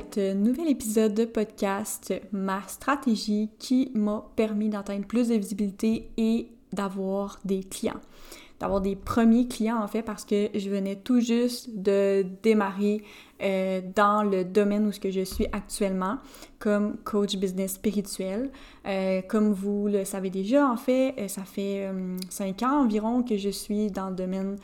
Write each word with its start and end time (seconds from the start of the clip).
cet 0.00 0.36
nouvel 0.36 0.68
épisode 0.68 1.14
de 1.14 1.24
podcast, 1.24 2.14
ma 2.32 2.62
stratégie 2.68 3.50
qui 3.58 3.90
m'a 3.94 4.24
permis 4.34 4.68
d'atteindre 4.68 5.06
plus 5.06 5.28
de 5.28 5.34
visibilité 5.34 6.10
et 6.16 6.48
d'avoir 6.72 7.38
des 7.44 7.60
clients. 7.64 8.00
D'avoir 8.60 8.80
des 8.80 8.96
premiers 8.96 9.46
clients 9.46 9.82
en 9.82 9.88
fait 9.88 10.02
parce 10.02 10.24
que 10.24 10.48
je 10.54 10.70
venais 10.70 10.96
tout 10.96 11.20
juste 11.20 11.70
de 11.74 12.24
démarrer 12.42 13.02
euh, 13.42 13.80
dans 13.94 14.22
le 14.22 14.44
domaine 14.44 14.86
où 14.86 14.92
je 14.92 15.24
suis 15.24 15.46
actuellement 15.52 16.18
comme 16.58 16.96
coach 17.04 17.36
business 17.36 17.74
spirituel. 17.74 18.50
Euh, 18.86 19.22
comme 19.28 19.52
vous 19.52 19.88
le 19.88 20.04
savez 20.04 20.30
déjà 20.30 20.66
en 20.66 20.76
fait, 20.76 21.14
euh, 21.18 21.28
ça 21.28 21.42
fait 21.44 21.90
cinq 22.30 22.62
ans 22.62 22.82
environ 22.84 23.22
que 23.22 23.36
je 23.36 23.50
suis 23.50 23.90
dans 23.90 24.08
le 24.08 24.16
domaine 24.16 24.56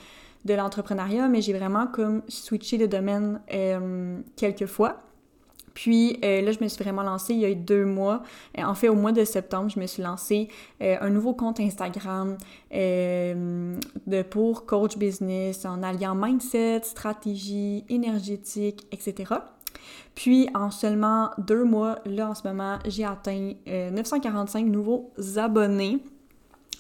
de 0.45 0.55
l'entrepreneuriat, 0.55 1.29
mais 1.29 1.43
j'ai 1.43 1.53
vraiment 1.53 1.87
comme 1.89 2.23
switché 2.29 2.79
de 2.79 2.87
domaine 2.87 3.41
quelques 4.37 4.67
fois. 4.67 5.03
Puis 5.77 6.19
euh, 6.25 6.41
là, 6.41 6.53
je 6.53 6.65
me 6.65 6.69
suis 6.69 6.83
vraiment 6.83 7.03
lancée 7.03 7.35
il 7.35 7.41
y 7.41 7.45
a 7.45 7.55
deux 7.55 7.85
mois. 7.85 8.23
Euh, 8.59 8.63
en 8.63 8.75
fait, 8.75 8.89
au 8.89 8.95
mois 8.95 9.13
de 9.13 9.25
septembre, 9.25 9.69
je 9.69 9.79
me 9.79 9.87
suis 9.87 10.03
lancée 10.03 10.49
un 10.81 11.11
nouveau 11.11 11.35
compte 11.35 11.61
Instagram 11.61 12.39
pour 14.31 14.67
coach 14.67 14.97
business 14.97 15.67
en 15.67 15.83
alliant 15.83 16.15
mindset, 16.15 16.81
stratégie, 16.85 17.85
énergétique, 17.91 18.87
etc. 18.91 19.35
Puis 20.15 20.49
en 20.55 20.71
seulement 20.71 21.31
deux 21.39 21.65
mois, 21.65 21.99
là 22.07 22.31
en 22.31 22.35
ce 22.35 22.49
moment, 22.49 22.79
j'ai 22.87 23.05
atteint 23.05 23.53
945 23.67 24.65
nouveaux 24.67 25.13
abonnés. 25.37 26.03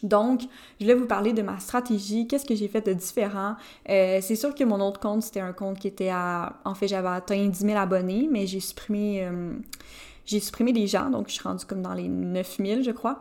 Donc, 0.02 0.42
je 0.78 0.84
voulais 0.84 0.94
vous 0.94 1.06
parler 1.06 1.32
de 1.32 1.42
ma 1.42 1.58
stratégie, 1.58 2.26
qu'est-ce 2.26 2.44
que 2.44 2.54
j'ai 2.54 2.68
fait 2.68 2.86
de 2.86 2.92
différent. 2.92 3.54
Euh, 3.88 4.18
c'est 4.20 4.36
sûr 4.36 4.54
que 4.54 4.64
mon 4.64 4.80
autre 4.80 5.00
compte, 5.00 5.22
c'était 5.22 5.40
un 5.40 5.52
compte 5.52 5.78
qui 5.78 5.88
était 5.88 6.10
à... 6.10 6.54
En 6.64 6.74
fait, 6.74 6.88
j'avais 6.88 7.08
atteint 7.08 7.46
10 7.46 7.58
000 7.58 7.78
abonnés, 7.78 8.28
mais 8.30 8.46
j'ai 8.46 8.60
supprimé... 8.60 9.24
Euh, 9.24 9.54
j'ai 10.26 10.40
supprimé 10.40 10.72
des 10.72 10.88
gens, 10.88 11.08
donc 11.08 11.28
je 11.28 11.34
suis 11.34 11.42
rendue 11.42 11.64
comme 11.66 11.82
dans 11.82 11.94
les 11.94 12.08
9 12.08 12.56
000, 12.58 12.82
je 12.82 12.90
crois. 12.90 13.20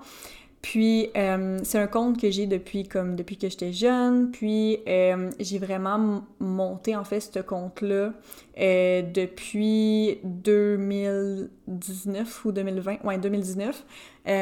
Puis 0.66 1.10
euh, 1.16 1.60
c'est 1.62 1.78
un 1.78 1.86
compte 1.86 2.20
que 2.20 2.32
j'ai 2.32 2.48
depuis 2.48 2.88
comme 2.88 3.16
depuis 3.16 3.38
que 3.38 3.48
j'étais 3.48 3.72
jeune. 3.72 4.32
Puis 4.32 4.80
euh, 4.88 5.30
j'ai 5.40 5.60
vraiment 5.60 6.24
monté 6.40 6.96
en 6.96 7.04
fait 7.04 7.20
ce 7.20 7.38
compte-là 7.38 8.14
euh, 8.60 9.04
depuis 9.04 10.18
2019 10.24 12.46
ou 12.46 12.52
2020, 12.52 13.04
ouais 13.04 13.20
2019. 13.20 13.86
puis 14.24 14.34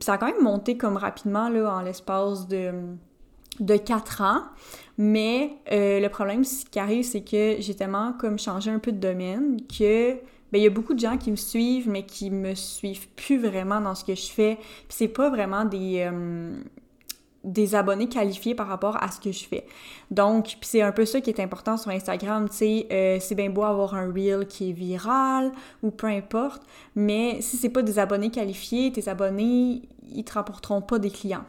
ça 0.00 0.14
a 0.14 0.18
quand 0.18 0.32
même 0.32 0.42
monté 0.42 0.78
comme 0.78 0.96
rapidement 0.96 1.50
là 1.50 1.74
en 1.74 1.82
l'espace 1.82 2.48
de 2.48 2.70
de 3.60 3.76
4 3.76 4.22
ans. 4.22 4.44
Mais 4.96 5.58
le 5.70 6.08
problème 6.08 6.42
qui 6.42 6.78
arrive, 6.78 7.04
c'est 7.04 7.20
que 7.20 7.56
j'ai 7.58 7.74
tellement 7.74 8.14
comme 8.14 8.38
changé 8.38 8.70
un 8.70 8.78
peu 8.78 8.92
de 8.92 8.98
domaine 8.98 9.58
que 9.66 10.16
ben, 10.52 10.58
il 10.58 10.64
y 10.64 10.66
a 10.66 10.70
beaucoup 10.70 10.94
de 10.94 11.00
gens 11.00 11.16
qui 11.16 11.30
me 11.30 11.36
suivent, 11.36 11.88
mais 11.88 12.04
qui 12.04 12.30
me 12.30 12.54
suivent 12.54 13.08
plus 13.10 13.38
vraiment 13.38 13.80
dans 13.80 13.94
ce 13.94 14.04
que 14.04 14.14
je 14.14 14.30
fais. 14.30 14.56
Puis 14.56 14.96
c'est 14.96 15.08
pas 15.08 15.30
vraiment 15.30 15.64
des, 15.64 16.08
euh, 16.10 16.60
des 17.44 17.74
abonnés 17.74 18.08
qualifiés 18.08 18.54
par 18.54 18.66
rapport 18.66 19.02
à 19.02 19.10
ce 19.10 19.20
que 19.20 19.32
je 19.32 19.44
fais. 19.44 19.66
Donc, 20.10 20.56
c'est 20.60 20.82
un 20.82 20.92
peu 20.92 21.04
ça 21.04 21.20
qui 21.20 21.30
est 21.30 21.40
important 21.40 21.76
sur 21.76 21.90
Instagram, 21.90 22.48
tu 22.48 22.56
sais, 22.56 22.86
euh, 22.92 23.18
c'est 23.20 23.34
bien 23.34 23.50
beau 23.50 23.62
avoir 23.62 23.94
un 23.94 24.12
reel 24.12 24.46
qui 24.46 24.70
est 24.70 24.72
viral 24.72 25.52
ou 25.82 25.90
peu 25.90 26.08
importe, 26.08 26.62
mais 26.94 27.40
si 27.40 27.56
c'est 27.56 27.70
pas 27.70 27.82
des 27.82 27.98
abonnés 27.98 28.30
qualifiés, 28.30 28.92
tes 28.92 29.08
abonnés, 29.08 29.82
ils 30.12 30.24
te 30.24 30.32
rapporteront 30.34 30.82
pas 30.82 30.98
des 30.98 31.10
clients. 31.10 31.44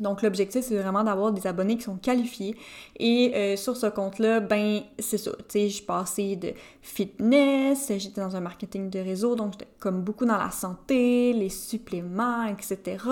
Donc 0.00 0.22
l'objectif, 0.22 0.64
c'est 0.64 0.76
vraiment 0.76 1.04
d'avoir 1.04 1.30
des 1.30 1.46
abonnés 1.46 1.76
qui 1.76 1.84
sont 1.84 1.96
qualifiés. 1.96 2.56
Et 2.98 3.32
euh, 3.34 3.56
sur 3.56 3.76
ce 3.76 3.86
compte-là, 3.86 4.40
ben 4.40 4.80
c'est 4.98 5.18
ça. 5.18 5.32
Tu 5.32 5.44
sais, 5.48 5.68
je 5.68 5.82
passais 5.82 6.36
de 6.36 6.52
fitness, 6.80 7.92
j'étais 7.98 8.20
dans 8.20 8.34
un 8.34 8.40
marketing 8.40 8.90
de 8.90 8.98
réseau, 8.98 9.36
donc 9.36 9.52
j'étais 9.52 9.68
comme 9.78 10.02
beaucoup 10.02 10.24
dans 10.24 10.38
la 10.38 10.50
santé, 10.50 11.32
les 11.32 11.50
suppléments, 11.50 12.44
etc. 12.44 13.04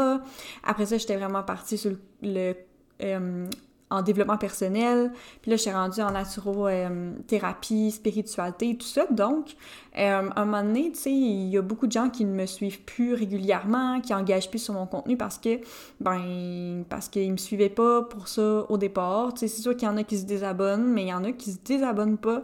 Après 0.64 0.86
ça, 0.86 0.98
j'étais 0.98 1.16
vraiment 1.16 1.42
partie 1.42 1.76
sur 1.76 1.92
le, 2.22 2.54
euh, 3.02 3.46
en 3.90 4.02
développement 4.02 4.36
personnel. 4.36 5.10
Puis 5.42 5.50
là, 5.50 5.56
je 5.56 5.62
suis 5.62 5.70
rendue 5.70 6.00
en 6.00 6.10
naturothérapie, 6.10 7.90
spiritualité, 7.90 8.76
tout 8.76 8.86
ça. 8.86 9.06
Donc, 9.10 9.56
euh, 9.98 10.28
à 10.34 10.40
un 10.40 10.44
moment 10.44 10.62
donné, 10.62 10.92
tu 10.92 10.98
sais, 10.98 11.12
il 11.12 11.48
y 11.48 11.56
a 11.56 11.62
beaucoup 11.62 11.86
de 11.86 11.92
gens 11.92 12.10
qui 12.10 12.24
ne 12.24 12.32
me 12.32 12.46
suivent 12.46 12.82
plus 12.82 13.14
régulièrement, 13.14 14.00
qui 14.00 14.12
engagent 14.12 14.50
plus 14.50 14.58
sur 14.58 14.74
mon 14.74 14.86
contenu 14.86 15.16
parce 15.16 15.38
que, 15.38 15.60
ben, 16.00 16.84
parce 16.88 17.08
qu'ils 17.08 17.32
me 17.32 17.38
suivaient 17.38 17.68
pas 17.70 18.02
pour 18.02 18.28
ça 18.28 18.66
au 18.68 18.76
départ. 18.76 19.34
Tu 19.34 19.40
sais, 19.40 19.48
c'est 19.48 19.62
sûr 19.62 19.76
qu'il 19.76 19.88
y 19.88 19.90
en 19.90 19.96
a 19.96 20.04
qui 20.04 20.18
se 20.18 20.26
désabonnent, 20.26 20.92
mais 20.92 21.04
il 21.04 21.08
y 21.08 21.14
en 21.14 21.24
a 21.24 21.32
qui 21.32 21.52
se 21.52 21.58
désabonnent 21.64 22.18
pas. 22.18 22.42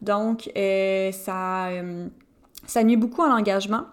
Donc, 0.00 0.50
euh, 0.56 1.10
ça, 1.12 1.68
euh, 1.68 2.06
ça 2.66 2.84
nuit 2.84 2.96
beaucoup 2.96 3.22
à 3.22 3.28
l'engagement. 3.28 3.86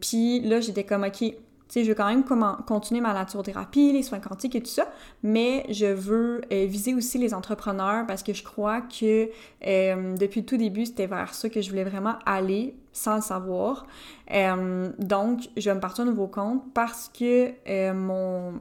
Puis 0.00 0.40
là, 0.40 0.60
j'étais 0.60 0.84
comme, 0.84 1.04
OK, 1.04 1.34
sais, 1.68 1.84
je 1.84 1.88
veux 1.88 1.94
quand 1.94 2.08
même 2.08 2.24
continuer 2.66 3.00
ma 3.00 3.12
naturothérapie, 3.12 3.92
les 3.92 4.02
soins 4.02 4.20
quantiques 4.20 4.54
et 4.54 4.62
tout 4.62 4.70
ça, 4.70 4.90
mais 5.22 5.66
je 5.70 5.86
veux 5.86 6.40
euh, 6.52 6.66
viser 6.66 6.94
aussi 6.94 7.18
les 7.18 7.34
entrepreneurs 7.34 8.06
parce 8.06 8.22
que 8.22 8.32
je 8.32 8.42
crois 8.42 8.80
que 8.80 9.28
euh, 9.66 10.16
depuis 10.16 10.40
le 10.40 10.46
tout 10.46 10.56
début, 10.56 10.86
c'était 10.86 11.06
vers 11.06 11.34
ça 11.34 11.48
que 11.48 11.60
je 11.60 11.70
voulais 11.70 11.84
vraiment 11.84 12.14
aller 12.24 12.74
sans 12.92 13.16
le 13.16 13.22
savoir. 13.22 13.86
Euh, 14.32 14.90
donc, 14.98 15.48
je 15.56 15.68
vais 15.68 15.74
me 15.74 15.80
partir 15.80 16.04
un 16.04 16.08
nouveau 16.08 16.26
compte 16.26 16.62
parce 16.74 17.08
que 17.08 17.92
mon 17.92 18.60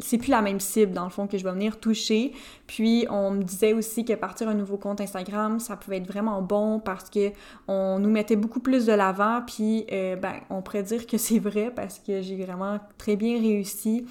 c'est 0.00 0.18
plus 0.18 0.30
la 0.30 0.42
même 0.42 0.60
cible 0.60 0.92
dans 0.92 1.04
le 1.04 1.10
fond 1.10 1.26
que 1.26 1.36
je 1.36 1.44
vais 1.44 1.52
venir 1.52 1.78
toucher. 1.78 2.32
Puis 2.66 3.06
on 3.10 3.32
me 3.32 3.42
disait 3.42 3.72
aussi 3.72 4.04
que 4.04 4.14
partir 4.14 4.48
un 4.48 4.54
nouveau 4.54 4.76
compte 4.76 5.00
Instagram, 5.00 5.60
ça 5.60 5.76
pouvait 5.76 5.98
être 5.98 6.06
vraiment 6.06 6.40
bon 6.40 6.80
parce 6.80 7.10
que 7.10 7.30
on 7.68 7.98
nous 7.98 8.10
mettait 8.10 8.36
beaucoup 8.36 8.60
plus 8.60 8.86
de 8.86 8.92
l'avant. 8.92 9.42
Puis 9.46 9.84
euh, 9.92 10.16
ben 10.16 10.34
on 10.50 10.62
pourrait 10.62 10.82
dire 10.82 11.06
que 11.06 11.18
c'est 11.18 11.38
vrai 11.38 11.70
parce 11.74 11.98
que 11.98 12.22
j'ai 12.22 12.36
vraiment 12.36 12.78
très 12.98 13.16
bien 13.16 13.38
réussi 13.38 14.06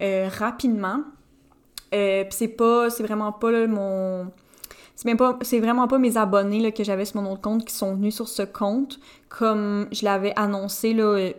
euh, 0.00 0.28
rapidement. 0.32 1.02
Euh, 1.94 2.24
puis 2.24 2.32
c'est 2.32 2.48
pas, 2.48 2.90
c'est 2.90 3.02
vraiment 3.02 3.32
pas 3.32 3.66
mon 3.66 4.26
c'est 4.96 5.60
vraiment 5.60 5.88
pas 5.88 5.98
mes 5.98 6.16
abonnés 6.16 6.72
que 6.72 6.82
j'avais 6.82 7.04
sur 7.04 7.20
mon 7.20 7.30
autre 7.30 7.42
compte 7.42 7.66
qui 7.66 7.74
sont 7.74 7.94
venus 7.94 8.14
sur 8.14 8.28
ce 8.28 8.42
compte 8.42 8.98
comme 9.28 9.88
je 9.92 10.04
l'avais 10.04 10.32
annoncé 10.36 10.90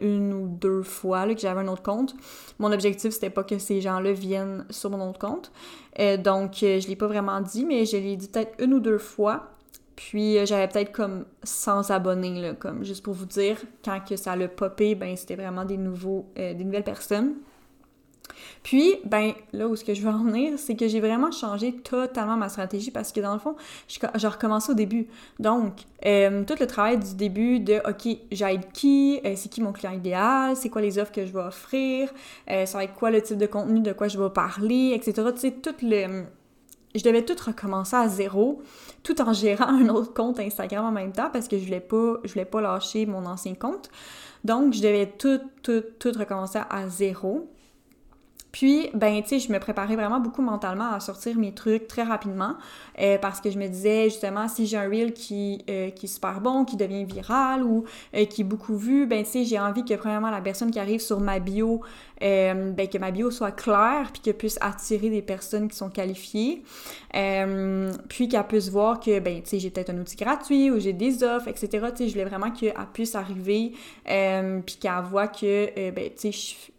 une 0.02 0.34
ou 0.34 0.48
deux 0.48 0.84
fois 0.84 1.34
que 1.34 1.40
j'avais 1.40 1.62
un 1.62 1.68
autre 1.68 1.82
compte. 1.82 2.16
Mon 2.60 2.72
objectif 2.72 3.12
c'était 3.12 3.32
pas 3.32 3.44
que 3.44 3.58
ces 3.58 3.82
gens-là 3.82 4.14
viennent 4.14 4.66
sur 4.70 4.92
mon 4.92 5.10
autre 5.10 5.20
compte. 5.20 5.52
Euh, 6.00 6.18
donc 6.18 6.62
euh, 6.62 6.80
je 6.80 6.88
l'ai 6.88 6.96
pas 6.96 7.08
vraiment 7.08 7.42
dit 7.42 7.66
mais 7.66 7.86
je 7.86 7.98
l'ai 7.98 8.16
dit 8.16 8.28
peut-être 8.28 8.54
une 8.64 8.76
ou 8.76 8.80
deux 8.80 9.00
fois. 9.00 9.48
Puis 9.96 10.38
euh, 10.38 10.46
j'avais 10.46 10.68
peut-être 10.68 10.92
comme 10.92 11.26
100 11.44 11.90
abonnés 11.90 12.54
comme 12.60 12.86
juste 12.86 13.04
pour 13.04 13.16
vous 13.16 13.26
dire 13.26 13.58
quand 13.84 14.00
que 14.08 14.16
ça 14.16 14.36
l'a 14.36 14.48
popé, 14.48 14.94
ben 14.94 15.16
c'était 15.18 15.36
vraiment 15.36 15.66
des 15.66 15.78
nouveaux 15.78 16.28
des 16.36 16.64
nouvelles 16.64 16.84
personnes. 16.84 17.34
Puis, 18.64 18.96
ben, 19.06 19.34
là 19.54 19.68
où 19.68 19.76
ce 19.76 19.84
que 19.84 19.94
je 19.94 20.02
veux 20.02 20.10
en 20.10 20.24
venir, 20.24 20.58
c'est 20.58 20.76
que 20.76 20.88
j'ai 20.88 21.00
vraiment 21.00 21.32
changé 21.32 21.74
totalement 21.74 22.38
ma 22.38 22.50
stratégie 22.50 22.92
parce 22.92 23.12
que 23.12 23.20
dans 23.20 23.34
le 23.34 23.40
fond, 23.40 23.56
je, 23.88 24.28
recommençais 24.28 24.72
au 24.72 24.76
début. 24.76 25.08
Donc, 25.40 25.74
euh, 26.06 26.44
tout 26.44 26.56
le 26.60 26.68
travail 26.68 26.98
du 26.98 27.16
début 27.16 27.60
de, 27.60 27.82
OK, 27.88 28.18
j'aide 28.32 28.72
qui, 28.74 29.20
euh, 29.26 29.34
c'est 29.36 29.50
qui 29.50 29.62
mon 29.62 29.72
client 29.72 29.94
idéal, 29.94 30.56
c'est 30.56 30.70
quoi 30.70 30.82
les 30.82 31.00
offres 31.00 31.12
que 31.12 31.26
je 31.26 31.32
vais 31.32 31.40
offrir, 31.40 32.10
euh, 32.50 32.66
ça 32.66 32.78
va 32.78 32.84
être 32.84 32.94
quoi 32.94 33.12
le 33.12 33.22
type 33.22 33.38
de 33.38 33.48
contenu 33.48 33.80
de 33.80 33.94
quoi 33.94 34.08
je 34.08 34.18
vais 34.18 34.30
parler, 34.30 34.92
etc. 34.94 35.30
Tu 35.34 35.42
sais, 35.42 35.56
le... 35.82 36.24
Je 36.96 37.04
devais 37.04 37.24
tout 37.24 37.36
recommencer 37.46 37.96
à 37.96 38.08
zéro, 38.08 38.62
tout 39.04 39.22
en 39.22 39.32
gérant 39.32 39.68
un 39.68 39.88
autre 39.90 40.14
compte 40.14 40.40
Instagram 40.40 40.86
en 40.86 40.92
même 40.92 41.12
temps 41.12 41.30
parce 41.32 41.48
que 41.48 41.58
je 41.58 41.64
voulais 41.64 41.80
pas, 41.80 42.16
je 42.24 42.34
voulais 42.34 42.46
pas 42.46 42.60
lâcher 42.60 43.06
mon 43.06 43.26
ancien 43.26 43.54
compte. 43.54 43.92
Donc, 44.44 44.74
je 44.74 44.82
devais 44.82 45.06
tout, 45.06 45.40
tout, 45.62 45.84
tout 46.00 46.12
recommencer 46.18 46.60
à 46.70 46.88
zéro. 46.90 47.48
Puis, 48.58 48.90
ben, 48.96 49.22
tu 49.22 49.30
sais, 49.30 49.40
je 49.40 49.54
me 49.54 49.60
préparais 49.60 49.96
vraiment 49.96 50.20
beaucoup 50.20 50.42
mentalement 50.42 50.92
à 50.92 51.00
sortir 51.00 51.38
mes 51.38 51.52
trucs 51.52 51.88
très 51.88 52.02
rapidement 52.02 52.56
euh, 53.00 53.20
parce 53.20 53.40
que 53.40 53.52
je 53.52 53.60
me 53.60 53.68
disais, 53.68 54.06
justement, 54.06 54.48
si 54.48 54.66
j'ai 54.66 54.78
un 54.78 54.90
reel 54.90 55.14
qui, 55.14 55.64
euh, 55.70 55.92
qui 55.92 56.08
est 56.08 56.10
super 56.10 56.42
bon, 56.42 56.66
qui 56.66 56.76
devient 56.76 57.06
viral 57.06 57.62
ou 57.62 57.84
euh, 58.16 58.26
qui 58.26 58.42
est 58.42 58.44
beaucoup 58.44 58.76
vu, 58.76 59.06
ben, 59.06 59.24
tu 59.24 59.30
sais, 59.30 59.46
j'ai 59.46 59.60
envie 59.60 59.86
que, 59.86 59.94
premièrement, 59.94 60.32
la 60.32 60.42
personne 60.42 60.72
qui 60.72 60.80
arrive 60.80 61.02
sur 61.02 61.20
ma 61.20 61.38
bio, 61.38 61.82
ben, 62.20 62.88
que 62.92 62.98
ma 62.98 63.12
bio 63.12 63.32
soit 63.32 63.52
claire 63.52 64.10
puis 64.12 64.22
qu'elle 64.22 64.38
puisse 64.38 64.58
attirer 64.62 65.10
des 65.10 65.22
personnes 65.22 65.68
qui 65.68 65.78
sont 65.78 65.90
qualifiées. 65.90 66.64
puis 67.12 68.28
qu'elle 68.30 68.48
puisse 68.48 68.70
voir 68.70 69.00
que, 69.00 69.20
ben, 69.20 69.42
j'ai 69.52 69.70
peut-être 69.70 69.90
un 69.90 69.98
outil 69.98 70.16
gratuit 70.16 70.72
ou 70.72 70.80
j'ai 70.80 70.94
des 70.94 71.24
offres, 71.24 71.48
etc. 71.48 71.70
Je 72.00 72.12
voulais 72.12 72.26
vraiment 72.26 72.52
qu'elle 72.52 72.74
puisse 72.94 73.16
arriver 73.16 73.74
puis 74.06 74.78
qu'elle 74.80 75.04
voit 75.10 75.28
que, 75.28 75.92
ben, 75.92 76.10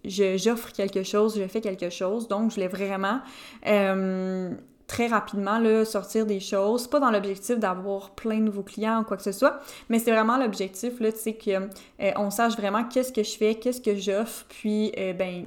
j'offre 0.05 0.73
quelque 0.73 1.02
chose, 1.02 1.38
je 1.38 1.46
fais 1.46 1.61
quelque 1.61 1.90
chose. 1.90 2.29
Donc, 2.29 2.50
je 2.50 2.56
voulais 2.56 2.69
vraiment 2.69 3.20
euh, 3.67 4.50
très 4.88 5.06
rapidement 5.06 5.58
là, 5.58 5.85
sortir 5.85 6.26
des 6.26 6.40
choses. 6.40 6.88
Pas 6.88 6.99
dans 6.99 7.12
l'objectif 7.12 7.58
d'avoir 7.58 8.11
plein 8.11 8.38
de 8.38 8.44
nouveaux 8.44 8.64
clients 8.64 9.02
ou 9.02 9.05
quoi 9.05 9.17
que 9.17 9.23
ce 9.23 9.31
soit, 9.31 9.61
mais 9.88 10.00
c'est 10.00 10.11
vraiment 10.11 10.38
l'objectif, 10.38 10.94
tu 10.99 11.11
sais, 11.12 11.35
qu'on 11.35 11.69
euh, 12.00 12.31
sache 12.31 12.56
vraiment 12.56 12.82
qu'est-ce 12.82 13.12
que 13.12 13.23
je 13.23 13.37
fais, 13.37 13.55
qu'est-ce 13.55 13.81
que 13.81 13.94
j'offre, 13.94 14.46
puis, 14.49 14.93
euh, 14.99 15.12
ben, 15.12 15.46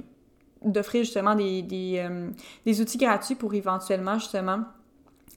d'offrir 0.64 1.02
justement 1.02 1.34
des, 1.34 1.60
des, 1.62 2.08
des, 2.64 2.80
outils 2.80 2.96
gratuits 2.96 3.34
pour 3.34 3.52
éventuellement, 3.52 4.16
justement, 4.20 4.60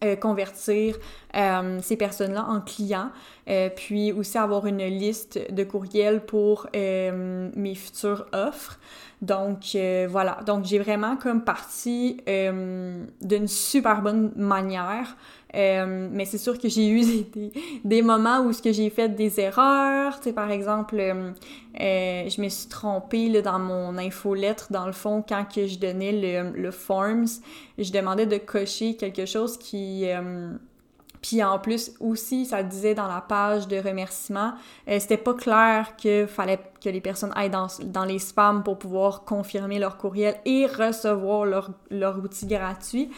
euh, 0.05 0.15
convertir 0.15 0.97
euh, 1.35 1.79
ces 1.81 1.97
personnes-là 1.97 2.45
en 2.47 2.61
clients, 2.61 3.09
euh, 3.49 3.69
puis 3.75 4.11
aussi 4.11 4.37
avoir 4.37 4.67
une 4.67 4.83
liste 4.85 5.39
de 5.51 5.63
courriels 5.63 6.25
pour 6.25 6.67
mes 6.73 7.75
futures 7.75 8.25
offres. 8.33 8.79
Donc 9.21 9.77
voilà, 10.09 10.39
donc 10.45 10.65
j'ai 10.65 10.79
vraiment 10.79 11.15
comme 11.15 11.43
parti 11.43 12.17
d'une 12.27 13.47
super 13.47 14.01
bonne 14.01 14.31
manière. 14.35 15.15
Mais 15.55 16.25
c'est 16.25 16.37
sûr 16.37 16.59
que 16.59 16.67
j'ai 16.69 16.87
eu 16.89 17.03
des, 17.85 18.01
moments 18.01 18.41
où 18.41 18.53
ce 18.53 18.61
que 18.61 18.71
j'ai 18.71 18.89
fait 18.89 19.09
des 19.09 19.39
erreurs, 19.39 20.17
tu 20.17 20.25
sais 20.25 20.33
par 20.33 20.51
exemple, 20.51 20.97
je 21.77 22.41
me 22.41 22.49
suis 22.49 22.67
trompée 22.67 23.29
là, 23.29 23.41
dans 23.41 23.59
mon 23.59 23.97
infolettre 23.97 24.71
dans 24.71 24.85
le 24.85 24.91
fond 24.91 25.23
quand 25.27 25.45
que 25.45 25.67
je 25.67 25.79
donnais 25.79 26.11
le 26.11 26.71
forms, 26.71 27.27
je 27.77 27.91
demandais 27.91 28.25
de 28.25 28.37
cocher 28.37 28.95
quelque 28.95 29.25
chose 29.25 29.57
qui 29.57 30.05
puis 31.25 31.41
en 31.41 31.57
plus 31.57 31.91
aussi, 31.99 32.45
ça 32.45 32.61
disait 32.61 32.93
dans 32.93 33.07
la 33.07 33.19
page 33.19 33.67
de 33.67 33.77
remerciement, 33.77 34.53
euh, 34.87 34.99
c'était 34.99 35.17
pas 35.17 35.33
clair 35.33 35.95
qu'il 35.97 36.27
fallait 36.27 36.59
que 36.83 36.89
les 36.89 37.01
personnes 37.01 37.31
aillent 37.35 37.49
dans, 37.49 37.65
dans, 37.83 38.05
les 38.05 38.19
spams 38.19 38.61
pour 38.61 38.77
pouvoir 38.77 39.23
confirmer 39.23 39.79
leur 39.79 39.97
courriel 39.97 40.35
et 40.45 40.67
recevoir 40.67 41.45
leur, 41.45 41.71
leur 41.89 42.19
outil 42.19 42.45
gratuit. 42.45 43.09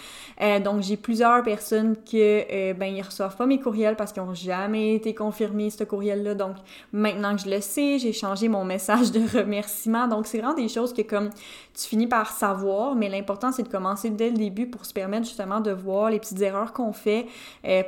Euh, 0.41 0.61
donc 0.61 0.83
j'ai 0.83 0.95
plusieurs 0.95 1.43
personnes 1.43 1.97
que 1.97 2.45
euh, 2.49 2.73
ben 2.73 2.95
ils 2.95 3.01
reçoivent 3.01 3.35
pas 3.35 3.45
mes 3.45 3.59
courriels 3.59 3.97
parce 3.97 4.13
qu'ils 4.13 4.23
ont 4.23 4.33
jamais 4.33 4.95
été 4.95 5.13
confirmés 5.13 5.69
ce 5.69 5.83
courriel-là. 5.83 6.33
Donc 6.33 6.55
maintenant 6.93 7.35
que 7.35 7.41
je 7.41 7.49
le 7.49 7.59
sais, 7.59 7.99
j'ai 7.99 8.13
changé 8.13 8.47
mon 8.47 8.63
message 8.63 9.11
de 9.11 9.19
remerciement. 9.37 10.07
Donc 10.07 10.27
c'est 10.27 10.37
vraiment 10.37 10.53
des 10.55 10.69
choses 10.69 10.93
que 10.93 11.01
comme 11.01 11.29
tu 11.73 11.83
finis 11.89 12.07
par 12.07 12.31
savoir, 12.31 12.95
mais 12.95 13.09
l'important 13.09 13.51
c'est 13.51 13.63
de 13.63 13.69
commencer 13.69 14.11
dès 14.11 14.29
le 14.29 14.37
début 14.37 14.67
pour 14.67 14.85
se 14.85 14.93
permettre 14.93 15.25
justement 15.25 15.59
de 15.59 15.71
voir 15.71 16.09
les 16.09 16.19
petites 16.19 16.41
erreurs 16.41 16.71
qu'on 16.71 16.93
fait 16.93 17.25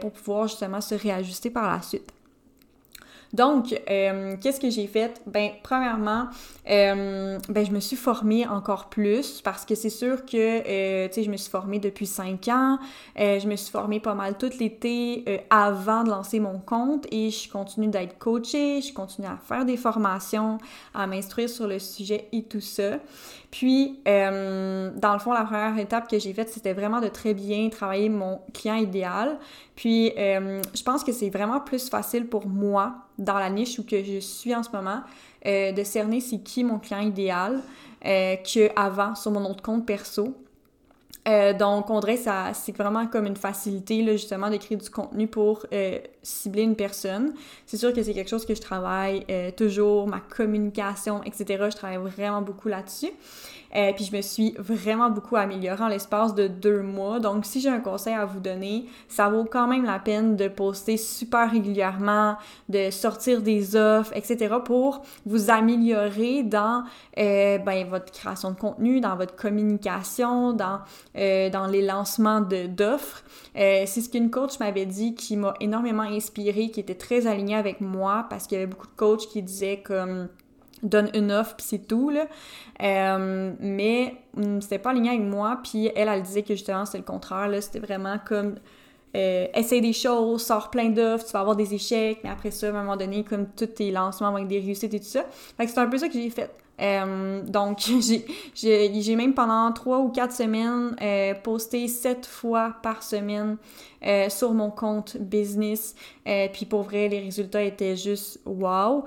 pour 0.01 0.08
pouvoir 0.09 0.47
justement 0.47 0.81
se 0.81 0.95
réajuster 0.95 1.49
par 1.49 1.71
la 1.71 1.81
suite. 1.81 2.11
Donc, 3.33 3.79
euh, 3.89 4.35
qu'est-ce 4.41 4.59
que 4.59 4.69
j'ai 4.69 4.87
fait? 4.87 5.21
Ben, 5.27 5.51
premièrement, 5.61 6.27
euh, 6.69 7.37
ben, 7.47 7.65
je 7.65 7.71
me 7.71 7.79
suis 7.79 7.95
formée 7.95 8.47
encore 8.47 8.89
plus 8.89 9.41
parce 9.41 9.65
que 9.65 9.75
c'est 9.75 9.91
sûr 9.91 10.25
que, 10.25 10.35
euh, 10.35 11.07
tu 11.07 11.15
sais, 11.15 11.23
je 11.23 11.29
me 11.29 11.37
suis 11.37 11.51
formée 11.51 11.79
depuis 11.79 12.07
cinq 12.07 12.47
ans. 12.47 12.79
je 13.15 13.47
me 13.47 13.55
suis 13.55 13.71
formée 13.71 13.99
pas 13.99 14.15
mal 14.15 14.37
tout 14.37 14.49
l'été 14.59 15.43
avant 15.49 16.03
de 16.03 16.09
lancer 16.09 16.39
mon 16.39 16.59
compte 16.59 17.05
et 17.11 17.29
je 17.29 17.51
continue 17.51 17.87
d'être 17.87 18.17
coachée, 18.17 18.81
je 18.81 18.93
continue 18.93 19.27
à 19.27 19.37
faire 19.37 19.65
des 19.65 19.77
formations, 19.77 20.57
à 20.93 21.05
m'instruire 21.05 21.49
sur 21.49 21.67
le 21.67 21.77
sujet 21.79 22.27
et 22.31 22.43
tout 22.43 22.61
ça. 22.61 22.97
Puis, 23.51 23.99
dans 24.05 25.13
le 25.13 25.19
fond, 25.19 25.33
la 25.33 25.43
première 25.43 25.77
étape 25.79 26.07
que 26.07 26.19
j'ai 26.19 26.33
faite, 26.33 26.49
c'était 26.49 26.73
vraiment 26.73 27.01
de 27.01 27.07
très 27.07 27.33
bien 27.33 27.69
travailler 27.69 28.09
mon 28.09 28.39
client 28.53 28.75
idéal. 28.75 29.37
Puis, 29.75 30.13
je 30.15 30.83
pense 30.83 31.03
que 31.03 31.11
c'est 31.11 31.29
vraiment 31.29 31.59
plus 31.59 31.89
facile 31.89 32.27
pour 32.27 32.47
moi 32.47 32.93
dans 33.17 33.39
la 33.39 33.49
niche 33.49 33.79
où 33.79 33.83
que 33.83 34.03
je 34.03 34.19
suis 34.19 34.55
en 34.55 34.63
ce 34.63 34.69
moment, 34.71 35.01
euh, 35.45 35.71
de 35.71 35.83
cerner 35.83 36.19
c'est 36.19 36.39
qui 36.39 36.63
mon 36.63 36.79
client 36.79 36.99
idéal 36.99 37.61
euh, 38.05 38.35
qu'avant 38.43 39.15
sur 39.15 39.31
mon 39.31 39.49
autre 39.49 39.61
compte 39.61 39.85
perso. 39.85 40.35
Euh, 41.27 41.53
donc, 41.53 41.89
on 41.89 41.99
dirait 41.99 42.17
que 42.17 42.29
c'est 42.53 42.75
vraiment 42.75 43.05
comme 43.07 43.25
une 43.25 43.35
facilité, 43.35 44.01
là, 44.01 44.13
justement, 44.13 44.49
créer 44.57 44.77
du 44.77 44.89
contenu 44.89 45.27
pour 45.27 45.65
euh, 45.73 45.99
cibler 46.21 46.63
une 46.63 46.75
personne. 46.75 47.33
C'est 47.65 47.77
sûr 47.77 47.93
que 47.93 48.03
c'est 48.03 48.13
quelque 48.13 48.29
chose 48.29 48.45
que 48.45 48.55
je 48.55 48.61
travaille 48.61 49.25
toujours, 49.55 50.07
ma 50.07 50.19
communication, 50.19 51.23
etc. 51.23 51.45
Je 51.71 51.75
travaille 51.75 51.97
vraiment 51.97 52.41
beaucoup 52.41 52.67
là-dessus. 52.67 53.11
Euh, 53.75 53.93
puis 53.93 54.05
je 54.05 54.15
me 54.15 54.21
suis 54.21 54.55
vraiment 54.57 55.09
beaucoup 55.09 55.35
améliorée 55.35 55.83
en 55.83 55.87
l'espace 55.87 56.33
de 56.33 56.47
deux 56.47 56.81
mois. 56.81 57.19
Donc 57.19 57.45
si 57.45 57.61
j'ai 57.61 57.69
un 57.69 57.79
conseil 57.79 58.13
à 58.13 58.25
vous 58.25 58.39
donner, 58.39 58.85
ça 59.07 59.29
vaut 59.29 59.45
quand 59.45 59.67
même 59.67 59.85
la 59.85 59.99
peine 59.99 60.35
de 60.35 60.47
poster 60.47 60.97
super 60.97 61.51
régulièrement, 61.51 62.37
de 62.67 62.89
sortir 62.89 63.41
des 63.41 63.75
offres, 63.75 64.11
etc. 64.15 64.55
pour 64.63 65.03
vous 65.25 65.49
améliorer 65.51 66.43
dans 66.43 66.83
euh, 67.17 67.57
ben, 67.59 67.87
votre 67.87 68.11
création 68.11 68.51
de 68.51 68.57
contenu, 68.57 69.01
dans 69.01 69.15
votre 69.15 69.35
communication, 69.35 70.53
dans, 70.53 70.79
euh, 71.15 71.49
dans 71.49 71.67
les 71.67 71.85
lancements 71.85 72.41
d'offres. 72.41 73.23
c'est 73.55 73.85
ce 73.85 74.09
qu'une 74.09 74.31
coach 74.31 74.59
m'avait 74.59 74.85
dit 74.85 75.13
qui 75.13 75.37
m'a 75.37 75.53
énormément 75.59 76.03
inspirée, 76.09 76.69
qui 76.69 76.79
était 76.79 76.95
très 76.95 77.27
alignée 77.27 77.55
avec 77.55 77.81
moi 77.81 78.27
parce 78.29 78.47
qu'il 78.47 78.57
y 78.57 78.61
avait 78.61 78.69
beaucoup 78.69 78.87
de 78.87 78.95
coachs 78.95 79.27
qui 79.27 79.41
disaient 79.41 79.81
comme 79.83 80.27
donne 80.81 81.09
une 81.13 81.29
offre 81.31 81.57
puis 81.57 81.65
c'est 81.67 81.87
tout 81.87 82.09
là 82.09 82.25
euh, 82.81 83.53
mais 83.59 84.15
hum, 84.37 84.61
c'était 84.61 84.79
pas 84.79 84.91
aligné 84.91 85.09
avec 85.09 85.23
moi 85.23 85.59
puis 85.61 85.91
elle 85.93 86.07
elle 86.07 86.23
disait 86.23 86.41
que 86.41 86.53
justement 86.53 86.85
c'était 86.85 86.99
le 86.99 87.03
contraire 87.03 87.49
là 87.49 87.59
c'était 87.59 87.79
vraiment 87.79 88.17
comme 88.25 88.55
euh, 89.15 89.47
essaye 89.55 89.81
des 89.81 89.93
choses, 89.93 90.45
sors 90.45 90.69
plein 90.69 90.89
d'offres, 90.89 91.25
tu 91.25 91.31
vas 91.31 91.39
avoir 91.39 91.55
des 91.55 91.73
échecs, 91.73 92.19
mais 92.23 92.29
après 92.29 92.51
ça, 92.51 92.67
à 92.67 92.69
un 92.69 92.73
moment 92.73 92.95
donné, 92.95 93.23
comme 93.23 93.47
tous 93.47 93.65
tes 93.65 93.89
lancements 93.89 94.31
vont 94.31 94.37
être 94.37 94.47
des 94.47 94.59
réussites 94.59 94.93
et 94.93 94.99
tout 94.99 95.05
ça. 95.05 95.25
Fait 95.57 95.65
que 95.65 95.71
c'est 95.71 95.79
un 95.79 95.87
peu 95.87 95.97
ça 95.97 96.07
que 96.07 96.13
j'ai 96.13 96.29
fait. 96.29 96.51
Euh, 96.79 97.41
donc, 97.43 97.79
j'ai 98.55 99.15
même 99.15 99.33
pendant 99.33 99.71
trois 99.71 99.99
ou 99.99 100.09
quatre 100.09 100.33
semaines 100.33 100.95
euh, 101.01 101.33
posté 101.35 101.87
sept 101.87 102.25
fois 102.25 102.75
par 102.81 103.03
semaine 103.03 103.57
euh, 104.05 104.29
sur 104.29 104.53
mon 104.53 104.71
compte 104.71 105.17
business. 105.17 105.95
puis 106.53 106.65
pour 106.65 106.83
vrai, 106.83 107.09
les 107.09 107.19
résultats 107.19 107.63
étaient 107.63 107.95
juste 107.95 108.39
wow. 108.45 109.03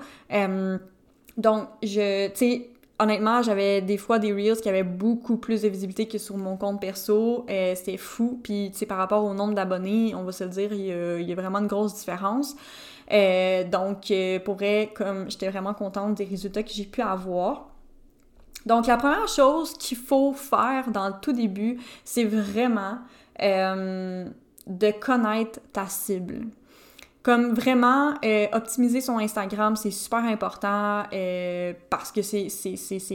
Donc, 1.35 1.67
je, 1.81 2.27
tu 2.27 2.35
sais, 2.35 2.69
honnêtement, 2.99 3.41
j'avais 3.41 3.81
des 3.81 3.97
fois 3.97 4.19
des 4.19 4.31
Reels 4.31 4.61
qui 4.61 4.69
avaient 4.69 4.83
beaucoup 4.83 5.37
plus 5.37 5.61
de 5.61 5.67
visibilité 5.67 6.07
que 6.07 6.17
sur 6.17 6.37
mon 6.37 6.57
compte 6.57 6.79
perso. 6.79 7.45
Euh, 7.49 7.73
C'était 7.75 7.97
fou. 7.97 8.39
Puis, 8.43 8.69
tu 8.71 8.79
sais, 8.79 8.85
par 8.85 8.97
rapport 8.97 9.23
au 9.23 9.33
nombre 9.33 9.53
d'abonnés, 9.53 10.13
on 10.15 10.23
va 10.23 10.31
se 10.31 10.43
le 10.43 10.49
dire, 10.49 10.73
il 10.73 11.27
y, 11.27 11.31
a, 11.31 11.35
vraiment 11.35 11.59
une 11.59 11.67
grosse 11.67 11.95
différence. 11.95 12.55
Euh, 13.11 13.63
donc, 13.63 14.11
euh, 14.11 14.39
pour 14.39 14.55
vrai, 14.55 14.91
comme 14.95 15.29
j'étais 15.29 15.49
vraiment 15.49 15.73
contente 15.73 16.15
des 16.15 16.25
résultats 16.25 16.63
que 16.63 16.71
j'ai 16.71 16.85
pu 16.85 17.01
avoir. 17.01 17.69
Donc, 18.65 18.87
la 18.87 18.97
première 18.97 19.27
chose 19.27 19.73
qu'il 19.77 19.97
faut 19.97 20.33
faire 20.33 20.89
dans 20.89 21.07
le 21.07 21.15
tout 21.21 21.33
début, 21.33 21.79
c'est 22.05 22.23
vraiment 22.23 22.99
de 23.39 24.91
connaître 24.99 25.59
ta 25.73 25.87
cible. 25.87 26.45
Comme 27.23 27.53
vraiment, 27.53 28.15
euh, 28.25 28.47
optimiser 28.51 28.99
son 28.99 29.17
Instagram, 29.17 29.77
c'est 29.77 29.91
super 29.91 30.25
important 30.25 31.03
euh, 31.13 31.71
parce 31.89 32.11
que 32.11 32.21
c'est 32.21 32.49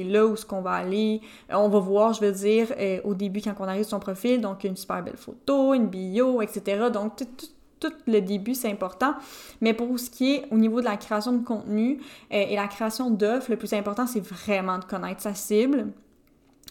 là 0.05 0.26
où 0.26 0.34
ce 0.34 0.46
qu'on 0.46 0.62
va 0.62 0.72
aller. 0.72 1.20
Euh, 1.52 1.56
on 1.56 1.69
va 1.69 1.78
voir, 1.78 2.14
je 2.14 2.25
veux 2.25 2.32
dire, 2.32 2.69
au 3.05 3.12
début 3.12 3.43
quand 3.43 3.53
on 3.60 3.65
arrive 3.65 3.82
sur 3.82 3.91
son 3.91 4.00
profil, 4.00 4.41
donc 4.41 4.65
une 4.65 4.79
super 4.79 5.03
belle 5.03 5.19
photo, 5.19 5.74
une 5.74 5.88
bio, 5.88 6.41
etc. 6.41 6.88
Donc 6.91 7.17
tout, 7.17 7.27
tout, 7.79 7.93
le 8.06 8.20
début, 8.20 8.55
c'est 8.55 8.70
important. 8.70 9.15
Mais 9.60 9.74
pour 9.74 9.98
ce 9.98 10.08
qui 10.08 10.36
est 10.36 10.44
au 10.50 10.56
niveau 10.56 10.81
de 10.81 10.86
la 10.86 10.96
création 10.96 11.32
de 11.32 11.44
contenu 11.44 12.00
et 12.31 12.56
la 12.56 12.67
création 12.67 13.10
d'offres, 13.10 13.50
le 13.50 13.58
plus 13.58 13.74
important, 13.74 14.06
c'est 14.06 14.24
vraiment 14.24 14.79
de 14.79 14.84
connaître 14.84 15.20
sa 15.20 15.34
cible. 15.34 15.88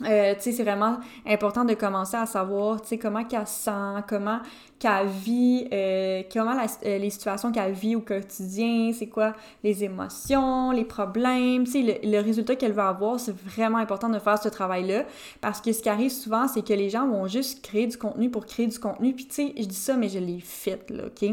Euh, 0.04 0.36
tu 0.36 0.42
sais, 0.42 0.51
c'est 0.51 0.63
vraiment 0.63 0.98
important 1.25 1.66
de 1.66 1.74
commencer 1.74 2.18
à 2.18 2.27
savoir, 2.27 2.82
tu 2.82 2.89
sais, 2.89 2.98
comment 3.00 3.24
qu'elle 3.24 3.48
sent, 3.48 4.04
comment 4.08 4.39
qu'elle 4.77 5.08
vit, 5.08 5.68
euh, 5.74 6.22
comment 6.32 6.56
euh, 6.56 6.98
les 7.00 7.10
situations 7.10 7.51
qu'elle 7.51 7.74
vit 7.74 7.96
au 7.96 8.01
quotidien, 8.01 8.92
c'est 8.94 9.08
quoi 9.08 9.34
les 9.63 9.84
émotions, 9.84 10.70
les 10.70 10.86
problèmes, 10.86 11.63
tu 11.63 11.84
sais, 11.84 12.00
le, 12.04 12.20
résultat 12.20 12.56
qu'elle 12.56 12.74
va 12.74 12.89
avoir, 12.89 13.20
c'est 13.20 13.36
vraiment 13.36 13.80
important 13.80 14.10
de 14.10 14.20
faire 14.20 14.42
ce 14.42 14.50
travail-là, 14.50 15.06
parce 15.42 15.62
que 15.62 15.74
ce 15.74 15.82
qui 15.82 15.89
arrive 15.89 16.12
souvent, 16.12 16.48
c'est 16.48 16.63
que 16.63 16.74
les 16.74 16.92
gens 16.92 17.08
vont 17.08 17.27
juste 17.27 17.63
créer 17.63 17.88
du 17.88 17.98
contenu 17.98 18.30
pour 18.30 18.46
créer 18.46 18.68
du 18.68 18.77
contenu, 18.77 19.13
puis 19.13 19.25
tu 19.25 19.34
sais, 19.34 19.54
je 19.58 19.66
dis 19.66 19.75
ça, 19.75 19.98
mais 19.98 20.10
je 20.10 20.20
l'ai 20.20 20.39
fait, 20.39 20.92
là, 20.92 21.06
OK? 21.08 21.27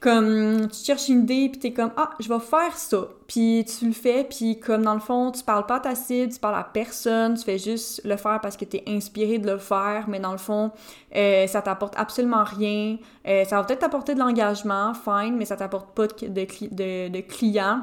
Comme 0.00 0.68
tu 0.68 0.82
cherches 0.82 1.08
une 1.08 1.24
idée, 1.24 1.50
puis 1.50 1.60
t'es 1.60 1.72
comme 1.72 1.92
ah, 1.98 2.10
je 2.20 2.28
vais 2.28 2.40
faire 2.40 2.74
ça. 2.76 3.08
Puis 3.26 3.66
tu 3.66 3.86
le 3.86 3.92
fais, 3.92 4.24
puis 4.24 4.58
comme 4.58 4.82
dans 4.82 4.94
le 4.94 5.00
fond, 5.00 5.30
tu 5.30 5.44
parles 5.44 5.66
pas 5.66 5.76
à 5.76 5.80
ta 5.80 5.94
cible, 5.94 6.32
tu 6.32 6.40
parles 6.40 6.58
à 6.58 6.64
personne, 6.64 7.34
tu 7.34 7.44
fais 7.44 7.58
juste 7.58 8.00
le 8.04 8.16
faire 8.16 8.40
parce 8.40 8.56
que 8.56 8.64
t'es 8.64 8.82
inspiré 8.88 9.38
de 9.38 9.50
le 9.50 9.58
faire, 9.58 10.06
mais 10.08 10.18
dans 10.18 10.32
le 10.32 10.38
fond, 10.38 10.72
euh, 11.14 11.46
ça 11.46 11.60
t'apporte 11.60 11.94
absolument 11.98 12.44
rien. 12.44 12.96
Euh, 13.28 13.44
ça 13.44 13.56
va 13.56 13.64
peut-être 13.64 13.80
t'apporter 13.80 14.14
de 14.14 14.20
l'engagement, 14.20 14.94
fine, 14.94 15.36
mais 15.36 15.44
ça 15.44 15.56
t'apporte 15.56 15.94
pas 15.94 16.06
de, 16.06 16.28
de, 16.28 17.08
de 17.08 17.20
clients. 17.20 17.82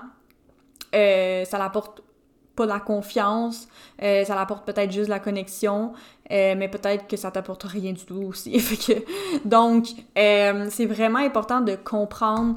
Euh, 0.95 1.45
ça 1.45 1.59
l'apporte 1.59 2.01
pas 2.57 2.65
de 2.65 2.71
la 2.71 2.81
confiance, 2.81 3.69
euh, 4.01 4.25
ça 4.25 4.39
apporte 4.41 4.65
peut-être 4.65 4.91
juste 4.91 5.07
la 5.07 5.19
connexion, 5.19 5.93
euh, 6.31 6.55
mais 6.57 6.67
peut-être 6.67 7.07
que 7.07 7.15
ça 7.15 7.31
t'apporte 7.31 7.63
rien 7.63 7.93
du 7.93 8.03
tout 8.03 8.21
aussi. 8.23 8.61
donc, 9.45 9.87
euh, 10.17 10.67
c'est 10.69 10.87
vraiment 10.87 11.19
important 11.19 11.61
de 11.61 11.75
comprendre 11.75 12.55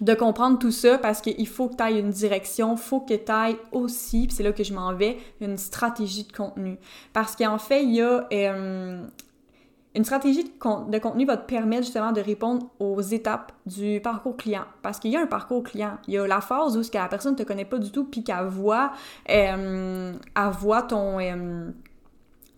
de 0.00 0.14
comprendre 0.14 0.58
tout 0.58 0.72
ça 0.72 0.98
parce 0.98 1.20
qu'il 1.20 1.46
faut 1.46 1.68
que 1.68 1.76
tu 1.76 1.82
ailles 1.84 2.00
une 2.00 2.10
direction, 2.10 2.76
faut 2.76 2.98
que 3.00 3.14
tu 3.14 3.30
ailles 3.30 3.56
aussi, 3.70 4.26
c'est 4.32 4.42
là 4.42 4.50
que 4.50 4.64
je 4.64 4.74
m'en 4.74 4.92
vais, 4.94 5.16
une 5.40 5.56
stratégie 5.56 6.24
de 6.24 6.32
contenu. 6.32 6.76
Parce 7.12 7.36
qu'en 7.36 7.58
fait, 7.58 7.84
il 7.84 7.94
y 7.94 8.00
a 8.00 8.26
une 9.94 10.04
stratégie 10.04 10.44
de, 10.44 10.98
contenu 10.98 11.26
va 11.26 11.36
te 11.36 11.46
permettre 11.46 11.84
justement 11.84 12.12
de 12.12 12.20
répondre 12.20 12.66
aux 12.78 13.00
étapes 13.00 13.52
du 13.66 14.00
parcours 14.00 14.36
client. 14.36 14.64
Parce 14.80 14.98
qu'il 14.98 15.10
y 15.10 15.16
a 15.16 15.20
un 15.20 15.26
parcours 15.26 15.62
client. 15.62 15.98
Il 16.08 16.14
y 16.14 16.18
a 16.18 16.26
la 16.26 16.40
phase 16.40 16.76
où 16.76 16.82
ce 16.82 16.90
que 16.90 16.96
la 16.96 17.08
personne 17.08 17.32
ne 17.32 17.38
te 17.38 17.42
connaît 17.42 17.66
pas 17.66 17.78
du 17.78 17.90
tout, 17.90 18.04
puis 18.04 18.24
qu'elle 18.24 18.46
voit, 18.46 18.92
euh, 19.28 20.12
voit 20.52 20.82
ton, 20.82 21.20
euh, 21.20 21.70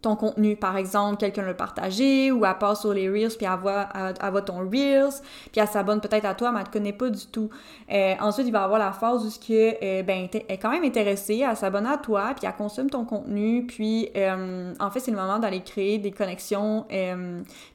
ton 0.05 0.17
contenu. 0.17 0.55
Par 0.55 0.77
exemple, 0.77 1.17
quelqu'un 1.17 1.43
l'a 1.43 1.55
partagé 1.55 2.31
ou 2.31 2.45
elle 2.45 2.59
passe 2.59 2.81
sur 2.81 2.93
les 2.93 3.09
Reels 3.09 3.37
puis 3.37 3.47
elle 3.47 3.59
voit, 3.59 3.89
elle, 3.95 4.45
ton 4.45 4.59
Reels 4.59 5.15
puis 5.51 5.61
elle 5.61 5.67
s'abonne 5.67 6.01
peut-être 6.01 6.27
à 6.27 6.35
toi 6.35 6.53
mais 6.53 6.61
elle 6.61 6.67
te 6.67 6.73
connaît 6.73 6.93
pas 6.93 7.09
du 7.09 7.27
tout. 7.27 7.49
Euh, 7.91 8.15
ensuite, 8.21 8.47
il 8.47 8.53
va 8.53 8.65
avoir 8.65 8.79
la 8.79 8.93
phase 8.93 9.25
où 9.25 9.31
ce 9.31 9.39
que, 9.39 9.75
euh, 9.83 10.03
ben, 10.03 10.29
elle 10.33 10.43
est 10.49 10.59
quand 10.59 10.71
même 10.71 10.85
intéressée, 10.85 11.43
à 11.43 11.55
s'abonner 11.55 11.89
à 11.89 11.97
toi 11.97 12.35
puis 12.37 12.47
elle 12.47 12.55
consomme 12.55 12.91
ton 12.91 13.05
contenu 13.05 13.67
puis 13.67 14.11
euh, 14.17 14.75
en 14.79 14.91
fait, 14.91 15.01
c'est 15.01 15.11
le 15.11 15.17
moment 15.17 15.39
d'aller 15.39 15.61
créer 15.61 15.99
des 15.99 16.13
connexions 16.13 16.87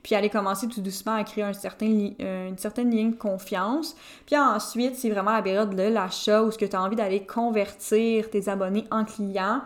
puis 0.03 0.15
aller 0.15 0.29
commencer 0.29 0.67
tout 0.67 0.81
doucement 0.81 1.15
à 1.15 1.23
créer 1.23 1.43
un 1.43 1.53
certain 1.53 1.87
une 2.19 2.57
certaine 2.57 2.91
ligne 2.91 3.11
de 3.11 3.15
confiance. 3.15 3.95
Puis 4.27 4.37
ensuite, 4.37 4.95
c'est 4.95 5.09
vraiment 5.09 5.31
la 5.31 5.41
période 5.41 5.75
de 5.75 5.83
l'achat 5.83 6.43
où 6.43 6.51
ce 6.51 6.57
que 6.57 6.65
tu 6.65 6.75
as 6.75 6.81
envie 6.81 6.95
d'aller 6.95 7.21
convertir 7.21 8.29
tes 8.29 8.47
abonnés 8.49 8.85
en 8.91 9.03
clients 9.03 9.61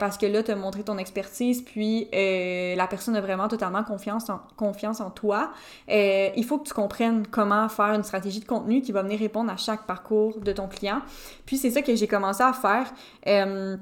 parce 0.00 0.18
que 0.18 0.26
là, 0.26 0.42
tu 0.42 0.50
as 0.50 0.56
montré 0.56 0.82
ton 0.82 0.98
expertise 0.98 1.62
puis 1.62 1.91
euh, 2.14 2.74
la 2.76 2.86
personne 2.86 3.16
a 3.16 3.20
vraiment 3.20 3.48
totalement 3.48 3.84
confiance 3.84 4.30
en, 5.00 5.10
toi, 5.10 5.52
euh, 5.90 6.28
il 6.36 6.44
faut 6.44 6.58
que 6.58 6.68
tu 6.68 6.74
comprennes 6.74 7.26
comment 7.26 7.68
faire 7.68 7.94
une 7.94 8.02
stratégie 8.02 8.40
de 8.40 8.44
contenu 8.44 8.82
qui 8.82 8.92
va 8.92 9.02
venir 9.02 9.18
répondre 9.18 9.50
à 9.50 9.56
chaque 9.56 9.86
parcours 9.86 10.38
de 10.40 10.52
ton 10.52 10.68
client. 10.68 11.00
Puis 11.46 11.56
c'est 11.56 11.70
ça 11.70 11.82
que 11.82 11.94
j'ai 11.94 12.06
commencé 12.06 12.42
à 12.42 12.52
faire. 12.52 12.92
Euh, 13.26 13.76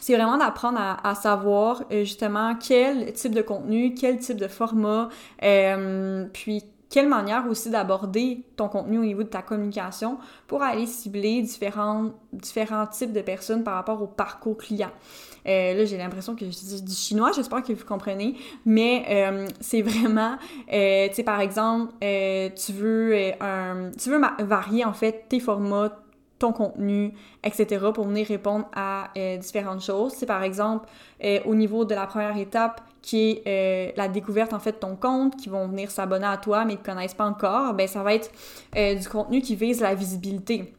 c'est 0.00 0.14
vraiment 0.14 0.36
d'apprendre 0.36 0.78
à, 0.78 1.14
savoir 1.16 1.82
justement 1.90 2.54
quel 2.54 3.12
type 3.14 3.34
de 3.34 3.42
contenu, 3.42 3.94
quel 3.94 4.18
type 4.18 4.36
de 4.36 4.46
format, 4.46 5.08
puis 6.32 6.64
quelle 6.90 7.08
manière 7.08 7.46
aussi 7.48 7.70
d'aborder 7.70 8.44
ton 8.56 8.68
contenu 8.68 8.98
au 8.98 9.04
niveau 9.04 9.22
de 9.22 9.28
ta 9.28 9.42
communication 9.42 10.18
pour 10.46 10.62
aller 10.62 10.86
cibler 10.86 11.42
différents, 11.42 12.12
types 12.40 13.12
de 13.12 13.20
personnes 13.20 13.62
par 13.62 13.74
rapport 13.74 14.00
au 14.02 14.06
parcours 14.06 14.56
client. 14.56 14.90
Euh, 15.46 15.74
là, 15.74 15.84
j'ai 15.84 15.96
l'impression 15.96 16.34
que 16.34 16.44
je 16.44 16.50
dis 16.50 16.82
du 16.82 16.94
chinois, 16.94 17.30
j'espère 17.34 17.62
que 17.62 17.72
vous 17.72 17.84
comprenez, 17.84 18.36
mais 18.64 19.04
euh, 19.08 19.46
c'est 19.60 19.82
vraiment, 19.82 20.36
euh, 20.72 21.08
tu 21.08 21.14
sais, 21.14 21.22
par 21.22 21.40
exemple, 21.40 21.92
tu 22.00 22.72
veux 22.72 23.32
un, 23.40 23.90
tu 23.98 24.10
veux 24.10 24.20
varier 24.44 24.84
en 24.84 24.92
fait 24.92 25.26
tes 25.28 25.40
formats, 25.40 25.90
ton 26.38 26.52
contenu, 26.52 27.12
etc., 27.42 27.86
pour 27.92 28.06
venir 28.06 28.26
répondre 28.26 28.66
à 28.74 29.10
différentes 29.38 29.82
choses. 29.82 30.12
C'est 30.12 30.26
par 30.26 30.42
exemple 30.42 30.88
au 31.44 31.54
niveau 31.54 31.84
de 31.84 31.94
la 31.94 32.06
première 32.06 32.36
étape 32.36 32.80
qui 33.02 33.40
est 33.44 33.96
la 33.96 34.08
découverte 34.08 34.52
en 34.52 34.58
fait 34.58 34.72
de 34.72 34.78
ton 34.78 34.96
compte, 34.96 35.36
qui 35.36 35.48
vont 35.48 35.66
venir 35.68 35.90
s'abonner 35.90 36.26
à 36.26 36.36
toi 36.36 36.64
mais 36.64 36.74
ne 36.74 36.78
connaissent 36.78 37.14
pas 37.14 37.26
encore, 37.26 37.74
ben 37.74 37.86
ça 37.86 38.02
va 38.02 38.14
être 38.14 38.30
du 38.74 39.08
contenu 39.08 39.40
qui 39.40 39.56
vise 39.56 39.80
la 39.80 39.94
visibilité. 39.94 40.74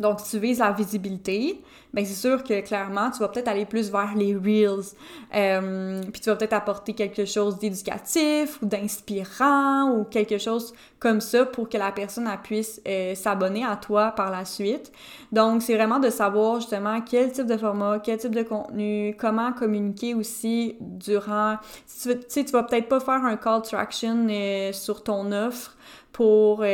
Donc, 0.00 0.20
si 0.20 0.30
tu 0.30 0.38
vises 0.38 0.60
la 0.60 0.72
visibilité, 0.72 1.60
ben 1.92 2.04
c'est 2.04 2.14
sûr 2.14 2.44
que 2.44 2.60
clairement, 2.60 3.10
tu 3.10 3.18
vas 3.20 3.28
peut-être 3.28 3.48
aller 3.48 3.64
plus 3.64 3.90
vers 3.90 4.14
les 4.14 4.34
Reels. 4.34 4.94
Euh, 5.34 6.00
puis 6.12 6.20
tu 6.20 6.30
vas 6.30 6.36
peut-être 6.36 6.52
apporter 6.52 6.92
quelque 6.92 7.24
chose 7.24 7.58
d'éducatif 7.58 8.60
ou 8.62 8.66
d'inspirant 8.66 9.92
ou 9.92 10.04
quelque 10.04 10.38
chose 10.38 10.72
comme 11.00 11.20
ça 11.20 11.46
pour 11.46 11.68
que 11.68 11.78
la 11.78 11.90
personne 11.90 12.28
puisse 12.44 12.80
euh, 12.86 13.14
s'abonner 13.14 13.64
à 13.64 13.76
toi 13.76 14.12
par 14.12 14.30
la 14.30 14.44
suite. 14.44 14.92
Donc, 15.32 15.62
c'est 15.62 15.74
vraiment 15.74 15.98
de 15.98 16.10
savoir 16.10 16.60
justement 16.60 17.00
quel 17.00 17.32
type 17.32 17.46
de 17.46 17.56
format, 17.56 17.98
quel 17.98 18.18
type 18.18 18.34
de 18.34 18.42
contenu, 18.42 19.16
comment 19.18 19.52
communiquer 19.52 20.14
aussi 20.14 20.76
durant... 20.80 21.56
Tu 22.02 22.12
sais, 22.28 22.44
tu 22.44 22.52
vas 22.52 22.62
peut-être 22.62 22.88
pas 22.88 23.00
faire 23.00 23.24
un 23.24 23.36
call 23.36 23.62
to 23.62 23.76
action 23.76 24.26
euh, 24.30 24.72
sur 24.72 25.02
ton 25.02 25.32
offre 25.32 25.76
pour, 26.12 26.64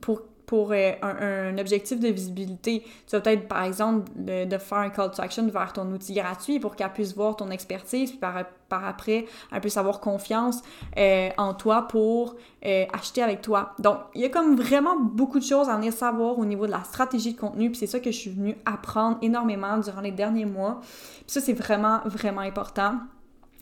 pour 0.00 0.22
pour 0.48 0.72
euh, 0.72 0.92
un, 1.02 1.58
objectif 1.58 2.00
de 2.00 2.08
visibilité. 2.08 2.82
Tu 3.06 3.14
vas 3.14 3.20
peut-être, 3.20 3.46
par 3.46 3.64
exemple, 3.64 4.10
de, 4.16 4.58
faire 4.58 4.78
un 4.78 4.88
call 4.88 5.10
to 5.10 5.20
action 5.20 5.46
vers 5.46 5.74
ton 5.74 5.86
outil 5.92 6.14
gratuit 6.14 6.58
pour 6.58 6.74
qu'elle 6.74 6.92
puisse 6.92 7.14
voir 7.14 7.36
ton 7.36 7.50
expertise, 7.50 8.10
puis 8.10 8.18
par, 8.18 8.84
après, 8.84 9.26
elle 9.52 9.60
puisse 9.60 9.76
avoir 9.76 10.00
confiance 10.00 10.62
euh, 10.96 11.28
en 11.36 11.52
toi 11.52 11.86
pour 11.86 12.34
euh, 12.64 12.86
acheter 12.94 13.22
avec 13.22 13.42
toi. 13.42 13.74
Donc, 13.78 13.98
il 14.14 14.22
y 14.22 14.24
a 14.24 14.30
comme 14.30 14.56
vraiment 14.56 14.96
beaucoup 14.98 15.38
de 15.38 15.44
choses 15.44 15.68
à 15.68 15.76
venir 15.76 15.92
savoir 15.92 16.38
au 16.38 16.46
niveau 16.46 16.66
de 16.66 16.72
la 16.72 16.82
stratégie 16.82 17.34
de 17.34 17.38
contenu, 17.38 17.68
puis 17.68 17.78
c'est 17.78 17.86
ça 17.86 18.00
que 18.00 18.10
je 18.10 18.16
suis 18.16 18.30
venue 18.30 18.56
apprendre 18.64 19.18
énormément 19.20 19.76
durant 19.76 20.00
les 20.00 20.12
derniers 20.12 20.46
mois. 20.46 20.80
Puis 20.80 21.24
ça, 21.26 21.42
c'est 21.42 21.52
vraiment, 21.52 22.00
vraiment 22.06 22.40
important 22.40 22.94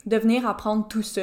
de 0.07 0.17
venir 0.17 0.49
apprendre 0.49 0.87
tout 0.89 1.03
ça. 1.03 1.23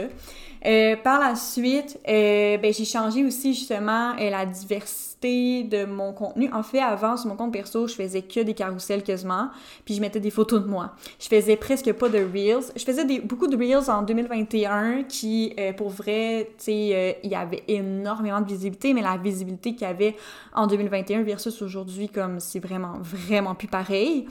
Euh, 0.66 0.96
par 0.96 1.20
la 1.20 1.36
suite, 1.36 2.00
euh, 2.08 2.58
ben, 2.58 2.74
j'ai 2.74 2.86
changé 2.86 3.25
aussi 3.25 3.54
justement 3.54 4.13
euh, 4.18 4.30
la 4.30 4.46
diversité 4.46 5.63
de 5.63 5.84
mon 5.86 6.13
contenu. 6.13 6.50
En 6.54 6.63
fait, 6.63 6.80
avant, 6.80 7.18
sur 7.18 7.28
mon 7.28 7.36
compte 7.36 7.52
perso, 7.52 7.88
je 7.88 7.96
faisais 7.96 8.22
que 8.22 8.40
des 8.40 8.54
carousels 8.54 9.04
quasiment, 9.04 9.50
puis 9.84 9.94
je 9.94 10.02
mettais 10.02 10.22
des 10.22 10.30
photos 10.30 10.62
de 10.62 10.68
moi. 10.68 10.92
Je 11.20 11.28
faisais 11.28 11.58
presque 11.58 11.92
pas 11.94 12.08
de 12.08 12.20
Reels. 12.20 12.72
Je 12.75 12.84
faisais 12.84 13.04
des, 13.04 13.20
beaucoup 13.20 13.48
de 13.48 13.58
Reels 13.58 13.90
en 13.90 14.04
2021 14.04 15.04
qui, 15.04 15.54
pour 15.78 15.90
vrai, 15.90 16.50
tu 16.58 16.66
sais, 16.66 17.20
il 17.24 17.30
y 17.30 17.36
avait 17.36 17.63
énormément 17.68 18.42
de 18.42 18.48
visibilité, 18.48 18.94
mais 18.94 19.02
la 19.02 19.18
visibilité 19.18 19.74
qu'il 19.74 19.88
y 19.88 19.90
avait 19.92 20.16
en 20.54 20.68
2021 20.68 21.24
versus 21.24 21.62
aujourd'hui, 21.62 22.10
comme 22.10 22.40
c'est 22.40 22.60
vraiment, 22.60 23.00
vraiment 23.02 23.56
plus 23.56 23.70
pareil. 23.70 24.28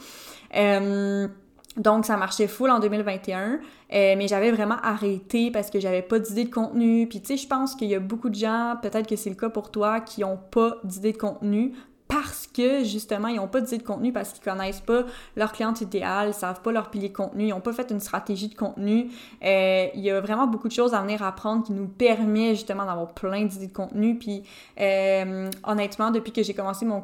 Donc, 1.77 2.05
ça 2.05 2.17
marchait 2.17 2.47
full 2.47 2.69
en 2.69 2.79
2021, 2.79 3.41
euh, 3.43 3.57
mais 3.89 4.27
j'avais 4.27 4.51
vraiment 4.51 4.77
arrêté 4.83 5.49
parce 5.49 5.69
que 5.71 5.79
j'avais 5.79 6.03
pas 6.03 6.19
d'idée 6.19 6.43
de 6.43 6.53
contenu. 6.53 7.07
Puis, 7.07 7.21
tu 7.21 7.27
sais, 7.27 7.37
je 7.37 7.47
pense 7.47 7.75
qu'il 7.75 7.89
y 7.89 7.95
a 7.95 7.99
beaucoup 7.99 8.29
de 8.29 8.35
gens, 8.35 8.75
peut-être 8.81 9.07
que 9.07 9.15
c'est 9.15 9.29
le 9.29 9.35
cas 9.35 9.49
pour 9.49 9.71
toi, 9.71 9.99
qui 9.99 10.23
ont 10.23 10.37
pas 10.51 10.77
d'idée 10.83 11.13
de 11.13 11.17
contenu 11.17 11.73
parce 12.13 12.45
que 12.45 12.83
justement, 12.83 13.27
ils 13.27 13.37
n'ont 13.37 13.47
pas 13.47 13.59
d'idée 13.59 13.79
de 13.79 13.83
contenu, 13.83 14.13
parce 14.13 14.33
qu'ils 14.33 14.43
connaissent 14.43 14.81
pas 14.81 15.03
leur 15.35 15.51
cliente 15.51 15.81
idéale, 15.81 16.29
ils 16.29 16.33
savent 16.33 16.61
pas 16.61 16.71
leur 16.71 16.91
pilier 16.91 17.09
de 17.09 17.13
contenu, 17.13 17.45
ils 17.45 17.49
n'ont 17.49 17.59
pas 17.59 17.73
fait 17.73 17.89
une 17.89 17.99
stratégie 17.99 18.49
de 18.49 18.55
contenu. 18.55 19.09
Euh, 19.43 19.87
il 19.95 20.01
y 20.01 20.11
a 20.11 20.21
vraiment 20.21 20.45
beaucoup 20.45 20.67
de 20.67 20.73
choses 20.73 20.93
à 20.93 21.01
venir 21.01 21.23
apprendre 21.23 21.63
qui 21.63 21.71
nous 21.71 21.87
permet 21.87 22.53
justement 22.53 22.85
d'avoir 22.85 23.13
plein 23.13 23.45
d'idées 23.45 23.67
de 23.67 23.73
contenu. 23.73 24.19
Puis 24.19 24.43
euh, 24.79 25.49
honnêtement, 25.63 26.11
depuis 26.11 26.31
que 26.31 26.43
j'ai 26.43 26.53
commencé 26.53 26.85
mon, 26.85 27.03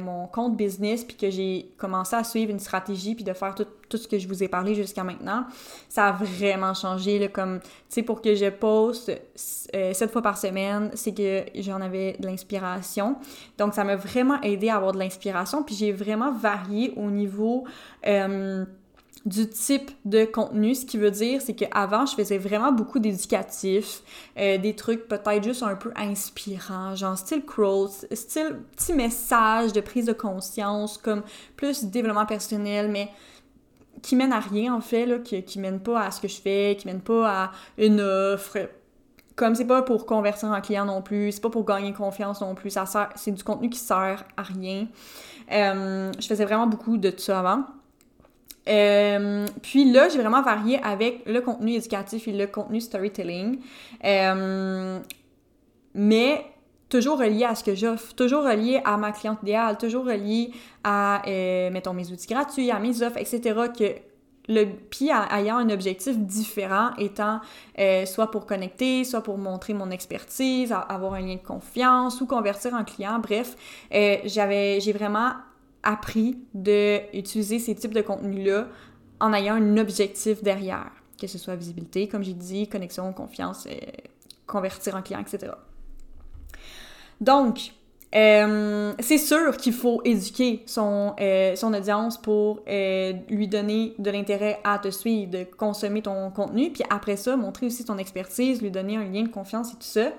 mon 0.00 0.26
compte 0.28 0.56
business, 0.56 1.04
puis 1.04 1.18
que 1.18 1.28
j'ai 1.28 1.70
commencé 1.76 2.16
à 2.16 2.24
suivre 2.24 2.50
une 2.50 2.60
stratégie, 2.60 3.14
puis 3.14 3.24
de 3.24 3.34
faire 3.34 3.54
tout, 3.54 3.66
tout 3.88 3.96
ce 3.96 4.08
que 4.08 4.18
je 4.18 4.28
vous 4.28 4.42
ai 4.42 4.48
parlé 4.48 4.74
jusqu'à 4.74 5.04
maintenant, 5.04 5.44
ça 5.88 6.08
a 6.08 6.12
vraiment 6.12 6.74
changé. 6.74 7.18
Là, 7.18 7.28
comme, 7.28 7.60
tu 7.60 7.68
sais, 7.88 8.02
pour 8.02 8.22
que 8.22 8.34
je 8.34 8.50
poste 8.50 9.12
sept 9.34 10.10
fois 10.10 10.22
par 10.22 10.38
semaine, 10.38 10.90
c'est 10.94 11.14
que 11.14 11.44
j'en 11.56 11.80
avais 11.80 12.16
de 12.18 12.26
l'inspiration. 12.26 13.16
Donc, 13.58 13.74
ça 13.74 13.84
m'a 13.84 13.96
vraiment 13.96 14.40
aidé 14.42 14.68
à 14.68 14.76
avoir 14.76 14.92
de 14.92 14.98
l'inspiration. 14.98 15.62
Puis 15.62 15.74
j'ai 15.74 15.92
vraiment 15.92 16.32
varié 16.32 16.92
au 16.96 17.10
niveau 17.10 17.64
euh, 18.06 18.64
du 19.24 19.48
type 19.48 19.90
de 20.04 20.24
contenu. 20.24 20.74
Ce 20.74 20.86
qui 20.86 20.98
veut 20.98 21.10
dire, 21.10 21.42
c'est 21.42 21.54
qu'avant, 21.54 22.06
je 22.06 22.14
faisais 22.14 22.38
vraiment 22.38 22.72
beaucoup 22.72 22.98
d'éducatifs, 22.98 24.02
euh, 24.38 24.58
des 24.58 24.74
trucs 24.74 25.08
peut-être 25.08 25.42
juste 25.42 25.62
un 25.62 25.74
peu 25.74 25.92
inspirants, 25.96 26.94
genre 26.94 27.18
style 27.18 27.44
crawl, 27.44 27.88
style 28.12 28.60
petit 28.76 28.92
message 28.92 29.72
de 29.72 29.80
prise 29.80 30.06
de 30.06 30.12
conscience, 30.12 30.96
comme 30.96 31.22
plus 31.56 31.84
développement 31.84 32.26
personnel, 32.26 32.88
mais 32.88 33.10
qui 34.02 34.16
mène 34.16 34.32
à 34.32 34.40
rien 34.40 34.74
en 34.74 34.80
fait, 34.80 35.06
là, 35.06 35.18
qui, 35.18 35.42
qui 35.42 35.58
mène 35.58 35.80
pas 35.80 36.02
à 36.02 36.10
ce 36.10 36.20
que 36.20 36.28
je 36.28 36.40
fais, 36.40 36.76
qui 36.78 36.86
mène 36.86 37.00
pas 37.00 37.28
à 37.28 37.50
une 37.78 38.00
offre, 38.00 38.58
comme 39.36 39.54
c'est 39.54 39.66
pas 39.66 39.82
pour 39.82 40.06
convertir 40.06 40.50
un 40.50 40.60
client 40.60 40.86
non 40.86 41.02
plus, 41.02 41.32
c'est 41.32 41.42
pas 41.42 41.50
pour 41.50 41.64
gagner 41.64 41.92
confiance 41.92 42.40
non 42.40 42.54
plus, 42.54 42.70
ça 42.70 42.86
sert, 42.86 43.10
c'est 43.14 43.32
du 43.32 43.44
contenu 43.44 43.68
qui 43.68 43.78
sert 43.78 44.24
à 44.36 44.42
rien. 44.42 44.86
Euh, 45.52 46.10
je 46.18 46.26
faisais 46.26 46.44
vraiment 46.44 46.66
beaucoup 46.66 46.96
de 46.96 47.12
ça 47.16 47.40
avant. 47.40 47.64
Euh, 48.68 49.46
puis 49.62 49.92
là, 49.92 50.08
j'ai 50.08 50.18
vraiment 50.18 50.42
varié 50.42 50.82
avec 50.82 51.22
le 51.26 51.40
contenu 51.40 51.74
éducatif 51.74 52.26
et 52.26 52.32
le 52.32 52.46
contenu 52.46 52.80
storytelling. 52.80 53.60
Euh, 54.04 54.98
mais 55.94 56.44
toujours 56.96 57.18
relié 57.18 57.44
à 57.44 57.54
ce 57.54 57.62
que 57.62 57.74
j'offre, 57.74 58.14
toujours 58.14 58.44
relié 58.44 58.80
à 58.84 58.96
ma 58.96 59.12
cliente 59.12 59.42
idéale, 59.42 59.76
toujours 59.76 60.06
relié 60.06 60.50
à, 60.82 61.22
mettons, 61.70 61.92
mes 61.92 62.10
outils 62.10 62.26
gratuits, 62.26 62.70
à 62.70 62.78
mes 62.78 63.02
offres, 63.02 63.18
etc. 63.18 63.54
que 63.76 63.94
le, 64.48 64.64
puis 64.90 65.10
ayant 65.10 65.56
un 65.58 65.70
objectif 65.70 66.16
différent, 66.18 66.90
étant 66.98 67.40
euh, 67.78 68.06
soit 68.06 68.30
pour 68.30 68.46
connecter, 68.46 69.04
soit 69.04 69.22
pour 69.22 69.38
montrer 69.38 69.74
mon 69.74 69.90
expertise, 69.90 70.72
avoir 70.72 71.14
un 71.14 71.20
lien 71.20 71.34
de 71.34 71.46
confiance 71.46 72.20
ou 72.20 72.26
convertir 72.26 72.74
un 72.74 72.84
client. 72.84 73.18
Bref, 73.18 73.56
euh, 73.92 74.18
j'avais, 74.24 74.80
j'ai 74.80 74.92
vraiment 74.92 75.32
appris 75.82 76.38
d'utiliser 76.54 77.58
ces 77.58 77.74
types 77.74 77.94
de 77.94 78.02
contenus-là 78.02 78.68
en 79.20 79.32
ayant 79.32 79.54
un 79.54 79.76
objectif 79.78 80.42
derrière, 80.42 80.90
que 81.20 81.26
ce 81.26 81.38
soit 81.38 81.56
visibilité, 81.56 82.08
comme 82.08 82.22
j'ai 82.22 82.34
dit, 82.34 82.68
connexion, 82.68 83.12
confiance, 83.12 83.66
euh, 83.66 83.74
convertir 84.46 84.94
un 84.96 85.02
client, 85.02 85.20
etc. 85.20 85.52
Donc, 87.20 87.72
euh, 88.14 88.94
c'est 89.00 89.18
sûr 89.18 89.56
qu'il 89.56 89.72
faut 89.72 90.00
éduquer 90.04 90.62
son, 90.66 91.14
euh, 91.20 91.54
audience 91.62 92.16
pour 92.16 92.60
euh, 92.68 93.12
lui 93.28 93.48
donner 93.48 93.94
de 93.98 94.10
l'intérêt 94.10 94.60
à 94.64 94.78
te 94.78 94.90
suivre, 94.90 95.30
de 95.30 95.44
consommer 95.44 96.02
ton 96.02 96.30
contenu, 96.30 96.70
puis 96.70 96.84
après 96.88 97.16
ça, 97.16 97.36
montrer 97.36 97.66
aussi 97.66 97.84
ton 97.84 97.98
expertise, 97.98 98.62
lui 98.62 98.70
donner 98.70 98.96
un 98.96 99.04
lien 99.04 99.22
de 99.22 99.28
confiance 99.28 99.72
et 99.72 99.76
tout 99.76 99.82
ça. 99.82 100.12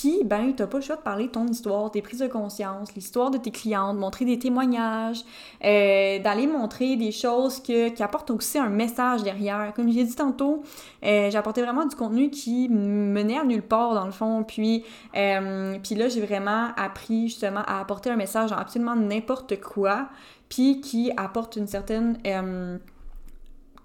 Puis, 0.00 0.22
ben, 0.24 0.52
t'as 0.54 0.68
pas 0.68 0.78
le 0.78 0.84
choix 0.84 0.94
de 0.94 1.00
parler 1.00 1.26
de 1.26 1.32
ton 1.32 1.46
histoire, 1.48 1.90
tes 1.90 2.02
prises 2.02 2.20
de 2.20 2.28
conscience, 2.28 2.94
l'histoire 2.94 3.32
de 3.32 3.38
tes 3.38 3.50
clientes, 3.50 3.98
montrer 3.98 4.24
des 4.24 4.38
témoignages, 4.38 5.24
euh, 5.64 6.20
d'aller 6.20 6.46
montrer 6.46 6.94
des 6.94 7.10
choses 7.10 7.60
que, 7.60 7.88
qui 7.88 8.02
apportent 8.04 8.30
aussi 8.30 8.58
un 8.58 8.68
message 8.68 9.24
derrière. 9.24 9.72
Comme 9.74 9.90
j'ai 9.90 10.04
dit 10.04 10.14
tantôt, 10.14 10.62
euh, 11.04 11.30
j'ai 11.32 11.36
apporté 11.36 11.62
vraiment 11.62 11.84
du 11.84 11.96
contenu 11.96 12.30
qui 12.30 12.68
menait 12.68 13.38
à 13.38 13.44
nulle 13.44 13.62
part, 13.62 13.94
dans 13.94 14.06
le 14.06 14.12
fond. 14.12 14.44
Puis, 14.44 14.84
euh, 15.16 15.76
puis 15.82 15.96
là, 15.96 16.08
j'ai 16.08 16.20
vraiment 16.20 16.68
appris 16.76 17.28
justement 17.28 17.62
à 17.66 17.80
apporter 17.80 18.10
un 18.10 18.16
message 18.16 18.50
dans 18.50 18.56
absolument 18.56 18.94
n'importe 18.94 19.60
quoi, 19.60 20.10
puis 20.48 20.80
qui 20.80 21.10
apporte 21.16 21.56
une 21.56 21.66
certaine 21.66 22.18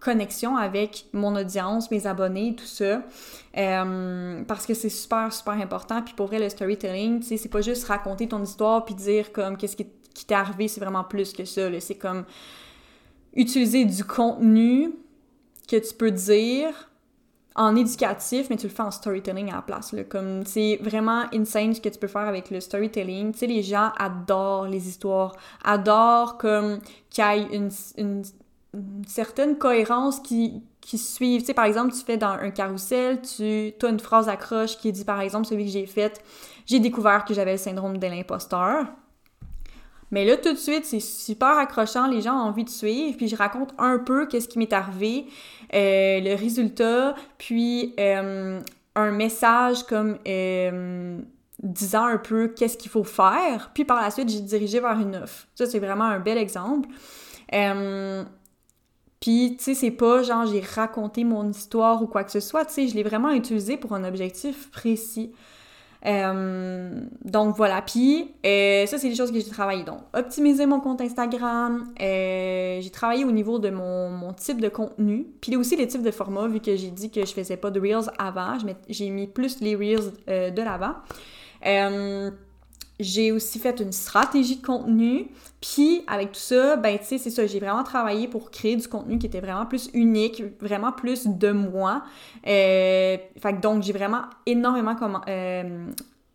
connexion 0.04 0.58
avec 0.58 1.06
mon 1.14 1.36
audience, 1.36 1.90
mes 1.90 2.06
abonnés, 2.06 2.56
tout 2.56 2.66
ça. 2.66 3.02
Euh, 3.58 4.44
parce 4.44 4.66
que 4.66 4.74
c'est 4.74 4.90
super, 4.90 5.32
super 5.32 5.54
important. 5.54 6.02
Puis 6.02 6.14
pour 6.14 6.28
vrai, 6.28 6.40
le 6.40 6.50
storytelling, 6.50 7.22
tu 7.22 7.28
sais, 7.28 7.38
c'est 7.38 7.50
pas 7.50 7.62
juste 7.62 7.86
raconter 7.86 8.28
ton 8.28 8.44
histoire 8.44 8.84
puis 8.84 8.96
dire 8.96 9.32
comme 9.32 9.58
qu'est-ce 9.58 9.78
qui, 9.78 9.86
t'est 9.86 10.36
arrivé, 10.36 10.68
c'est 10.68 10.82
vraiment 10.82 11.04
plus 11.04 11.34
que 11.34 11.46
ça. 11.46 11.70
C'est 11.80 11.96
comme 11.96 12.26
utiliser 13.34 13.86
du 13.86 14.04
contenu 14.04 14.92
que 15.68 15.78
tu 15.78 15.96
peux 15.96 16.12
dire 16.12 16.90
en 17.56 17.76
éducatif, 17.76 18.50
mais 18.50 18.58
tu 18.58 18.68
le 18.68 18.74
fais 18.74 18.82
en 18.82 18.92
storytelling 18.92 19.52
à 19.52 19.58
la 19.58 19.62
place. 19.62 19.96
Comme 20.10 20.46
c'est 20.46 20.80
vraiment 20.82 21.26
insane 21.34 21.74
ce 21.74 21.82
que 21.82 21.90
tu 21.90 22.00
peux 22.00 22.08
faire 22.08 22.28
avec 22.28 22.50
le 22.50 22.60
storytelling. 22.60 23.32
Tu 23.32 23.40
sais, 23.40 23.48
les 23.48 23.64
gens 23.64 23.92
adorent 23.98 24.68
les 24.68 24.88
histoires, 24.88 25.36
adorent 25.64 26.38
comme 26.38 26.80
qu'il 27.10 27.24
y 27.24 27.28
ait 27.28 27.56
une, 27.56 28.24
une 28.74 29.06
certaine 29.08 29.58
cohérence 29.58 30.20
qui, 30.20 30.64
qui 30.82 30.98
suivent. 30.98 31.42
Tu 31.42 31.48
sais, 31.48 31.54
par 31.54 31.66
exemple, 31.66 31.94
tu 31.94 32.04
fais 32.04 32.18
dans 32.18 32.32
un 32.32 32.50
carrousel, 32.50 33.22
tu 33.22 33.74
as 33.82 33.88
une 33.88 34.00
phrase 34.00 34.30
accroche 34.30 34.78
qui 34.78 34.92
dit, 34.92 35.06
par 35.06 35.22
exemple, 35.22 35.46
celui 35.46 35.66
que 35.66 35.72
j'ai 35.72 35.86
fait, 35.86 36.24
j'ai 36.66 36.80
découvert 36.80 37.26
que 37.26 37.34
j'avais 37.34 37.54
le 37.54 37.58
syndrome 37.58 37.98
de 37.98 38.08
l'imposteur. 38.08 38.88
Mais 40.14 40.26
là, 40.26 40.38
tout 40.38 40.54
de 40.54 40.58
suite, 40.58 40.86
c'est 40.86 41.00
super 41.00 41.58
accrochant, 41.58 42.06
les 42.08 42.22
gens 42.22 42.36
ont 42.36 42.50
envie 42.50 42.64
de 42.64 42.70
suivre, 42.70 43.18
puis 43.18 43.28
je 43.28 43.36
raconte 43.36 43.74
un 43.80 43.98
peu 43.98 44.28
qu'est-ce 44.28 44.48
qui 44.48 44.60
m'est 44.60 44.72
arrivé, 44.72 45.26
euh, 45.74 46.20
le 46.20 46.36
résultat, 46.36 47.16
puis 47.40 47.96
euh, 48.00 48.60
un 48.94 49.12
message 49.12 49.82
comme 49.88 50.20
euh, 50.28 51.18
disant 51.64 52.06
un 52.06 52.18
peu 52.18 52.50
qu'est-ce 52.50 52.78
qu'il 52.78 52.92
faut 52.92 53.04
faire, 53.04 53.72
puis 53.74 53.86
par 53.86 54.02
la 54.02 54.12
suite, 54.12 54.30
j'ai 54.30 54.42
dirigé 54.42 54.80
vers 54.80 55.00
une 55.00 55.16
offre. 55.16 55.48
Ça, 55.56 55.66
c'est 55.66 55.80
vraiment 55.80 56.06
un 56.06 56.20
bel 56.20 56.38
exemple. 56.38 56.90
Puis, 59.24 59.56
tu 59.58 59.64
sais, 59.64 59.74
c'est 59.74 59.92
pas 59.92 60.22
genre 60.22 60.46
j'ai 60.46 60.60
raconté 60.60 61.24
mon 61.24 61.50
histoire 61.50 62.04
ou 62.04 62.08
quoi 62.08 62.26
que 62.26 62.32
ce 62.32 62.42
soit, 62.42 62.66
tu 62.66 62.74
sais, 62.74 62.88
je 62.90 62.96
l'ai 62.96 63.04
vraiment 63.04 63.32
utilisé 63.32 63.78
pour 63.78 63.94
un 63.94 64.04
objectif 64.04 64.70
précis. 64.70 65.32
Euh, 66.06 67.06
donc 67.24 67.56
voilà, 67.56 67.82
puis 67.82 68.34
euh, 68.46 68.86
ça 68.86 68.98
c'est 68.98 69.08
des 69.08 69.16
choses 69.16 69.32
que 69.32 69.40
j'ai 69.40 69.50
travaillé. 69.50 69.86
Donc 69.86 70.00
optimiser 70.14 70.66
mon 70.66 70.82
compte 70.82 71.00
Instagram, 71.00 71.94
euh, 72.02 72.82
j'ai 72.82 72.90
travaillé 72.90 73.24
au 73.24 73.32
niveau 73.32 73.60
de 73.60 73.70
mon, 73.70 74.34
type 74.34 74.60
de 74.60 74.68
contenu, 74.68 75.26
puis 75.40 75.56
aussi 75.56 75.78
les 75.78 75.88
types 75.88 76.04
de 76.04 76.12
formats 76.12 76.50
vu 76.50 76.60
que 76.60 76.76
j'ai 76.76 76.92
dit 76.92 77.10
que 77.10 77.26
je 77.26 77.32
faisais 77.32 77.56
pas 77.56 77.72
de 77.72 77.80
reels 77.80 78.12
avant, 78.18 78.58
j'ai 78.90 79.10
mis 79.10 79.28
plus 79.28 79.62
les 79.62 79.78
reels 79.78 80.12
de 80.28 80.62
l'avant. 80.62 80.96
J'ai 83.00 83.32
aussi 83.32 83.60
fait 83.60 83.80
une 83.80 83.92
stratégie 83.92 84.58
de 84.58 84.66
contenu. 84.66 85.28
Puis 85.62 86.04
avec 86.08 86.34
tout 86.34 86.40
ça, 86.40 86.76
ben 86.76 86.98
tu 86.98 87.06
sais, 87.06 87.18
c'est 87.18 87.30
ça, 87.30 87.48
j'ai 87.48 87.60
vraiment 87.60 87.84
travaillé 87.84 88.28
pour 88.28 88.52
créer 88.52 88.76
du 88.76 88.88
contenu 88.88 89.18
qui 89.18 89.26
était 89.26 89.40
vraiment 89.40 89.66
plus 89.66 89.90
unique, 89.94 90.44
vraiment 90.60 90.92
plus 90.92 91.26
de 91.28 91.52
moi. 91.52 92.04
Euh, 92.48 93.18
fait 93.42 93.54
que 93.56 93.62
donc 93.62 93.84
j'ai 93.84 93.94
vraiment 93.94 94.24
énormément 94.46 94.96
comment. 94.96 95.22
Euh, 95.28 95.88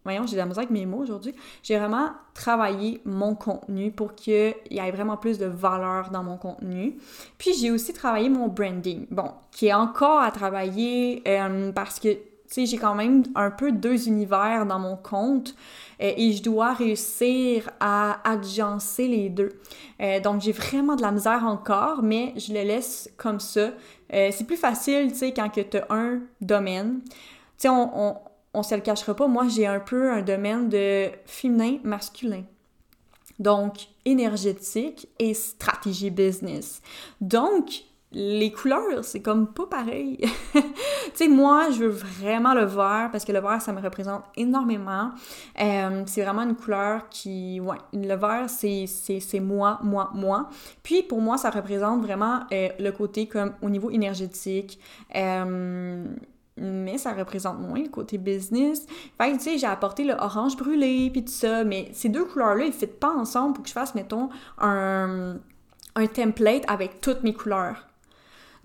voyons, 0.04 0.26
j'ai 0.26 0.32
de 0.32 0.38
la 0.38 0.46
misère 0.46 0.60
avec 0.60 0.70
mes 0.70 0.86
mots 0.86 1.02
aujourd'hui. 1.02 1.34
J'ai 1.62 1.78
vraiment 1.78 2.10
travaillé 2.32 3.02
mon 3.04 3.34
contenu 3.34 3.90
pour 3.90 4.14
qu'il 4.14 4.54
y 4.70 4.78
ait 4.78 4.90
vraiment 4.90 5.18
plus 5.18 5.38
de 5.38 5.46
valeur 5.46 6.10
dans 6.10 6.22
mon 6.22 6.38
contenu. 6.38 6.96
Puis 7.36 7.52
j'ai 7.52 7.70
aussi 7.70 7.92
travaillé 7.92 8.30
mon 8.30 8.48
branding. 8.48 9.06
Bon, 9.10 9.32
qui 9.50 9.66
est 9.66 9.74
encore 9.74 10.20
à 10.20 10.30
travailler 10.30 11.22
euh, 11.28 11.70
parce 11.72 12.00
que 12.00 12.08
tu 12.48 12.54
sais, 12.54 12.66
j'ai 12.66 12.78
quand 12.78 12.94
même 12.94 13.24
un 13.34 13.50
peu 13.50 13.72
deux 13.72 14.08
univers 14.08 14.64
dans 14.64 14.78
mon 14.78 14.96
compte 14.96 15.54
et 16.00 16.32
je 16.32 16.42
dois 16.42 16.72
réussir 16.74 17.70
à 17.80 18.20
agencer 18.28 19.08
les 19.08 19.28
deux. 19.28 19.60
Euh, 20.00 20.20
donc, 20.20 20.40
j'ai 20.40 20.52
vraiment 20.52 20.96
de 20.96 21.02
la 21.02 21.12
misère 21.12 21.44
encore, 21.44 22.02
mais 22.02 22.32
je 22.36 22.52
le 22.52 22.62
laisse 22.62 23.10
comme 23.16 23.40
ça. 23.40 23.70
Euh, 24.12 24.30
c'est 24.32 24.44
plus 24.44 24.56
facile, 24.56 25.12
tu 25.12 25.18
sais, 25.18 25.32
quand 25.32 25.48
tu 25.48 25.76
as 25.76 25.86
un 25.90 26.20
domaine. 26.40 27.00
Tu 27.04 27.10
sais, 27.58 27.68
on, 27.68 27.90
on, 27.94 28.16
on 28.54 28.62
se 28.62 28.74
le 28.74 28.80
cachera 28.80 29.14
pas, 29.14 29.26
moi, 29.26 29.48
j'ai 29.48 29.66
un 29.66 29.80
peu 29.80 30.10
un 30.12 30.22
domaine 30.22 30.68
de 30.68 31.08
féminin, 31.26 31.78
masculin 31.82 32.44
donc 33.38 33.86
énergétique 34.04 35.08
et 35.18 35.34
stratégie 35.34 36.10
business. 36.10 36.82
Donc, 37.20 37.84
les 38.10 38.50
couleurs, 38.52 39.04
c'est 39.04 39.20
comme 39.20 39.48
pas 39.48 39.66
pareil. 39.66 40.18
tu 40.52 40.62
sais, 41.14 41.28
moi, 41.28 41.70
je 41.70 41.84
veux 41.84 41.88
vraiment 41.88 42.54
le 42.54 42.64
vert 42.64 43.10
parce 43.12 43.24
que 43.24 43.32
le 43.32 43.40
vert, 43.40 43.60
ça 43.60 43.72
me 43.72 43.82
représente 43.82 44.24
énormément. 44.36 45.10
Euh, 45.60 46.02
c'est 46.06 46.22
vraiment 46.22 46.42
une 46.42 46.56
couleur 46.56 47.08
qui, 47.10 47.60
ouais, 47.60 47.76
le 47.92 48.14
vert, 48.14 48.48
c'est 48.48 49.40
moi, 49.40 49.78
moi, 49.82 50.10
moi. 50.14 50.48
Puis 50.82 51.02
pour 51.02 51.20
moi, 51.20 51.36
ça 51.36 51.50
représente 51.50 52.02
vraiment 52.02 52.40
euh, 52.50 52.68
le 52.78 52.90
côté 52.92 53.26
comme 53.26 53.52
au 53.60 53.68
niveau 53.68 53.90
énergétique. 53.90 54.80
Euh, 55.14 56.06
mais 56.56 56.98
ça 56.98 57.12
représente 57.12 57.60
moins 57.60 57.80
le 57.80 57.88
côté 57.88 58.16
business. 58.16 58.86
Fait 59.20 59.32
que, 59.32 59.36
tu 59.36 59.44
sais, 59.44 59.58
j'ai 59.58 59.66
apporté 59.66 60.04
le 60.04 60.14
orange 60.14 60.56
brûlé, 60.56 61.10
puis 61.10 61.24
tout 61.24 61.30
ça, 61.30 61.62
mais 61.62 61.90
ces 61.92 62.08
deux 62.08 62.24
couleurs-là, 62.24 62.64
ils 62.64 62.68
ne 62.68 62.72
fitent 62.72 62.98
pas 62.98 63.12
ensemble 63.14 63.52
pour 63.52 63.62
que 63.62 63.68
je 63.68 63.74
fasse, 63.74 63.94
mettons, 63.94 64.28
un, 64.58 65.36
un 65.94 66.06
template 66.06 66.64
avec 66.66 67.00
toutes 67.00 67.22
mes 67.22 67.34
couleurs. 67.34 67.87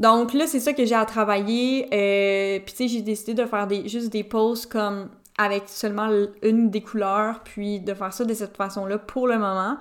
Donc 0.04 0.34
là, 0.34 0.48
c'est 0.48 0.60
ça 0.60 0.74
que 0.74 0.84
j'ai 0.84 0.96
à 0.96 1.06
travailler. 1.06 1.88
Euh, 1.94 2.60
puis 2.60 2.76
tu 2.76 2.78
sais, 2.84 2.88
j'ai 2.90 3.02
décidé 3.02 3.34
de 3.34 3.46
faire 3.46 3.68
des, 3.68 3.88
juste 3.88 4.12
des 4.12 4.26
posts 4.26 4.70
comme 4.70 5.08
avec 5.38 5.64
seulement 5.68 6.10
une 6.44 6.70
des 6.70 6.82
couleurs, 6.82 7.40
puis 7.46 7.80
de 7.80 7.94
faire 7.94 8.12
ça 8.12 8.26
de 8.26 8.34
cette 8.34 8.58
façon-là 8.58 8.98
pour 8.98 9.28
le 9.28 9.40
moment, 9.40 9.78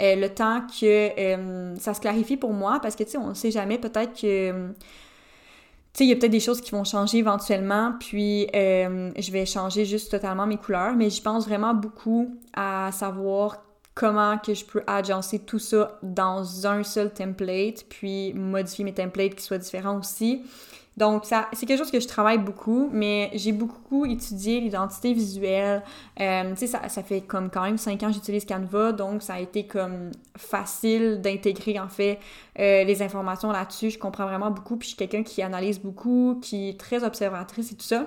euh, 0.00 0.16
le 0.16 0.28
temps 0.30 0.62
que 0.62 0.84
euh, 0.84 1.76
ça 1.76 1.92
se 1.92 2.00
clarifie 2.00 2.38
pour 2.38 2.54
moi, 2.54 2.80
parce 2.80 2.96
que 2.96 3.04
tu 3.04 3.10
sais, 3.10 3.18
on 3.18 3.28
ne 3.28 3.34
sait 3.34 3.50
jamais, 3.50 3.78
peut-être 3.78 4.14
que... 4.14 4.50
tu 4.50 4.74
sais, 5.92 6.04
il 6.04 6.08
y 6.08 6.12
a 6.12 6.16
peut-être 6.16 6.32
des 6.32 6.40
choses 6.40 6.60
qui 6.60 6.72
vont 6.72 6.82
changer 6.82 7.18
éventuellement, 7.18 7.92
puis 8.00 8.48
je 8.52 9.30
vais 9.30 9.46
changer 9.46 9.84
juste 9.84 10.10
totalement 10.10 10.46
mes 10.46 10.56
couleurs, 10.56 10.96
mais 10.96 11.10
j'y 11.10 11.20
pense 11.20 11.46
vraiment 11.46 11.74
beaucoup 11.74 12.34
à 12.54 12.90
savoir 12.92 13.65
comment 13.96 14.36
que 14.36 14.54
je 14.54 14.64
peux 14.64 14.82
agencer 14.86 15.40
tout 15.40 15.58
ça 15.58 15.98
dans 16.02 16.66
un 16.66 16.84
seul 16.84 17.12
template, 17.12 17.86
puis 17.88 18.32
modifier 18.34 18.84
mes 18.84 18.92
templates 18.92 19.34
qui 19.34 19.42
soient 19.42 19.58
différents 19.58 19.98
aussi. 19.98 20.44
Donc, 20.98 21.24
ça, 21.24 21.48
c'est 21.52 21.66
quelque 21.66 21.78
chose 21.78 21.90
que 21.90 22.00
je 22.00 22.06
travaille 22.06 22.38
beaucoup, 22.38 22.88
mais 22.92 23.30
j'ai 23.34 23.52
beaucoup 23.52 24.06
étudié 24.06 24.60
l'identité 24.60 25.12
visuelle. 25.12 25.82
Euh, 26.20 26.50
tu 26.54 26.66
sais, 26.66 26.78
ça, 26.88 27.02
fait 27.02 27.22
comme 27.22 27.50
quand 27.50 27.62
même 27.62 27.78
cinq 27.78 28.02
ans 28.02 28.08
que 28.08 28.14
j'utilise 28.14 28.44
Canva, 28.44 28.92
donc 28.92 29.22
ça 29.22 29.34
a 29.34 29.40
été 29.40 29.66
comme 29.66 30.10
facile 30.36 31.20
d'intégrer 31.22 31.78
en 31.78 31.88
fait 31.88 32.18
euh, 32.58 32.84
les 32.84 33.02
informations 33.02 33.50
là-dessus. 33.50 33.90
Je 33.90 33.98
comprends 33.98 34.26
vraiment 34.26 34.50
beaucoup, 34.50 34.76
puis 34.76 34.88
je 34.88 34.94
suis 34.94 34.96
quelqu'un 34.96 35.22
qui 35.22 35.42
analyse 35.42 35.80
beaucoup, 35.80 36.38
qui 36.42 36.70
est 36.70 36.80
très 36.80 37.02
observatrice 37.02 37.72
et 37.72 37.76
tout 37.76 37.84
ça. 37.84 38.06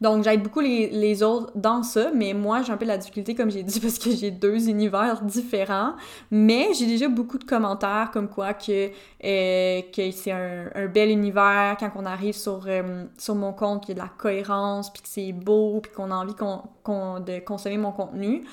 Donc, 0.00 0.22
j'aide 0.22 0.42
beaucoup 0.42 0.60
les, 0.60 1.22
autres 1.22 1.50
dans 1.54 1.82
ça, 1.82 2.10
mais 2.14 2.34
moi, 2.34 2.62
j'ai 2.62 2.72
un 2.72 2.76
peu 2.76 2.84
de 2.84 2.90
la 2.90 2.98
difficulté, 2.98 3.34
comme 3.34 3.50
j'ai 3.50 3.62
dit, 3.62 3.80
parce 3.82 3.98
que 3.98 4.10
j'ai 4.10 4.30
deux 4.30 4.68
univers 4.68 5.22
différents. 5.22 5.94
Mais 6.30 6.68
j'ai 6.74 6.86
déjà 6.86 7.08
beaucoup 7.08 7.38
de 7.38 7.44
commentaires 7.44 8.10
comme 8.12 8.28
quoi 8.28 8.54
que, 8.54 8.90
euh, 9.24 9.82
que 9.92 10.10
c'est 10.10 10.32
un, 10.32 10.86
bel 10.86 11.10
univers 11.10 11.76
quand 11.78 11.90
on 11.96 12.06
arrive 12.06 12.34
sur, 12.34 12.62
euh, 12.66 13.04
sur 13.18 13.34
mon 13.34 13.52
compte, 13.52 13.84
qu'il 13.84 13.96
y 13.96 14.00
a 14.00 14.02
de 14.02 14.06
la 14.06 14.12
cohérence, 14.16 14.92
puis 14.92 15.02
que 15.02 15.08
c'est 15.08 15.32
beau, 15.32 15.80
puis 15.80 15.92
qu'on 15.92 16.10
a 16.10 16.14
envie 16.14 16.34
de 16.34 17.40
consommer 17.40 17.78
mon 17.78 17.92
contenu. 17.92 18.44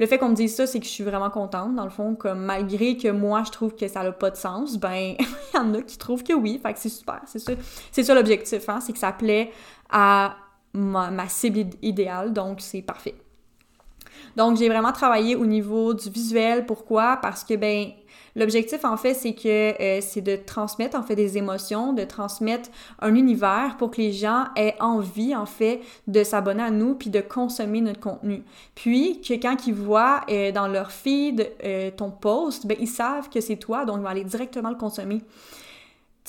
Le 0.00 0.06
fait 0.06 0.16
qu'on 0.16 0.30
me 0.30 0.34
dise 0.34 0.54
ça, 0.54 0.66
c'est 0.66 0.80
que 0.80 0.86
je 0.86 0.90
suis 0.90 1.04
vraiment 1.04 1.28
contente. 1.28 1.74
Dans 1.74 1.84
le 1.84 1.90
fond, 1.90 2.14
comme 2.14 2.40
malgré 2.40 2.96
que 2.96 3.08
moi, 3.08 3.42
je 3.44 3.50
trouve 3.50 3.74
que 3.74 3.86
ça 3.86 4.02
n'a 4.02 4.12
pas 4.12 4.30
de 4.30 4.36
sens, 4.36 4.78
ben, 4.78 5.14
il 5.18 5.26
y 5.54 5.58
en 5.58 5.74
a 5.74 5.82
qui 5.82 5.98
trouvent 5.98 6.22
que 6.22 6.32
oui. 6.32 6.58
Fait 6.62 6.72
que 6.72 6.78
c'est 6.78 6.88
super. 6.88 7.20
C'est 7.26 7.38
ça, 7.38 7.52
c'est 7.92 8.02
ça 8.02 8.14
l'objectif, 8.14 8.66
hein? 8.68 8.80
C'est 8.80 8.92
que 8.92 8.98
ça 8.98 9.12
plaît 9.12 9.52
à 9.90 10.36
ma, 10.74 11.28
cible 11.28 11.70
idéale, 11.82 12.32
donc 12.32 12.60
c'est 12.60 12.82
parfait. 12.82 13.14
Donc, 14.36 14.56
j'ai 14.58 14.68
vraiment 14.68 14.92
travaillé 14.92 15.34
au 15.34 15.46
niveau 15.46 15.94
du 15.94 16.08
visuel. 16.10 16.66
Pourquoi? 16.66 17.18
Parce 17.20 17.42
que, 17.42 17.54
ben, 17.54 17.88
l'objectif, 18.36 18.84
en 18.84 18.96
fait, 18.96 19.14
c'est 19.14 19.34
que 19.34 19.48
euh, 19.80 20.00
c'est 20.00 20.20
de 20.20 20.36
transmettre, 20.36 20.96
en 20.96 21.02
fait, 21.02 21.16
des 21.16 21.36
émotions, 21.36 21.92
de 21.92 22.04
transmettre 22.04 22.70
un 23.00 23.14
univers 23.14 23.76
pour 23.78 23.90
que 23.90 24.00
les 24.00 24.12
gens 24.12 24.44
aient 24.56 24.76
envie, 24.78 25.34
en 25.34 25.46
fait, 25.46 25.80
de 26.06 26.22
s'abonner 26.22 26.62
à 26.62 26.70
nous 26.70 26.94
puis 26.94 27.10
de 27.10 27.20
consommer 27.20 27.80
notre 27.80 28.00
contenu. 28.00 28.44
Puis, 28.74 29.20
que 29.20 29.34
quand 29.34 29.66
ils 29.66 29.74
voient 29.74 30.20
euh, 30.30 30.52
dans 30.52 30.68
leur 30.68 30.92
feed 30.92 31.50
euh, 31.64 31.90
ton 31.90 32.10
post, 32.10 32.66
ben, 32.66 32.76
ils 32.78 32.88
savent 32.88 33.28
que 33.30 33.40
c'est 33.40 33.56
toi, 33.56 33.84
donc 33.84 33.98
ils 33.98 34.02
vont 34.02 34.08
aller 34.08 34.24
directement 34.24 34.70
le 34.70 34.76
consommer. 34.76 35.22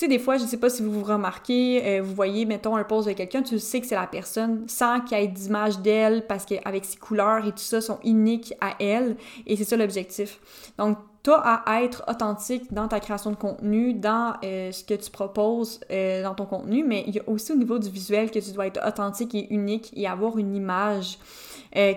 Sais, 0.01 0.07
des 0.07 0.17
fois, 0.17 0.37
je 0.37 0.45
sais 0.45 0.57
pas 0.57 0.71
si 0.71 0.81
vous 0.81 0.91
vous 0.91 1.03
remarquez, 1.03 1.83
euh, 1.85 2.01
vous 2.01 2.15
voyez, 2.15 2.45
mettons, 2.45 2.75
un 2.75 2.83
post 2.83 3.07
de 3.07 3.13
quelqu'un, 3.13 3.43
tu 3.43 3.59
sais 3.59 3.79
que 3.79 3.85
c'est 3.85 3.93
la 3.93 4.07
personne 4.07 4.63
sans 4.67 4.99
qu'il 5.01 5.15
y 5.15 5.21
ait 5.21 5.27
d'image 5.27 5.77
d'elle 5.77 6.25
parce 6.25 6.43
qu'avec 6.43 6.85
ses 6.85 6.97
couleurs 6.97 7.45
et 7.45 7.51
tout 7.51 7.59
ça 7.59 7.81
sont 7.81 7.99
uniques 8.03 8.55
à 8.61 8.73
elle. 8.79 9.15
Et 9.45 9.55
c'est 9.55 9.63
ça 9.63 9.77
l'objectif. 9.77 10.39
Donc, 10.79 10.97
toi 11.21 11.39
à 11.43 11.83
être 11.83 12.03
authentique 12.07 12.73
dans 12.73 12.87
ta 12.87 12.99
création 12.99 13.29
de 13.29 13.35
contenu, 13.35 13.93
dans 13.93 14.33
euh, 14.43 14.71
ce 14.71 14.83
que 14.83 14.95
tu 14.95 15.11
proposes 15.11 15.79
euh, 15.91 16.23
dans 16.23 16.33
ton 16.33 16.47
contenu, 16.47 16.83
mais 16.83 17.03
il 17.05 17.13
y 17.13 17.19
a 17.19 17.29
aussi 17.29 17.51
au 17.51 17.55
niveau 17.55 17.77
du 17.77 17.91
visuel 17.91 18.31
que 18.31 18.39
tu 18.39 18.53
dois 18.53 18.65
être 18.65 18.81
authentique 18.83 19.35
et 19.35 19.53
unique 19.53 19.91
et 19.95 20.07
avoir 20.07 20.39
une 20.39 20.55
image 20.55 21.19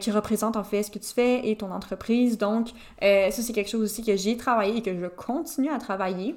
qui 0.00 0.10
représente 0.12 0.56
en 0.56 0.62
fait 0.62 0.84
ce 0.84 0.90
que 0.90 1.00
tu 1.00 1.08
fais 1.08 1.48
et 1.48 1.56
ton 1.56 1.72
entreprise. 1.72 2.36
Donc, 2.36 2.68
ça, 3.00 3.30
c'est 3.30 3.52
quelque 3.54 3.70
chose 3.70 3.82
aussi 3.82 4.04
que 4.04 4.14
j'ai 4.14 4.36
travaillé 4.36 4.76
et 4.76 4.82
que 4.82 4.94
je 4.94 5.06
continue 5.06 5.70
à 5.70 5.78
travailler. 5.78 6.36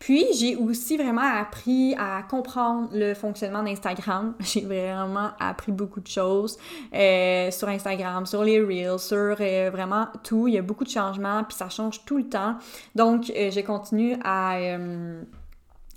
Puis, 0.00 0.24
j'ai 0.32 0.56
aussi 0.56 0.96
vraiment 0.96 1.20
appris 1.20 1.94
à 1.98 2.22
comprendre 2.22 2.88
le 2.94 3.12
fonctionnement 3.12 3.62
d'Instagram. 3.62 4.34
J'ai 4.40 4.62
vraiment 4.62 5.32
appris 5.38 5.72
beaucoup 5.72 6.00
de 6.00 6.06
choses 6.06 6.56
euh, 6.94 7.50
sur 7.50 7.68
Instagram, 7.68 8.24
sur 8.24 8.42
les 8.42 8.62
Reels, 8.62 8.98
sur 8.98 9.36
euh, 9.38 9.70
vraiment 9.70 10.06
tout. 10.24 10.48
Il 10.48 10.54
y 10.54 10.58
a 10.58 10.62
beaucoup 10.62 10.84
de 10.84 10.88
changements, 10.88 11.44
puis 11.44 11.54
ça 11.54 11.68
change 11.68 12.02
tout 12.06 12.16
le 12.16 12.28
temps. 12.30 12.56
Donc, 12.94 13.30
euh, 13.36 13.50
je 13.50 13.60
continue 13.60 14.16
à 14.24 14.58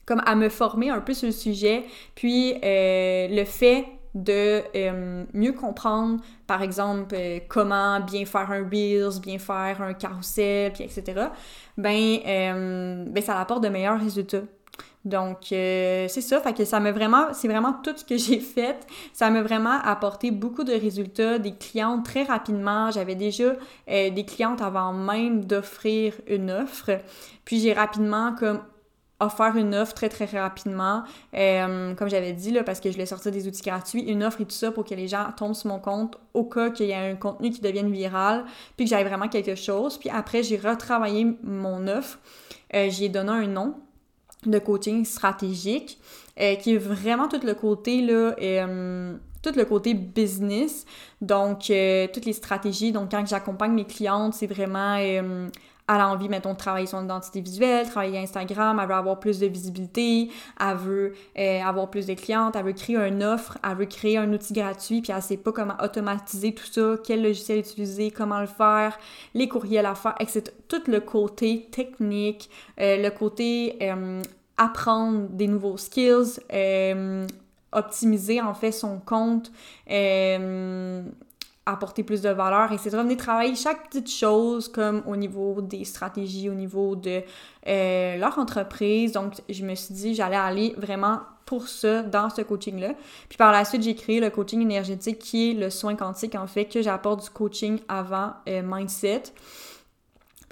comme 0.05 0.21
à 0.25 0.35
me 0.35 0.49
former 0.49 0.89
un 0.89 0.99
peu 0.99 1.13
sur 1.13 1.27
le 1.27 1.31
sujet. 1.31 1.85
Puis, 2.13 2.55
le 2.61 3.43
fait 3.45 3.85
de 4.15 4.61
euh, 4.75 5.25
mieux 5.33 5.53
comprendre, 5.53 6.21
par 6.45 6.61
exemple, 6.61 7.15
euh, 7.17 7.39
comment 7.47 7.99
bien 7.99 8.25
faire 8.25 8.51
un 8.51 8.63
Reels, 8.69 9.19
bien 9.21 9.39
faire 9.39 9.81
un 9.81 9.93
carrousel, 9.93 10.71
puis 10.71 10.83
etc., 10.83 11.27
ben, 11.77 12.19
euh, 12.25 13.05
ben 13.07 13.23
ça 13.23 13.39
apporte 13.39 13.63
de 13.63 13.69
meilleurs 13.69 13.99
résultats. 13.99 14.43
Donc, 15.05 15.39
c'est 15.49 16.07
ça, 16.07 16.39
fait 16.39 16.53
que 16.53 16.63
ça 16.63 16.79
m'a 16.79 16.93
vraiment, 16.93 17.33
c'est 17.33 17.49
vraiment 17.49 17.73
tout 17.83 17.91
ce 17.93 18.05
que 18.05 18.15
j'ai 18.17 18.39
fait. 18.39 18.87
Ça 19.11 19.29
m'a 19.29 19.41
vraiment 19.41 19.77
apporté 19.83 20.31
beaucoup 20.31 20.63
de 20.63 20.71
résultats, 20.71 21.39
des 21.39 21.55
clientes 21.55 22.05
très 22.05 22.23
rapidement. 22.23 22.89
J'avais 22.89 23.15
déjà 23.15 23.51
des 23.85 24.25
clientes 24.25 24.61
avant 24.61 24.93
même 24.93 25.43
d'offrir 25.43 26.13
une 26.27 26.49
offre. 26.51 26.91
Puis 27.43 27.59
j'ai 27.59 27.73
rapidement 27.73 28.33
comme 28.33 28.61
offert 29.25 29.55
une 29.55 29.75
offre 29.75 29.93
très 29.93 30.09
très 30.09 30.25
rapidement, 30.25 31.03
euh, 31.33 31.93
comme 31.95 32.09
j'avais 32.09 32.33
dit, 32.33 32.51
là, 32.51 32.63
parce 32.63 32.79
que 32.79 32.89
je 32.89 32.93
voulais 32.93 33.05
sortir 33.05 33.31
des 33.31 33.47
outils 33.47 33.61
gratuits, 33.61 34.01
une 34.01 34.23
offre 34.23 34.41
et 34.41 34.45
tout 34.45 34.51
ça 34.51 34.71
pour 34.71 34.85
que 34.85 34.93
les 34.93 35.07
gens 35.07 35.25
tombent 35.35 35.55
sur 35.55 35.69
mon 35.69 35.79
compte 35.79 36.17
au 36.33 36.43
cas 36.43 36.69
qu'il 36.69 36.87
y 36.87 36.91
ait 36.91 37.11
un 37.11 37.15
contenu 37.15 37.51
qui 37.51 37.61
devienne 37.61 37.91
viral, 37.91 38.45
puis 38.75 38.85
que 38.85 38.89
j'avais 38.89 39.07
vraiment 39.07 39.27
quelque 39.27 39.55
chose. 39.55 39.97
Puis 39.97 40.09
après, 40.09 40.43
j'ai 40.43 40.57
retravaillé 40.57 41.37
mon 41.43 41.87
offre, 41.87 42.19
euh, 42.73 42.89
j'ai 42.89 43.09
donné 43.09 43.31
un 43.31 43.47
nom 43.47 43.75
de 44.45 44.59
coaching 44.59 45.05
stratégique, 45.05 45.99
euh, 46.39 46.55
qui 46.55 46.75
est 46.75 46.77
vraiment 46.77 47.27
tout 47.27 47.39
le 47.43 47.53
côté, 47.53 48.01
là, 48.01 48.35
tout 49.41 49.51
le 49.55 49.65
côté 49.65 49.93
business, 49.93 50.85
donc 51.21 51.59
toutes 51.59 52.25
les 52.25 52.33
stratégies. 52.33 52.91
Donc 52.91 53.11
quand 53.11 53.25
j'accompagne 53.25 53.73
mes 53.73 53.85
clientes, 53.85 54.33
c'est 54.33 54.47
vraiment 54.47 54.97
elle 55.89 55.99
a 55.99 56.07
envie, 56.07 56.29
mettons, 56.29 56.53
de 56.53 56.57
travailler 56.57 56.85
son 56.85 57.03
identité 57.03 57.41
visuelle, 57.41 57.87
travailler 57.89 58.19
Instagram, 58.19 58.79
elle 58.79 58.87
veut 58.87 58.93
avoir 58.93 59.19
plus 59.19 59.39
de 59.39 59.47
visibilité, 59.47 60.29
elle 60.59 60.77
veut 60.77 61.13
euh, 61.37 61.61
avoir 61.61 61.89
plus 61.89 62.07
de 62.07 62.13
clientes, 62.13 62.55
elle 62.55 62.65
veut 62.65 62.73
créer 62.73 62.95
une 62.95 63.23
offre, 63.23 63.57
elle 63.63 63.77
veut 63.77 63.85
créer 63.85 64.17
un 64.17 64.31
outil 64.31 64.53
gratuit, 64.53 65.01
puis 65.01 65.11
elle 65.11 65.21
sait 65.21 65.37
pas 65.37 65.51
comment 65.51 65.75
automatiser 65.81 66.53
tout 66.53 66.65
ça, 66.65 66.95
quel 67.05 67.21
logiciel 67.21 67.59
utiliser, 67.59 68.11
comment 68.11 68.39
le 68.39 68.47
faire, 68.47 68.97
les 69.33 69.49
courriels 69.49 69.85
à 69.85 69.95
faire, 69.95 70.15
etc. 70.19 70.43
Tout 70.69 70.83
le 70.87 71.01
côté 71.01 71.67
technique, 71.69 72.49
euh, 72.79 73.01
le 73.01 73.09
côté 73.09 73.77
euh, 73.81 74.21
apprendre 74.57 75.27
des 75.29 75.47
nouveaux 75.47 75.77
skills, 75.77 76.39
optimiser 77.73 78.39
en 78.39 78.53
fait 78.53 78.71
son 78.71 78.99
compte, 78.99 79.51
apporter 81.65 82.03
plus 82.03 82.21
de 82.21 82.29
valeur, 82.29 82.71
etc. 82.71 82.89
Venez 82.91 83.17
travailler 83.17 83.55
chaque 83.55 83.87
petite 83.87 84.09
chose 84.09 84.67
comme 84.67 85.01
au 85.07 85.15
niveau 85.15 85.61
des 85.61 85.85
stratégies, 85.85 86.49
au 86.49 86.53
niveau 86.53 86.95
de 86.95 87.21
euh, 87.67 88.17
leur 88.17 88.37
entreprise. 88.37 89.13
Donc, 89.13 89.35
je 89.49 89.63
me 89.65 89.75
suis 89.75 89.93
dit, 89.93 90.15
j'allais 90.15 90.35
aller 90.35 90.73
vraiment 90.77 91.19
pour 91.45 91.67
ça 91.67 92.01
dans 92.01 92.29
ce 92.29 92.41
coaching-là. 92.41 92.93
Puis 93.29 93.37
par 93.37 93.51
la 93.51 93.65
suite, 93.65 93.83
j'ai 93.83 93.95
créé 93.95 94.19
le 94.19 94.29
coaching 94.29 94.61
énergétique 94.61 95.19
qui 95.19 95.51
est 95.51 95.53
le 95.53 95.69
soin 95.69 95.95
quantique, 95.95 96.35
en 96.35 96.47
fait, 96.47 96.65
que 96.65 96.81
j'apporte 96.81 97.23
du 97.23 97.29
coaching 97.29 97.79
avant 97.87 98.33
euh, 98.47 98.61
mindset. 98.63 99.23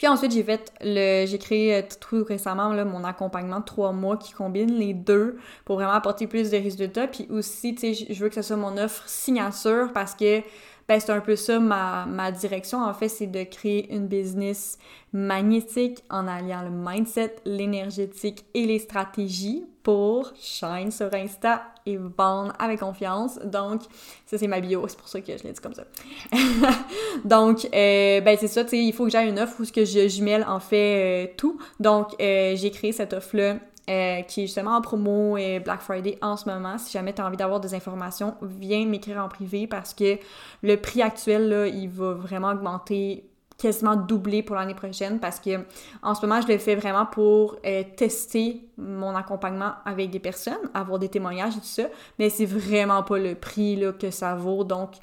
Puis 0.02 0.08
ensuite, 0.08 0.32
j'ai 0.32 0.42
fait 0.42 0.74
le. 0.82 1.28
J'ai 1.28 1.38
créé 1.38 1.76
euh, 1.76 1.82
tout 2.00 2.24
récemment 2.28 2.74
là, 2.74 2.86
mon 2.86 3.04
accompagnement 3.04 3.60
de 3.60 3.66
trois 3.66 3.92
mois 3.92 4.18
qui 4.18 4.34
combine 4.34 4.74
les 4.74 4.96
deux 4.96 5.38
pour 5.64 5.76
vraiment 5.76 5.92
apporter 5.92 6.26
plus 6.26 6.50
de 6.50 6.58
résultats. 6.58 7.06
Puis 7.06 7.28
aussi, 7.30 7.76
tu 7.76 7.94
sais, 7.94 8.08
je 8.10 8.24
veux 8.24 8.30
que 8.30 8.34
ce 8.34 8.42
soit 8.42 8.56
mon 8.56 8.80
offre 8.80 9.08
signature 9.08 9.92
parce 9.94 10.16
que 10.16 10.42
ben, 10.88 11.00
c'est 11.00 11.12
un 11.12 11.22
peu 11.22 11.36
ça 11.36 11.60
ma, 11.60 12.06
ma 12.06 12.32
direction. 12.32 12.84
En 12.84 12.94
fait, 12.94 13.10
c'est 13.10 13.28
de 13.28 13.44
créer 13.44 13.94
une 13.94 14.08
business 14.08 14.78
magnétique 15.14 16.04
en 16.10 16.28
alliant 16.28 16.64
le 16.64 16.72
mindset, 16.72 17.36
l'énergétique 17.46 18.46
et 18.54 18.66
les 18.66 18.80
stratégies 18.80 19.66
pour 19.84 20.32
shine 20.40 20.92
sur 20.92 21.14
Insta 21.14 21.64
et 21.86 21.98
vendre 21.98 22.54
avec 22.60 22.80
confiance. 22.80 23.40
Donc, 23.44 23.82
ça, 24.26 24.38
c'est 24.38 24.48
ma 24.48 24.60
bio. 24.60 24.86
C'est 24.88 24.98
pour 24.98 25.08
ça 25.08 25.22
que 25.22 25.36
je 25.36 25.44
l'ai 25.44 25.52
dit 25.52 25.62
comme 25.62 25.74
ça. 25.74 25.84
Donc, 27.26 27.66
euh, 27.66 28.22
ben, 28.22 28.38
c'est 28.40 28.48
ça, 28.48 28.64
tu 28.64 28.72
sais, 28.72 28.80
il 28.80 28.94
faut 28.94 29.06
que 29.06 29.12
j'aie 29.12 29.28
une 29.28 29.40
offre 29.40 29.60
où 29.60 29.66
ce 29.66 29.72
que 29.72 29.86
je 29.86 30.08
jumelle 30.08 30.46
en 30.48 30.60
fait 30.60 31.26
euh, 31.26 31.32
tout. 31.38 31.58
Donc, 31.80 32.10
euh, 32.22 32.56
j'ai 32.56 32.72
créé 32.72 32.92
cette 32.92 33.14
offre-là 33.14 33.56
euh, 33.90 34.22
qui 34.22 34.44
est 34.44 34.46
justement 34.46 34.78
en 34.78 34.82
promo 34.82 35.38
et 35.38 35.60
Black 35.60 35.82
Friday 35.82 36.18
en 36.22 36.38
ce 36.38 36.50
moment. 36.50 36.78
Si 36.78 36.92
jamais 36.92 37.14
tu 37.14 37.22
as 37.22 37.26
envie 37.26 37.38
d'avoir 37.38 37.60
des 37.60 37.74
informations, 37.74 38.36
viens 38.42 38.86
m'écrire 38.86 39.18
en 39.18 39.28
privé 39.28 39.68
parce 39.68 39.94
que 39.94 40.18
le 40.62 40.76
prix 40.78 41.02
actuel, 41.02 41.50
là, 41.50 41.68
il 41.68 41.90
va 41.90 42.14
vraiment 42.14 42.52
augmenter 42.52 43.32
quasiment 43.62 43.96
doubler 43.96 44.42
pour 44.42 44.56
l'année 44.56 44.74
prochaine 44.74 45.20
parce 45.20 45.40
que 45.40 45.52
en 46.02 46.16
ce 46.16 46.26
moment 46.26 46.42
je 46.42 46.48
le 46.48 46.58
fais 46.58 46.76
vraiment 46.76 47.06
pour 47.06 47.58
euh, 47.66 47.84
tester 47.96 48.66
mon 48.78 49.16
accompagnement 49.16 49.74
avec 49.86 50.10
des 50.10 50.20
personnes, 50.20 50.70
avoir 50.74 50.98
des 50.98 51.10
témoignages 51.10 51.56
et 51.56 51.60
tout 51.60 51.66
ça, 51.66 51.84
mais 52.18 52.30
c'est 52.30 52.46
vraiment 52.46 53.04
pas 53.04 53.20
le 53.20 53.36
prix 53.36 53.76
là, 53.76 53.92
que 53.94 54.10
ça 54.10 54.34
vaut 54.34 54.64
donc 54.64 54.94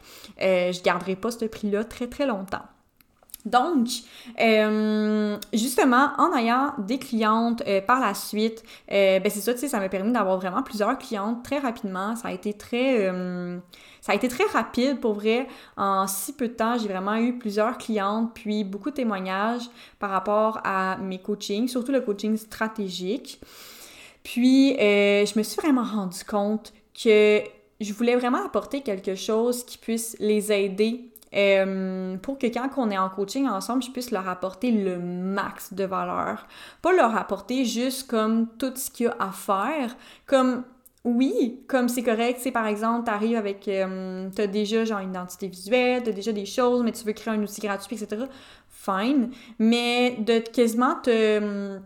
euh, 0.43 0.73
je 0.73 0.83
garderai 0.83 1.15
pas 1.15 1.31
ce 1.31 1.45
prix 1.45 1.71
là 1.71 1.85
très 1.85 2.09
très 2.09 2.27
longtemps. 2.27 2.63
Donc, 3.49 3.89
euh, 4.41 5.39
justement, 5.53 6.11
en 6.19 6.37
ayant 6.37 6.75
des 6.79 6.99
clientes 6.99 7.63
euh, 7.67 7.81
par 7.81 8.01
la 8.01 8.15
suite, 8.15 8.63
euh, 8.93 9.21
ben 9.21 9.31
c'est 9.31 9.41
ça, 9.41 9.55
tu 9.55 9.61
sais, 9.61 9.69
ça 9.69 9.79
m'a 9.79 9.89
permis 9.89 10.13
d'avoir 10.13 10.39
vraiment 10.39 10.63
plusieurs 10.63 10.99
clientes 10.99 11.43
très 11.43 11.59
rapidement. 11.59 12.15
Ça 12.17 12.29
a 12.29 12.33
été 12.33 12.53
très, 12.53 13.07
ça 14.01 14.13
a 14.13 14.15
été 14.15 14.29
très 14.29 14.45
rapide 14.45 15.01
pour 15.01 15.15
vrai. 15.15 15.47
En 15.77 16.07
si 16.07 16.33
peu 16.33 16.49
de 16.49 16.55
temps, 16.55 16.79
j'ai 16.79 16.89
vraiment 16.89 17.17
eu 17.17 17.39
plusieurs 17.39 17.79
clientes, 17.79 18.33
puis 18.35 18.65
beaucoup 18.65 18.91
de 18.91 18.97
témoignages 18.97 19.69
par 19.99 20.11
rapport 20.11 20.61
à 20.65 20.97
mes 20.99 21.19
coachings, 21.19 21.69
surtout 21.69 21.93
le 21.93 22.01
coaching 22.01 22.37
stratégique. 22.37 23.41
Puis, 24.23 24.75
je 24.79 25.39
me 25.39 25.43
suis 25.43 25.61
vraiment 25.61 25.85
rendu 25.85 26.23
compte 26.25 26.73
que 27.03 27.41
je 27.81 27.93
voulais 27.93 28.17
vraiment 28.17 28.45
apporter 28.45 28.81
quelque 28.83 29.15
chose 29.15 29.65
qui 29.65 29.79
puisse 29.79 30.17
les 30.19 30.53
aider 30.53 31.13
euh, 31.35 32.17
pour 32.19 32.39
que 32.39 32.47
quand 32.47 32.69
on 32.77 32.91
est 32.91 32.99
en 32.99 33.09
coaching 33.09 33.47
ensemble, 33.47 33.83
je 33.83 33.91
puisse 33.91 34.11
leur 34.11 34.29
apporter 34.29 34.71
le 34.71 34.99
max 34.99 35.73
de 35.73 35.85
valeur. 35.85 36.47
Pas 36.83 36.93
leur 36.93 37.17
apporter 37.17 37.65
juste 37.65 38.09
comme 38.09 38.49
tout 38.59 38.73
ce 38.75 38.91
qu'il 38.91 39.07
y 39.07 39.09
a 39.09 39.17
à 39.19 39.31
faire, 39.31 39.97
comme 40.27 40.65
oui, 41.05 41.61
comme 41.69 41.89
c'est 41.89 42.03
correct, 42.03 42.39
c'est 42.43 42.51
par 42.51 42.67
exemple, 42.67 43.05
tu 43.05 43.11
arrives 43.11 43.37
avec, 43.37 43.67
euh, 43.69 44.29
tu 44.35 44.43
as 44.43 44.47
déjà 44.47 44.85
genre 44.85 44.99
une 45.01 45.11
identité 45.11 45.49
visuelle, 45.49 46.03
tu 46.03 46.11
as 46.11 46.13
déjà 46.13 46.33
des 46.33 46.47
choses, 46.47 46.83
mais 46.83 46.93
tu 46.93 47.05
veux 47.05 47.13
créer 47.13 47.35
un 47.35 47.43
outil 47.43 47.61
gratuit, 47.61 47.97
etc. 47.97 48.25
Fine, 48.69 49.31
mais 49.59 50.17
de 50.19 50.39
quasiment 50.39 50.97
te 50.97 51.79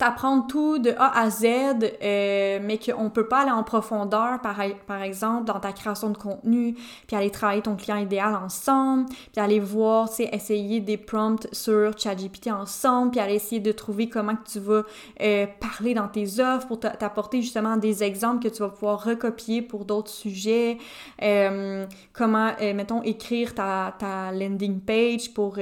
t'apprendre 0.00 0.46
tout 0.46 0.78
de 0.78 0.92
A 0.96 1.20
à 1.20 1.28
Z, 1.28 1.44
euh, 1.44 2.58
mais 2.62 2.78
qu'on 2.78 3.10
peut 3.10 3.28
pas 3.28 3.40
aller 3.40 3.50
en 3.50 3.62
profondeur, 3.62 4.40
par, 4.40 5.02
exemple, 5.02 5.44
dans 5.44 5.60
ta 5.60 5.72
création 5.72 6.08
de 6.08 6.16
contenu, 6.16 6.74
puis 7.06 7.16
aller 7.16 7.28
travailler 7.28 7.60
ton 7.60 7.76
client 7.76 7.98
idéal 7.98 8.34
ensemble, 8.34 9.10
puis 9.10 9.42
aller 9.42 9.60
voir, 9.60 10.08
tu 10.08 10.16
sais, 10.16 10.30
essayer 10.32 10.80
des 10.80 10.96
prompts 10.96 11.46
sur 11.52 11.92
ChatGPT 11.98 12.50
ensemble, 12.50 13.10
puis 13.10 13.20
aller 13.20 13.34
essayer 13.34 13.60
de 13.60 13.72
trouver 13.72 14.08
comment 14.08 14.36
que 14.36 14.50
tu 14.50 14.58
vas 14.58 14.84
euh, 15.20 15.46
parler 15.60 15.92
dans 15.92 16.08
tes 16.08 16.40
offres 16.40 16.66
pour 16.66 16.80
t'apporter 16.80 17.42
justement 17.42 17.76
des 17.76 18.02
exemples 18.02 18.42
que 18.42 18.48
tu 18.48 18.62
vas 18.62 18.70
pouvoir 18.70 19.04
recopier 19.04 19.60
pour 19.60 19.84
d'autres 19.84 20.10
sujets, 20.10 20.78
euh, 21.22 21.84
comment, 22.14 22.52
mettons, 22.58 23.02
écrire 23.02 23.54
ta, 23.54 23.94
ta 23.98 24.32
landing 24.32 24.80
page 24.80 25.34
pour 25.34 25.58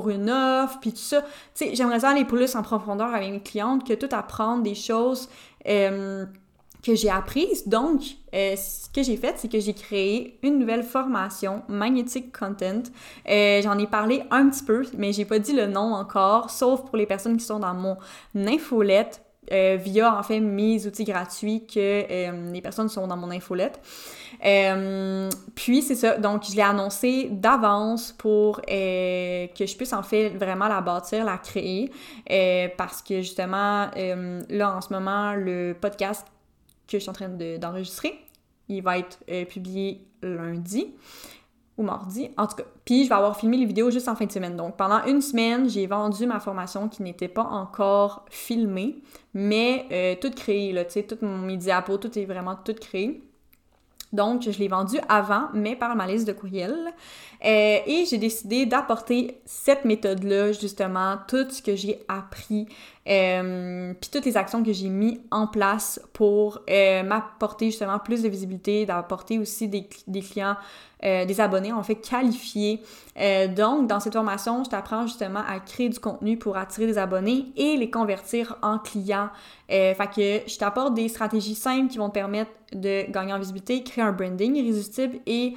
une 0.00 0.30
offre, 0.30 0.78
puis 0.80 0.92
tout 0.92 0.98
ça. 0.98 1.22
Tu 1.22 1.28
sais, 1.54 1.74
j'aimerais 1.74 2.00
ça 2.00 2.10
aller 2.10 2.24
plus 2.24 2.54
en 2.54 2.62
profondeur 2.62 3.14
avec 3.14 3.30
mes 3.30 3.40
clientes 3.40 3.86
que 3.86 3.94
tout 3.94 4.08
apprendre 4.12 4.62
des 4.62 4.74
choses 4.74 5.28
euh, 5.68 6.26
que 6.82 6.94
j'ai 6.94 7.10
apprises. 7.10 7.66
Donc, 7.68 8.02
euh, 8.34 8.56
ce 8.56 8.88
que 8.90 9.02
j'ai 9.02 9.16
fait, 9.16 9.34
c'est 9.38 9.50
que 9.50 9.60
j'ai 9.60 9.74
créé 9.74 10.38
une 10.42 10.58
nouvelle 10.58 10.82
formation, 10.82 11.62
Magnetic 11.68 12.36
Content. 12.36 12.82
Euh, 13.28 13.62
j'en 13.62 13.78
ai 13.78 13.86
parlé 13.86 14.22
un 14.30 14.48
petit 14.48 14.64
peu, 14.64 14.84
mais 14.96 15.12
j'ai 15.12 15.24
pas 15.24 15.38
dit 15.38 15.52
le 15.52 15.66
nom 15.66 15.94
encore, 15.94 16.50
sauf 16.50 16.84
pour 16.84 16.96
les 16.96 17.06
personnes 17.06 17.36
qui 17.36 17.44
sont 17.44 17.60
dans 17.60 17.74
mon 17.74 17.96
infolette 18.34 19.22
euh, 19.50 19.76
via 19.76 20.16
en 20.16 20.22
fait 20.22 20.38
mes 20.38 20.86
outils 20.86 21.02
gratuits 21.02 21.66
que 21.66 21.78
euh, 21.78 22.52
les 22.52 22.60
personnes 22.60 22.88
sont 22.88 23.08
dans 23.08 23.16
mon 23.16 23.32
infolette. 23.32 23.80
Euh, 24.44 25.28
puis 25.56 25.82
c'est 25.82 25.96
ça, 25.96 26.16
donc 26.16 26.44
je 26.48 26.54
l'ai 26.54 26.62
annoncé 26.62 27.28
d'avance 27.28 28.12
pour 28.12 28.60
que 28.62 28.66
je 29.58 29.76
puisse 29.76 29.92
en 29.92 30.04
fait 30.04 30.28
vraiment 30.30 30.68
la 30.68 30.80
bâtir, 30.80 31.24
la 31.24 31.38
créer, 31.38 31.90
parce 32.76 33.02
que 33.02 33.20
justement 33.20 33.90
là 34.48 34.76
en 34.76 34.80
ce 34.80 34.92
moment 34.92 35.34
le 35.34 35.76
podcast 35.78 36.24
que 36.86 36.98
je 36.98 36.98
suis 36.98 37.10
en 37.10 37.14
train 37.14 37.28
d'enregistrer, 37.28 38.14
il 38.68 38.82
va 38.82 38.98
être 38.98 39.18
publié 39.48 40.06
lundi 40.22 40.94
mardi, 41.82 42.30
en 42.36 42.46
tout 42.46 42.56
cas. 42.56 42.64
Puis 42.84 43.04
je 43.04 43.08
vais 43.08 43.14
avoir 43.14 43.36
filmé 43.36 43.56
les 43.56 43.66
vidéos 43.66 43.90
juste 43.90 44.08
en 44.08 44.14
fin 44.14 44.26
de 44.26 44.32
semaine. 44.32 44.56
Donc 44.56 44.76
pendant 44.76 45.04
une 45.04 45.20
semaine, 45.20 45.68
j'ai 45.68 45.86
vendu 45.86 46.26
ma 46.26 46.40
formation 46.40 46.88
qui 46.88 47.02
n'était 47.02 47.28
pas 47.28 47.44
encore 47.44 48.24
filmée, 48.30 49.02
mais 49.34 49.86
euh, 49.92 50.14
toute 50.20 50.34
créée, 50.34 50.72
là, 50.72 50.84
tu 50.84 50.92
sais, 50.92 51.02
toutes 51.02 51.22
mes 51.22 51.56
diapos, 51.56 51.98
tout 51.98 52.18
est 52.18 52.24
vraiment 52.24 52.56
tout 52.56 52.74
créé. 52.74 53.22
Donc, 54.12 54.42
je 54.42 54.58
l'ai 54.58 54.68
vendu 54.68 54.98
avant, 55.08 55.48
mais 55.54 55.74
par 55.74 55.96
ma 55.96 56.06
liste 56.06 56.26
de 56.28 56.32
courriels. 56.32 56.92
Euh, 57.44 57.78
et 57.86 58.04
j'ai 58.08 58.18
décidé 58.18 58.66
d'apporter 58.66 59.40
cette 59.44 59.84
méthode-là, 59.84 60.52
justement, 60.52 61.16
tout 61.26 61.48
ce 61.50 61.60
que 61.60 61.74
j'ai 61.74 62.04
appris, 62.06 62.68
euh, 63.08 63.94
puis 64.00 64.10
toutes 64.10 64.24
les 64.24 64.36
actions 64.36 64.62
que 64.62 64.72
j'ai 64.72 64.88
mis 64.88 65.20
en 65.32 65.48
place 65.48 66.00
pour 66.12 66.60
euh, 66.70 67.02
m'apporter 67.02 67.66
justement 67.66 67.98
plus 67.98 68.22
de 68.22 68.28
visibilité, 68.28 68.86
d'apporter 68.86 69.40
aussi 69.40 69.66
des, 69.66 69.88
des 70.06 70.20
clients, 70.20 70.56
des 71.02 71.40
abonnés 71.40 71.72
en 71.72 71.82
fait 71.82 71.96
qualifiés. 71.96 72.80
donc, 73.56 73.88
dans 73.88 73.98
cette 73.98 74.12
formation, 74.12 74.62
je 74.62 74.70
t'apprends 74.70 75.04
justement 75.08 75.40
à 75.48 75.58
créer 75.58 75.88
du 75.88 75.98
contenu 75.98 76.36
pour 76.36 76.56
attirer 76.56 76.86
des 76.86 76.96
abonnés 76.96 77.46
et 77.56 77.76
les 77.76 77.90
convertir 77.90 78.56
en 78.62 78.78
clients. 78.78 79.30
fait 79.68 79.96
que 80.14 80.48
je 80.48 80.58
t'apporte 80.58 80.94
des 80.94 81.08
stratégies 81.08 81.56
simples 81.56 81.90
qui 81.90 81.98
vont 81.98 82.08
te 82.08 82.14
permettre 82.14 82.52
de 82.72 83.10
gagner 83.10 83.32
en 83.32 83.40
visibilité, 83.40 83.82
créer 83.82 84.04
un 84.04 84.12
branding 84.12 84.54
irrésistible 84.54 85.18
et 85.26 85.56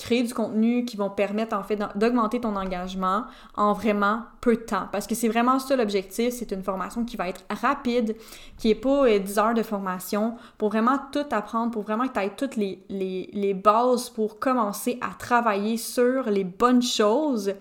créer 0.00 0.22
du 0.22 0.32
contenu 0.32 0.84
qui 0.84 0.96
vont 0.96 1.10
permettre 1.10 1.54
en 1.54 1.62
fait 1.62 1.78
d'augmenter 1.94 2.40
ton 2.40 2.56
engagement 2.56 3.24
en 3.54 3.72
vraiment 3.72 4.22
peu 4.40 4.56
de 4.56 4.62
temps. 4.62 4.88
Parce 4.90 5.06
que 5.06 5.14
c'est 5.14 5.28
vraiment 5.28 5.58
ça 5.58 5.76
l'objectif, 5.76 6.32
c'est 6.32 6.50
une 6.52 6.62
formation 6.62 7.04
qui 7.04 7.16
va 7.16 7.28
être 7.28 7.44
rapide, 7.50 8.16
qui 8.56 8.70
est 8.70 8.74
pas 8.74 9.18
10 9.18 9.38
euh, 9.38 9.40
heures 9.42 9.54
de 9.54 9.62
formation, 9.62 10.36
pour 10.56 10.70
vraiment 10.70 10.98
tout 11.12 11.26
apprendre, 11.30 11.70
pour 11.70 11.82
vraiment 11.82 12.08
que 12.08 12.14
tu 12.14 12.20
aies 12.20 12.32
toutes 12.34 12.56
les, 12.56 12.82
les, 12.88 13.28
les, 13.32 13.52
bases 13.52 14.08
pour 14.08 14.38
commencer 14.38 14.98
à 15.02 15.14
travailler 15.18 15.76
sur 15.76 16.30
les 16.30 16.44
bonnes 16.44 16.82
choses. 16.82 17.54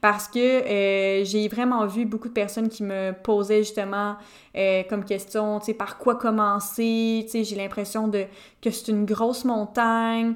Parce 0.00 0.26
que 0.26 0.38
euh, 0.38 1.24
j'ai 1.24 1.46
vraiment 1.48 1.86
vu 1.86 2.04
beaucoup 2.06 2.28
de 2.28 2.34
personnes 2.34 2.68
qui 2.68 2.82
me 2.82 3.12
posaient 3.12 3.62
justement 3.62 4.16
euh, 4.56 4.82
comme 4.88 5.04
question, 5.04 5.60
tu 5.60 5.66
sais, 5.66 5.74
par 5.74 5.98
quoi 5.98 6.16
commencer, 6.16 7.22
tu 7.26 7.30
sais, 7.30 7.44
j'ai 7.44 7.56
l'impression 7.56 8.08
de 8.08 8.24
que 8.60 8.70
c'est 8.70 8.90
une 8.90 9.04
grosse 9.04 9.44
montagne. 9.44 10.34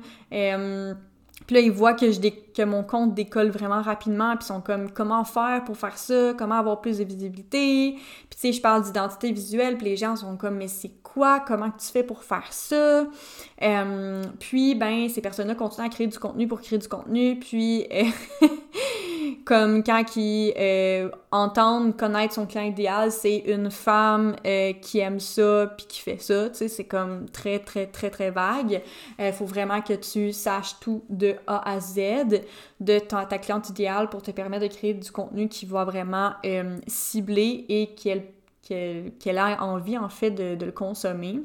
Puis 1.49 1.57
là, 1.57 1.63
ils 1.63 1.73
voient 1.73 1.95
que, 1.95 2.13
je 2.13 2.21
que 2.21 2.63
mon 2.63 2.83
compte 2.83 3.15
décolle 3.15 3.49
vraiment 3.49 3.81
rapidement, 3.81 4.37
puis 4.37 4.45
ils 4.45 4.49
sont 4.49 4.61
comme 4.61 4.91
comment 4.91 5.25
faire 5.25 5.65
pour 5.65 5.79
faire 5.79 5.97
ça, 5.97 6.35
comment 6.37 6.57
avoir 6.57 6.83
plus 6.83 6.99
de 6.99 7.05
visibilité? 7.05 7.93
Puis 7.95 8.29
tu 8.31 8.39
sais, 8.39 8.53
je 8.53 8.61
parle 8.61 8.83
d'identité 8.85 9.33
visuelle, 9.33 9.79
puis 9.79 9.87
les 9.87 9.97
gens 9.97 10.15
sont 10.15 10.37
comme 10.37 10.57
mais 10.57 10.69
c'est 10.69 10.93
quoi, 11.03 11.41
comment 11.41 11.71
tu 11.71 11.87
fais 11.91 12.03
pour 12.03 12.23
faire 12.23 12.53
ça? 12.53 13.07
Euh, 13.63 14.23
puis 14.39 14.75
ben 14.75 15.09
ces 15.09 15.23
personnes-là 15.23 15.55
continuent 15.55 15.87
à 15.87 15.89
créer 15.89 16.07
du 16.07 16.19
contenu 16.19 16.47
pour 16.47 16.61
créer 16.61 16.79
du 16.79 16.89
contenu, 16.89 17.39
puis 17.39 17.87
euh, 17.93 18.05
comme 19.45 19.83
quand 19.83 20.17
ils 20.17 20.53
euh, 20.59 21.11
entendent 21.31 21.97
connaître 21.97 22.35
son 22.35 22.47
client 22.47 22.65
idéal, 22.65 23.13
c'est 23.13 23.39
une 23.39 23.71
femme 23.71 24.37
euh, 24.47 24.73
qui 24.75 24.99
aime 24.99 25.21
ça 25.21 25.73
puis 25.77 25.87
qui 25.87 26.01
fait 26.01 26.21
ça, 26.21 26.51
tu 26.51 26.57
sais, 26.57 26.69
c'est 26.69 26.85
comme 26.85 27.29
très 27.31 27.59
très 27.59 27.87
très 27.87 28.11
très 28.11 28.31
vague. 28.31 28.83
Il 29.19 29.25
euh, 29.25 29.33
faut 29.33 29.47
vraiment 29.47 29.81
que 29.81 29.95
tu 29.95 30.33
saches 30.33 30.79
tout 30.81 31.05
de 31.09 31.37
A 31.47 31.71
à 31.71 31.81
Z 31.81 31.99
de 32.81 32.99
ta, 32.99 33.25
ta 33.25 33.39
cliente 33.39 33.71
idéale 33.71 34.09
pour 34.09 34.23
te 34.23 34.31
permettre 34.31 34.67
de 34.69 34.73
créer 34.73 34.95
du 34.95 35.11
contenu 35.11 35.49
qui 35.49 35.67
va 35.67 35.85
vraiment 35.85 36.33
cibler 36.87 37.65
et 37.69 37.95
qu'elle 37.95 38.25
qu'elle 38.63 39.39
ait 39.39 39.59
envie 39.61 39.97
en 39.97 40.11
fait 40.11 40.31
de, 40.31 40.55
de 40.55 40.67
le 40.67 40.73
consommer. 40.73 41.41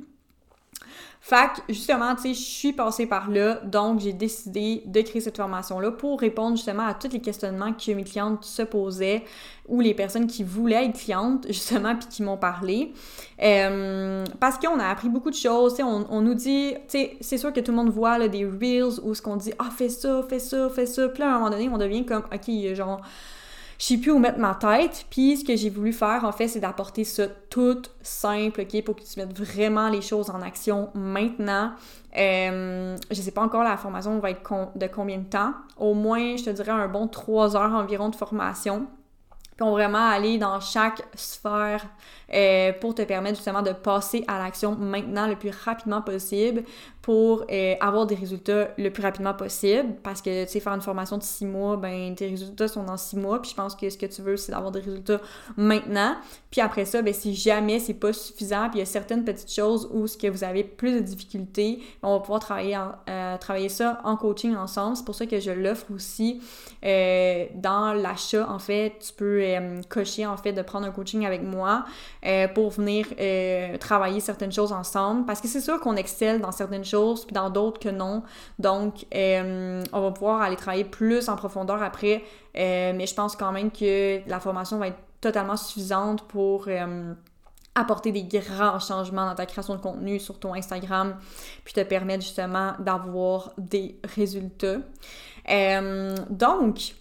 Fait 1.25 1.47
que, 1.55 1.73
justement, 1.73 2.15
tu 2.15 2.23
sais, 2.23 2.33
je 2.33 2.41
suis 2.41 2.73
passée 2.73 3.05
par 3.05 3.29
là, 3.29 3.61
donc 3.63 4.01
j'ai 4.01 4.11
décidé 4.11 4.83
de 4.85 4.99
créer 5.01 5.21
cette 5.21 5.37
formation-là 5.37 5.91
pour 5.91 6.19
répondre 6.19 6.57
justement 6.57 6.85
à 6.85 6.93
tous 6.93 7.13
les 7.13 7.21
questionnements 7.21 7.71
que 7.71 7.91
mes 7.93 8.03
clientes 8.03 8.43
se 8.43 8.61
posaient 8.61 9.23
ou 9.69 9.79
les 9.79 9.93
personnes 9.93 10.27
qui 10.27 10.43
voulaient 10.43 10.85
être 10.87 10.99
clientes, 10.99 11.45
justement, 11.47 11.95
puis 11.95 12.07
qui 12.09 12.23
m'ont 12.23 12.35
parlé. 12.35 12.91
Euh, 13.41 14.25
parce 14.41 14.57
qu'on 14.57 14.77
a 14.79 14.87
appris 14.87 15.07
beaucoup 15.07 15.29
de 15.29 15.35
choses, 15.35 15.75
tu 15.75 15.77
sais, 15.77 15.83
on, 15.83 16.05
on, 16.09 16.19
nous 16.19 16.33
dit, 16.33 16.73
tu 16.89 16.99
sais, 16.99 17.17
c'est 17.21 17.37
sûr 17.37 17.53
que 17.53 17.61
tout 17.61 17.71
le 17.71 17.77
monde 17.77 17.89
voit 17.89 18.17
là, 18.17 18.27
des 18.27 18.45
reels 18.45 18.99
où 19.01 19.13
ce 19.13 19.21
qu'on 19.21 19.37
dit, 19.37 19.53
ah, 19.59 19.69
fais 19.75 19.87
ça, 19.87 20.25
fais 20.27 20.39
ça, 20.39 20.69
fais 20.69 20.85
ça, 20.85 21.07
puis 21.07 21.21
là, 21.21 21.27
à 21.27 21.35
un 21.35 21.37
moment 21.37 21.51
donné, 21.51 21.69
on 21.69 21.77
devient 21.77 22.05
comme, 22.05 22.23
ok, 22.33 22.73
genre 22.75 22.99
je 23.79 23.85
sais 23.85 23.97
plus 23.97 24.11
où 24.11 24.19
mettre 24.19 24.39
ma 24.39 24.55
tête. 24.55 25.05
Puis 25.09 25.37
ce 25.37 25.43
que 25.43 25.55
j'ai 25.55 25.69
voulu 25.69 25.93
faire, 25.93 26.23
en 26.23 26.31
fait, 26.31 26.47
c'est 26.47 26.59
d'apporter 26.59 27.03
ça 27.03 27.27
tout 27.49 27.81
simple, 28.01 28.61
OK, 28.61 28.83
pour 28.83 28.95
que 28.95 29.01
tu 29.01 29.19
mettes 29.19 29.37
vraiment 29.37 29.89
les 29.89 30.01
choses 30.01 30.29
en 30.29 30.41
action 30.41 30.89
maintenant. 30.93 31.71
Euh, 32.17 32.95
je 33.09 33.21
sais 33.21 33.31
pas 33.31 33.41
encore 33.41 33.63
la 33.63 33.77
formation 33.77 34.19
va 34.19 34.31
être 34.31 34.41
de 34.75 34.87
combien 34.87 35.17
de 35.17 35.25
temps. 35.25 35.53
Au 35.77 35.93
moins, 35.93 36.35
je 36.37 36.43
te 36.43 36.49
dirais 36.49 36.71
un 36.71 36.87
bon 36.87 37.07
trois 37.07 37.55
heures 37.55 37.73
environ 37.73 38.09
de 38.09 38.15
formation. 38.15 38.87
Vraiment 39.71 40.09
aller 40.09 40.37
dans 40.37 40.59
chaque 40.59 41.01
sphère 41.15 41.85
euh, 42.33 42.71
pour 42.79 42.95
te 42.95 43.03
permettre 43.03 43.35
justement 43.35 43.61
de 43.61 43.73
passer 43.73 44.23
à 44.27 44.39
l'action 44.39 44.75
maintenant 44.75 45.27
le 45.27 45.35
plus 45.35 45.51
rapidement 45.51 46.01
possible 46.01 46.63
pour 47.03 47.45
euh, 47.51 47.75
avoir 47.81 48.07
des 48.07 48.15
résultats 48.15 48.69
le 48.77 48.89
plus 48.89 49.03
rapidement 49.03 49.33
possible. 49.33 49.95
Parce 50.01 50.21
que, 50.21 50.45
tu 50.45 50.51
sais, 50.51 50.59
faire 50.59 50.73
une 50.73 50.81
formation 50.81 51.17
de 51.17 51.23
six 51.23 51.45
mois, 51.45 51.75
ben, 51.75 52.15
tes 52.15 52.29
résultats 52.29 52.69
sont 52.69 52.83
dans 52.83 52.97
six 52.97 53.17
mois. 53.17 53.41
Puis 53.41 53.51
je 53.51 53.55
pense 53.55 53.75
que 53.75 53.89
ce 53.89 53.97
que 53.97 54.05
tu 54.05 54.21
veux, 54.21 54.37
c'est 54.37 54.53
d'avoir 54.53 54.71
des 54.71 54.79
résultats 54.79 55.19
maintenant. 55.57 56.15
Puis 56.49 56.61
après 56.61 56.85
ça, 56.85 57.01
ben, 57.01 57.13
si 57.13 57.35
jamais 57.35 57.79
c'est 57.79 57.93
pas 57.93 58.13
suffisant, 58.13 58.69
puis 58.69 58.77
il 58.77 58.79
y 58.79 58.83
a 58.83 58.85
certaines 58.85 59.25
petites 59.25 59.51
choses 59.51 59.89
où 59.91 60.07
ce 60.07 60.17
que 60.17 60.27
vous 60.27 60.43
avez 60.43 60.63
plus 60.63 60.93
de 60.93 60.99
difficultés, 61.01 61.83
ben, 62.01 62.09
on 62.09 62.13
va 62.13 62.19
pouvoir 62.21 62.39
travailler, 62.39 62.79
euh, 63.09 63.37
travailler 63.37 63.69
ça 63.69 63.99
en 64.05 64.15
coaching 64.15 64.55
ensemble. 64.55 64.95
C'est 64.95 65.05
pour 65.05 65.15
ça 65.15 65.25
que 65.25 65.39
je 65.39 65.51
l'offre 65.51 65.85
aussi 65.93 66.41
dans 66.81 67.93
l'achat. 67.93 68.49
En 68.49 68.59
fait, 68.59 68.93
tu 69.05 69.13
peux 69.13 69.41
cocher, 69.89 70.25
en 70.25 70.37
fait, 70.37 70.53
de 70.53 70.61
prendre 70.61 70.85
un 70.85 70.91
coaching 70.91 71.25
avec 71.25 71.41
moi. 71.41 71.85
Euh, 72.25 72.47
pour 72.47 72.71
venir 72.71 73.05
euh, 73.19 73.77
travailler 73.77 74.19
certaines 74.19 74.51
choses 74.51 74.71
ensemble. 74.71 75.25
Parce 75.25 75.41
que 75.41 75.47
c'est 75.47 75.61
sûr 75.61 75.79
qu'on 75.79 75.95
excelle 75.95 76.39
dans 76.39 76.51
certaines 76.51 76.85
choses, 76.85 77.25
puis 77.25 77.33
dans 77.33 77.49
d'autres 77.49 77.79
que 77.79 77.89
non. 77.89 78.23
Donc, 78.59 79.05
euh, 79.13 79.83
on 79.91 80.01
va 80.01 80.11
pouvoir 80.11 80.41
aller 80.41 80.55
travailler 80.55 80.85
plus 80.85 81.27
en 81.29 81.35
profondeur 81.35 81.83
après. 81.83 82.23
mais 82.55 83.05
je 83.05 83.13
pense 83.13 83.35
quand 83.35 83.51
même 83.51 83.71
que 83.71 84.21
la 84.27 84.39
formation 84.39 84.77
va 84.77 84.87
être 84.87 84.99
totalement 85.19 85.57
suffisante 85.57 86.21
pour 86.27 86.67
apporter 87.75 88.11
des 88.11 88.23
grands 88.23 88.79
changements 88.79 89.25
dans 89.25 89.35
ta 89.35 89.45
création 89.45 89.75
de 89.75 89.81
contenu 89.81 90.19
sur 90.19 90.39
ton 90.39 90.53
Instagram, 90.53 91.15
puis 91.63 91.73
te 91.73 91.81
permettre 91.81 92.23
justement 92.23 92.73
d'avoir 92.79 93.51
des 93.57 93.99
résultats. 94.15 94.79
donc, 96.29 96.95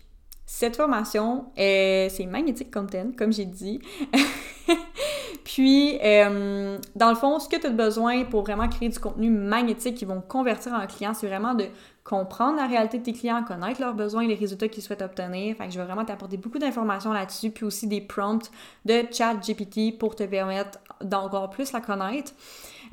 cette 0.54 0.76
formation, 0.76 1.46
c'est 1.56 2.28
magnétique 2.28 2.70
content, 2.70 3.06
comme 3.16 3.32
j'ai 3.32 3.46
dit. 3.46 3.80
Puis, 5.44 5.98
euh, 6.04 6.76
dans 6.94 7.08
le 7.08 7.14
fond, 7.14 7.38
ce 7.38 7.48
que 7.48 7.56
tu 7.56 7.66
as 7.66 7.70
besoin 7.70 8.24
pour 8.24 8.42
vraiment 8.42 8.68
créer 8.68 8.90
du 8.90 8.98
contenu 8.98 9.30
magnétique 9.30 9.96
qui 9.96 10.04
vont 10.04 10.20
convertir 10.20 10.74
en 10.74 10.86
client, 10.86 11.14
c'est 11.14 11.26
vraiment 11.26 11.54
de 11.54 11.64
comprendre 12.04 12.56
la 12.56 12.66
réalité 12.66 12.98
de 12.98 13.02
tes 13.02 13.14
clients, 13.14 13.42
connaître 13.42 13.80
leurs 13.80 13.94
besoins 13.94 14.22
et 14.22 14.26
les 14.26 14.34
résultats 14.34 14.68
qu'ils 14.68 14.82
souhaitent 14.82 15.02
obtenir. 15.02 15.56
Fait 15.56 15.66
que 15.66 15.72
je 15.72 15.78
vais 15.78 15.86
vraiment 15.86 16.04
t'apporter 16.04 16.36
beaucoup 16.36 16.58
d'informations 16.58 17.12
là-dessus, 17.12 17.50
puis 17.50 17.64
aussi 17.64 17.86
des 17.86 18.02
prompts 18.02 18.50
de 18.84 19.04
chat 19.10 19.34
GPT 19.34 19.98
pour 19.98 20.14
te 20.14 20.24
permettre 20.24 20.78
d'encore 21.04 21.50
plus 21.50 21.72
la 21.72 21.80
connaître. 21.80 22.32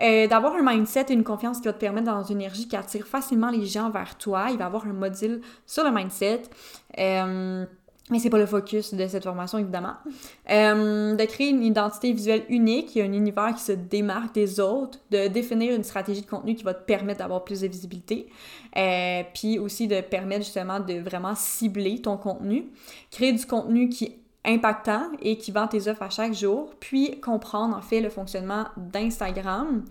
Euh, 0.02 0.28
d'avoir 0.28 0.56
un 0.56 0.64
mindset 0.64 1.08
et 1.10 1.14
une 1.14 1.26
confiance 1.26 1.60
qui 1.60 1.66
va 1.66 1.74
te 1.74 1.80
permettre 1.80 2.06
dans 2.06 2.24
une 2.24 2.38
énergie 2.38 2.68
qui 2.68 2.76
attire 2.76 3.06
facilement 3.06 3.50
les 3.50 3.66
gens 3.66 3.90
vers 3.90 4.18
toi. 4.18 4.48
Il 4.50 4.58
va 4.58 4.68
avoir 4.68 4.86
un 4.86 4.94
module 4.94 5.42
sur 5.66 5.84
le 5.84 5.92
mindset. 5.92 6.44
Euh, 6.98 7.66
mais 8.10 8.18
c'est 8.18 8.30
pas 8.30 8.40
le 8.40 8.46
focus 8.46 8.94
de 8.94 9.08
cette 9.08 9.24
formation, 9.24 9.60
évidemment. 9.60 9.94
Euh, 10.50 11.16
de 11.16 11.26
créer 11.26 11.50
une 11.50 11.64
identité 11.64 12.12
visuelle 12.12 12.44
unique 12.50 12.98
et 12.98 13.04
un 13.04 13.14
univers 13.14 13.54
qui 13.56 13.62
se 13.62 13.72
démarque 13.72 14.34
des 14.34 14.60
autres, 14.60 15.00
de 15.12 15.28
définir 15.28 15.76
une 15.76 15.84
stratégie 15.84 16.22
de 16.22 16.28
contenu 16.28 16.56
qui 16.56 16.64
va 16.64 16.74
te 16.74 16.84
permettre 16.84 17.20
d'avoir 17.20 17.44
plus 17.44 17.62
de 17.62 17.68
visibilité, 17.68 18.28
euh, 18.78 19.22
puis 19.34 19.60
aussi 19.60 19.88
de 19.88 20.02
permettre 20.02 20.44
justement 20.44 20.80
de 20.80 20.96
vraiment 20.96 21.36
cibler 21.36 22.02
ton 22.02 22.18
contenu, 22.18 22.66
créer 23.12 23.32
du 23.32 23.46
contenu 23.46 23.90
qui 23.90 24.16
impactant 24.50 25.04
et 25.22 25.38
qui 25.38 25.52
vend 25.52 25.68
tes 25.68 25.88
offres 25.88 26.04
à 26.04 26.10
chaque 26.10 26.34
jour, 26.34 26.72
puis 26.80 27.20
comprendre 27.22 27.76
en 27.78 27.82
fait 27.82 28.02
le 28.02 28.10
fonctionnement 28.10 28.66
d'Instagram. 28.78 29.84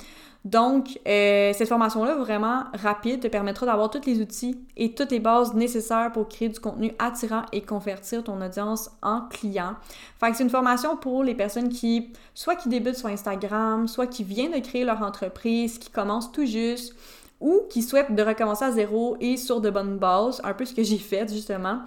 Donc, 0.44 0.98
euh, 1.06 1.52
cette 1.52 1.68
formation-là, 1.68 2.14
vraiment 2.14 2.64
rapide, 2.72 3.20
te 3.20 3.26
permettra 3.26 3.66
d'avoir 3.66 3.90
tous 3.90 4.06
les 4.06 4.20
outils 4.20 4.58
et 4.76 4.94
toutes 4.94 5.10
les 5.10 5.18
bases 5.18 5.52
nécessaires 5.52 6.12
pour 6.12 6.28
créer 6.28 6.48
du 6.48 6.60
contenu 6.60 6.92
attirant 6.98 7.42
et 7.52 7.60
convertir 7.60 8.22
ton 8.22 8.40
audience 8.40 8.88
en 9.02 9.22
client. 9.22 9.74
Fait 10.20 10.30
que 10.30 10.36
c'est 10.36 10.44
une 10.44 10.50
formation 10.50 10.96
pour 10.96 11.24
les 11.24 11.34
personnes 11.34 11.68
qui, 11.68 12.12
soit 12.34 12.54
qui 12.54 12.68
débutent 12.68 12.96
sur 12.96 13.08
Instagram, 13.08 13.88
soit 13.88 14.06
qui 14.06 14.22
viennent 14.22 14.52
de 14.52 14.60
créer 14.60 14.84
leur 14.84 15.02
entreprise, 15.02 15.78
qui 15.78 15.90
commencent 15.90 16.32
tout 16.32 16.46
juste, 16.46 16.94
ou 17.40 17.62
qui 17.70 17.82
souhaitent 17.82 18.14
de 18.14 18.22
recommencer 18.22 18.64
à 18.64 18.72
zéro 18.72 19.16
et 19.20 19.36
sur 19.36 19.60
de 19.60 19.70
bonnes 19.70 19.98
bases, 19.98 20.40
un 20.42 20.54
peu 20.54 20.64
ce 20.64 20.74
que 20.74 20.82
j'ai 20.82 20.98
fait 20.98 21.28
justement. 21.32 21.80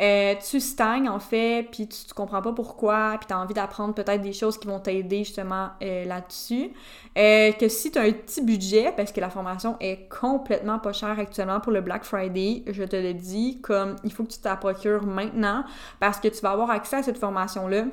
Euh, 0.00 0.34
tu 0.48 0.60
stagnes 0.60 1.08
en 1.08 1.18
fait, 1.18 1.66
puis 1.72 1.88
tu, 1.88 2.12
comprends 2.14 2.42
pas 2.42 2.52
pourquoi, 2.52 3.16
puis 3.18 3.26
tu 3.26 3.32
as 3.34 3.38
envie 3.38 3.54
d'apprendre 3.54 3.94
peut-être 3.94 4.20
des 4.20 4.32
choses 4.32 4.58
qui 4.58 4.66
vont 4.66 4.80
t'aider 4.80 5.24
justement 5.24 5.70
euh, 5.82 6.04
là-dessus. 6.04 6.70
Euh, 7.16 7.52
que 7.52 7.68
si 7.68 7.90
tu 7.90 7.98
as 7.98 8.02
un 8.02 8.12
petit 8.12 8.42
budget, 8.42 8.92
parce 8.96 9.10
que 9.10 9.20
la 9.20 9.30
formation 9.30 9.76
est 9.80 10.08
complètement 10.08 10.78
pas 10.78 10.92
chère 10.92 11.18
actuellement 11.18 11.60
pour 11.60 11.72
le 11.72 11.80
Black 11.80 12.04
Friday, 12.04 12.62
je 12.66 12.84
te 12.84 12.96
le 12.96 13.14
dis, 13.14 13.60
comme 13.62 13.96
il 14.04 14.12
faut 14.12 14.24
que 14.24 14.32
tu 14.32 14.38
te 14.38 14.48
la 14.48 14.56
procures 14.56 15.04
maintenant 15.04 15.64
parce 16.00 16.20
que 16.20 16.28
tu 16.28 16.40
vas 16.42 16.50
avoir 16.50 16.70
accès 16.70 16.96
à 16.96 17.02
cette 17.02 17.18
formation-là 17.18 17.86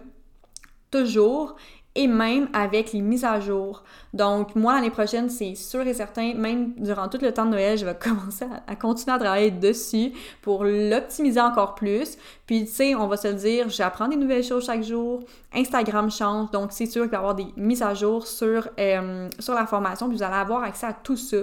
toujours 0.91 1.55
et 1.95 2.07
même 2.07 2.49
avec 2.51 2.91
les 2.91 3.01
mises 3.01 3.23
à 3.23 3.39
jour. 3.39 3.83
Donc, 4.13 4.53
moi, 4.55 4.75
l'année 4.75 4.89
prochaine, 4.89 5.29
c'est 5.29 5.55
sûr 5.55 5.81
et 5.87 5.93
certain, 5.93 6.33
même 6.33 6.73
durant 6.77 7.07
tout 7.07 7.17
le 7.21 7.33
temps 7.33 7.45
de 7.45 7.51
Noël, 7.51 7.77
je 7.77 7.85
vais 7.85 7.95
commencer 7.99 8.45
à, 8.67 8.75
continuer 8.75 9.15
à 9.15 9.19
travailler 9.19 9.51
dessus 9.51 10.11
pour 10.41 10.65
l'optimiser 10.65 11.39
encore 11.39 11.73
plus. 11.75 12.17
Puis, 12.45 12.65
tu 12.65 12.71
sais, 12.71 12.95
on 12.95 13.07
va 13.07 13.15
se 13.15 13.29
le 13.29 13.35
dire, 13.35 13.69
j'apprends 13.69 14.09
des 14.09 14.17
nouvelles 14.17 14.43
choses 14.43 14.65
chaque 14.65 14.83
jour. 14.83 15.23
Instagram 15.53 16.11
change, 16.11 16.51
donc 16.51 16.73
c'est 16.73 16.85
sûr 16.85 17.03
qu'il 17.03 17.11
va 17.11 17.17
y 17.17 17.19
avoir 17.19 17.35
des 17.35 17.47
mises 17.55 17.81
à 17.81 17.93
jour 17.93 18.27
sur, 18.27 18.67
euh, 18.77 19.29
sur 19.39 19.53
la 19.53 19.65
formation, 19.65 20.09
puis 20.09 20.17
vous 20.17 20.23
allez 20.23 20.35
avoir 20.35 20.63
accès 20.63 20.87
à 20.87 20.93
tout 20.93 21.15
ça. 21.15 21.37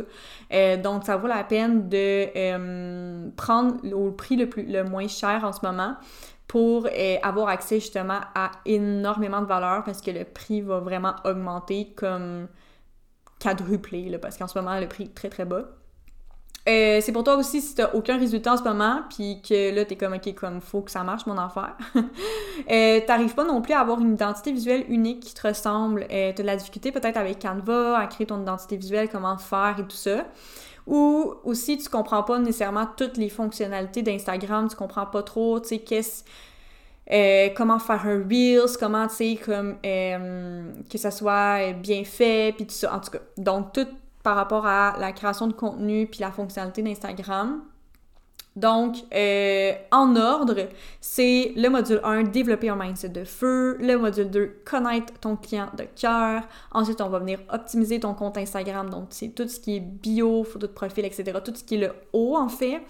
Euh, 0.52 0.76
donc, 0.76 1.04
ça 1.04 1.16
vaut 1.16 1.28
la 1.28 1.44
peine 1.44 1.88
de 1.88 2.26
euh, 2.36 3.28
prendre 3.36 3.76
le 3.82 4.10
prix 4.10 4.36
le, 4.36 4.48
plus, 4.48 4.64
le 4.64 4.84
moins 4.84 5.08
cher 5.08 5.44
en 5.44 5.52
ce 5.52 5.64
moment 5.64 5.96
pour 6.48 6.86
euh, 6.86 7.16
avoir 7.22 7.48
accès 7.48 7.80
justement 7.80 8.20
à 8.34 8.50
énormément 8.66 9.40
de 9.40 9.46
valeur 9.46 9.84
parce 9.84 10.00
que 10.00 10.10
le 10.10 10.24
prix 10.24 10.60
va 10.60 10.80
vraiment 10.80 11.14
augmenter 11.24 11.92
comme 11.96 12.48
quadruplé, 13.40 14.08
là, 14.08 14.18
parce 14.18 14.36
qu'en 14.36 14.46
ce 14.46 14.58
moment, 14.58 14.78
le 14.78 14.86
prix 14.86 15.04
est 15.04 15.14
très 15.14 15.28
très 15.28 15.44
bas. 15.44 15.64
Euh, 16.68 17.00
c'est 17.00 17.10
pour 17.10 17.24
toi 17.24 17.34
aussi 17.36 17.60
si 17.60 17.74
t'as 17.74 17.92
aucun 17.92 18.18
résultat 18.18 18.52
en 18.52 18.56
ce 18.56 18.62
moment, 18.62 19.00
puis 19.10 19.42
que 19.42 19.74
là 19.74 19.84
t'es 19.84 19.96
comme 19.96 20.12
ok 20.12 20.32
comme 20.34 20.60
faut 20.60 20.80
que 20.82 20.92
ça 20.92 21.02
marche 21.02 21.26
mon 21.26 21.36
affaire. 21.36 21.76
euh, 22.70 23.00
T'arrives 23.04 23.34
pas 23.34 23.42
non 23.42 23.60
plus 23.60 23.72
à 23.72 23.80
avoir 23.80 24.00
une 24.00 24.12
identité 24.12 24.52
visuelle 24.52 24.84
unique 24.88 25.20
qui 25.20 25.34
te 25.34 25.48
ressemble. 25.48 26.06
Euh, 26.12 26.32
t'as 26.34 26.42
de 26.42 26.46
la 26.46 26.54
difficulté 26.54 26.92
peut-être 26.92 27.16
avec 27.16 27.42
Canva, 27.42 27.98
à 27.98 28.06
créer 28.06 28.28
ton 28.28 28.40
identité 28.40 28.76
visuelle, 28.76 29.08
comment 29.08 29.36
faire 29.38 29.74
et 29.78 29.82
tout 29.82 29.96
ça. 29.96 30.24
Ou 30.86 31.34
aussi, 31.44 31.78
tu 31.78 31.88
comprends 31.88 32.22
pas 32.22 32.38
nécessairement 32.38 32.86
toutes 32.96 33.16
les 33.16 33.28
fonctionnalités 33.28 34.02
d'Instagram, 34.02 34.68
tu 34.68 34.76
comprends 34.76 35.06
pas 35.06 35.22
trop, 35.22 35.60
tu 35.60 35.68
sais, 35.68 35.78
qu'est-ce... 35.78 36.24
Euh, 37.10 37.48
comment 37.56 37.78
faire 37.78 38.06
un 38.06 38.22
Reels, 38.28 38.76
comment, 38.78 39.06
tu 39.08 39.14
sais, 39.14 39.38
comme... 39.44 39.76
Euh, 39.84 40.72
que 40.90 40.98
ça 40.98 41.10
soit 41.10 41.72
bien 41.72 42.04
fait, 42.04 42.54
puis 42.56 42.66
tout 42.66 42.74
ça, 42.74 42.94
en 42.94 43.00
tout 43.00 43.10
cas. 43.10 43.18
Donc, 43.36 43.72
tout 43.72 43.86
par 44.22 44.36
rapport 44.36 44.66
à 44.66 44.96
la 44.98 45.12
création 45.12 45.46
de 45.46 45.52
contenu 45.52 46.06
puis 46.06 46.20
la 46.20 46.30
fonctionnalité 46.30 46.82
d'Instagram. 46.82 47.62
Donc, 48.54 48.96
euh, 49.14 49.72
en 49.90 50.14
ordre, 50.14 50.68
c'est 51.00 51.52
le 51.56 51.68
module 51.68 52.00
1, 52.04 52.24
développer 52.24 52.68
un 52.68 52.76
mindset 52.76 53.08
de 53.08 53.24
feu. 53.24 53.78
Le 53.80 53.96
module 53.96 54.30
2, 54.30 54.56
connaître 54.64 55.14
ton 55.20 55.36
client 55.36 55.70
de 55.76 55.84
cœur. 55.98 56.42
Ensuite, 56.70 57.00
on 57.00 57.08
va 57.08 57.18
venir 57.18 57.38
optimiser 57.50 58.00
ton 58.00 58.12
compte 58.12 58.36
Instagram. 58.36 58.90
Donc, 58.90 59.06
c'est 59.10 59.28
tout 59.28 59.48
ce 59.48 59.58
qui 59.58 59.76
est 59.76 59.80
bio, 59.80 60.44
photo 60.44 60.66
de 60.66 60.72
profil, 60.72 61.06
etc. 61.06 61.38
Tout 61.42 61.54
ce 61.54 61.64
qui 61.64 61.76
est 61.76 61.78
le 61.78 61.92
haut, 62.12 62.36
en 62.36 62.48
fait. 62.48 62.82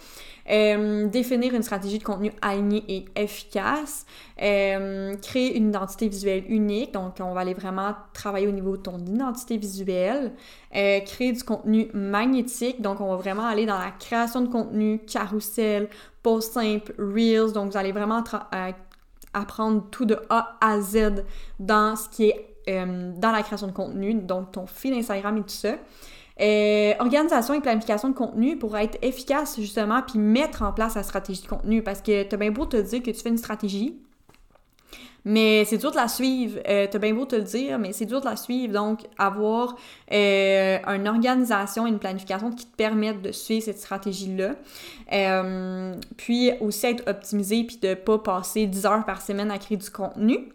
Euh, 0.51 1.07
définir 1.07 1.55
une 1.55 1.63
stratégie 1.63 1.99
de 1.99 2.05
contenu 2.05 2.33
alignée 2.43 2.85
et 2.89 3.05
efficace, 3.15 4.05
euh, 4.43 5.15
créer 5.17 5.57
une 5.57 5.69
identité 5.69 6.09
visuelle 6.09 6.45
unique, 6.49 6.93
donc 6.93 7.15
on 7.21 7.33
va 7.33 7.43
aller 7.43 7.55
vraiment 7.55 7.95
travailler 8.13 8.49
au 8.49 8.53
niveau 8.53 8.77
de 8.77 8.83
ton 8.83 8.99
identité 8.99 9.57
visuelle, 9.57 10.33
euh, 10.75 10.99
créer 11.01 11.33
du 11.33 11.45
contenu 11.45 11.89
magnétique, 11.95 12.83
donc 12.83 13.01
on 13.01 13.11
va 13.11 13.17
vraiment 13.17 13.47
aller 13.47 13.67
dans 13.67 13.79
la 13.79 13.93
création 13.93 14.41
de 14.41 14.49
contenu, 14.49 14.99
carousel, 15.07 15.89
post 16.25 16.55
simple, 16.55 16.93
reels, 16.99 17.53
donc 17.53 17.71
vous 17.71 17.79
allez 17.79 17.93
vraiment 17.93 18.25
apprendre 19.33 19.85
tout 19.93 20.07
de 20.07 20.19
A 20.29 20.57
à 20.61 20.81
Z 20.81 21.25
dans 21.61 21.95
ce 21.95 22.09
qui 22.09 22.31
est 22.31 22.49
dans 22.67 23.33
la 23.33 23.43
création 23.43 23.67
de 23.67 23.73
contenu, 23.73 24.15
donc 24.15 24.53
ton 24.53 24.67
fil 24.67 24.95
Instagram 24.95 25.37
et 25.37 25.43
tout 25.43 25.49
ça. 25.49 25.75
Euh, 26.41 26.95
organisation 26.99 27.55
et 27.55 27.61
planification 27.61 28.09
de 28.09 28.15
contenu 28.15 28.57
pour 28.57 28.77
être 28.79 28.99
efficace 29.03 29.61
justement 29.61 30.01
puis 30.01 30.19
mettre 30.19 30.63
en 30.63 30.73
place 30.73 30.95
la 30.95 31.03
stratégie 31.03 31.43
de 31.43 31.47
contenu 31.47 31.83
parce 31.83 32.01
que 32.01 32.23
t'as 32.23 32.39
bien 32.39 32.51
beau 32.51 32.65
te 32.65 32.79
dire 32.79 33.03
que 33.03 33.11
tu 33.11 33.21
fais 33.21 33.29
une 33.29 33.37
stratégie 33.37 33.99
mais 35.25 35.65
c'est 35.67 35.79
dur 35.79 35.93
de 35.93 35.97
la 35.97 36.09
suivre. 36.09 36.59
Euh, 36.69 36.89
t'as 36.91 36.99
bien 36.99 37.15
beau 37.15 37.27
te 37.27 37.37
le 37.37 37.43
dire, 37.43 37.79
mais 37.79 37.93
c'est 37.93 38.07
dur 38.07 38.21
de 38.21 38.25
la 38.25 38.35
suivre. 38.35 38.73
Donc, 38.73 39.03
avoir 39.19 39.77
euh, 40.13 40.79
une 40.85 41.07
organisation, 41.07 41.87
une 41.87 42.01
planification 42.01 42.51
qui 42.51 42.67
te 42.67 42.75
permettent 42.75 43.23
de 43.23 43.31
suivre 43.31 43.63
cette 43.63 43.79
stratégie-là. 43.79 44.57
puis 46.17 46.51
aussi 46.61 46.87
être 46.87 47.09
optimisé, 47.09 47.63
puis 47.63 47.77
de 47.77 47.95
pas 47.95 48.19
passer 48.19 48.67
10 48.67 48.85
heures 48.85 49.05
par 49.05 49.23
semaine 49.23 49.53
à 49.53 49.59
créer 49.59 49.79
du 49.79 49.91
contenu. 49.91 50.53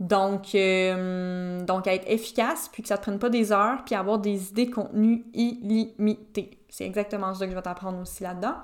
Donc, 0.00 0.54
euh, 0.54 1.60
donc 1.64 1.88
être 1.88 2.08
efficace, 2.08 2.70
puis 2.72 2.82
que 2.82 2.88
ça 2.88 2.98
te 2.98 3.02
prenne 3.02 3.18
pas 3.18 3.30
des 3.30 3.50
heures, 3.50 3.82
puis 3.84 3.96
avoir 3.96 4.18
des 4.18 4.50
idées 4.50 4.66
de 4.66 4.74
contenu 4.74 5.24
illimitées. 5.34 6.58
C'est 6.68 6.84
exactement 6.84 7.34
ça 7.34 7.46
que 7.46 7.50
je 7.50 7.56
vais 7.56 7.62
t'apprendre 7.62 7.98
aussi 8.00 8.22
là-dedans. 8.22 8.54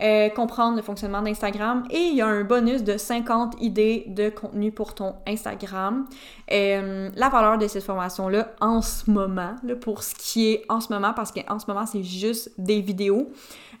Euh, 0.00 0.30
comprendre 0.30 0.76
le 0.76 0.82
fonctionnement 0.82 1.20
d'Instagram. 1.20 1.84
Et 1.90 1.98
il 1.98 2.14
y 2.14 2.22
a 2.22 2.26
un 2.26 2.44
bonus 2.44 2.84
de 2.84 2.96
50 2.96 3.60
idées 3.60 4.04
de 4.06 4.30
contenu 4.30 4.70
pour 4.72 4.94
ton 4.94 5.16
Instagram. 5.26 6.06
Euh, 6.52 7.10
la 7.14 7.28
valeur 7.28 7.58
de 7.58 7.66
cette 7.66 7.82
formation-là 7.82 8.52
en 8.60 8.80
ce 8.80 9.10
moment, 9.10 9.56
là, 9.64 9.74
pour 9.74 10.04
ce 10.04 10.14
qui 10.14 10.52
est 10.52 10.64
en 10.68 10.80
ce 10.80 10.90
moment, 10.90 11.12
parce 11.12 11.32
qu'en 11.32 11.58
ce 11.58 11.66
moment, 11.66 11.84
c'est 11.84 12.04
juste 12.04 12.52
des 12.56 12.80
vidéos. 12.80 13.30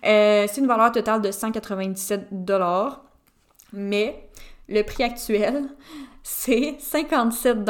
c'est 0.02 0.58
une 0.58 0.66
valeur 0.66 0.92
totale 0.92 1.22
de 1.22 1.30
197 1.30 2.28
Mais 3.72 4.28
le 4.68 4.82
prix 4.82 5.04
actuel, 5.04 5.68
c'est 6.30 6.76
57 6.78 7.64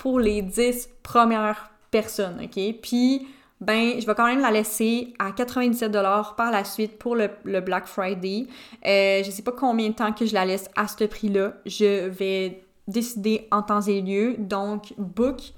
pour 0.00 0.18
les 0.18 0.42
10 0.42 0.90
premières 1.00 1.70
personnes, 1.92 2.40
OK? 2.42 2.60
Puis, 2.82 3.28
ben, 3.60 4.00
je 4.00 4.06
vais 4.06 4.14
quand 4.16 4.26
même 4.26 4.40
la 4.40 4.50
laisser 4.50 5.14
à 5.20 5.30
97 5.30 5.92
par 6.36 6.50
la 6.50 6.64
suite 6.64 6.98
pour 6.98 7.14
le, 7.14 7.60
Black 7.60 7.86
Friday. 7.86 8.48
Euh, 8.84 9.22
je 9.22 9.30
sais 9.30 9.42
pas 9.42 9.52
combien 9.52 9.90
de 9.90 9.94
temps 9.94 10.12
que 10.12 10.26
je 10.26 10.34
la 10.34 10.44
laisse 10.44 10.68
à 10.74 10.88
ce 10.88 11.04
prix-là. 11.04 11.52
Je 11.66 12.08
vais 12.08 12.64
décider 12.88 13.46
en 13.52 13.62
temps 13.62 13.80
et 13.82 14.00
lieu. 14.00 14.34
Donc, 14.38 14.92
book 14.98 15.52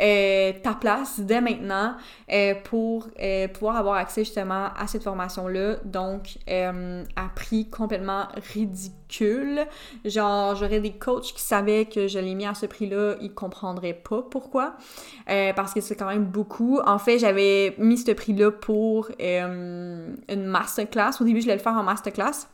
euh, 0.00 0.52
ta 0.62 0.74
place 0.74 1.18
dès 1.20 1.40
maintenant 1.40 1.94
euh, 2.32 2.54
pour 2.64 3.08
euh, 3.20 3.48
pouvoir 3.48 3.76
avoir 3.76 3.96
accès 3.96 4.24
justement 4.24 4.68
à 4.78 4.86
cette 4.86 5.02
formation-là. 5.02 5.76
Donc, 5.84 6.38
à 6.48 7.28
prix 7.34 7.68
complètement 7.68 8.28
ridicule. 8.52 9.66
Genre, 10.04 10.54
j'aurais 10.54 10.80
des 10.80 10.92
coachs 10.92 11.32
qui 11.32 11.42
savaient 11.42 11.86
que 11.86 12.08
je 12.08 12.18
l'ai 12.18 12.34
mis 12.34 12.46
à 12.46 12.54
ce 12.54 12.66
prix-là, 12.66 13.16
ils 13.20 13.32
comprendraient 13.32 13.94
pas 13.94 14.22
pourquoi. 14.22 14.76
parce 15.26 15.74
que 15.74 15.80
c'est 15.80 15.96
quand 15.96 16.08
même 16.08 16.26
beaucoup. 16.26 16.80
En 16.84 16.98
fait, 16.98 17.18
j'avais 17.18 17.74
mis 17.78 17.98
ce 17.98 18.12
prix-là 18.12 18.50
pour 18.50 19.10
une 19.18 20.16
masterclass. 20.28 21.10
Au 21.20 21.24
début, 21.24 21.40
je 21.40 21.46
voulais 21.46 21.56
le 21.56 21.62
faire 21.62 21.74
en 21.74 21.82
masterclass. 21.82 22.46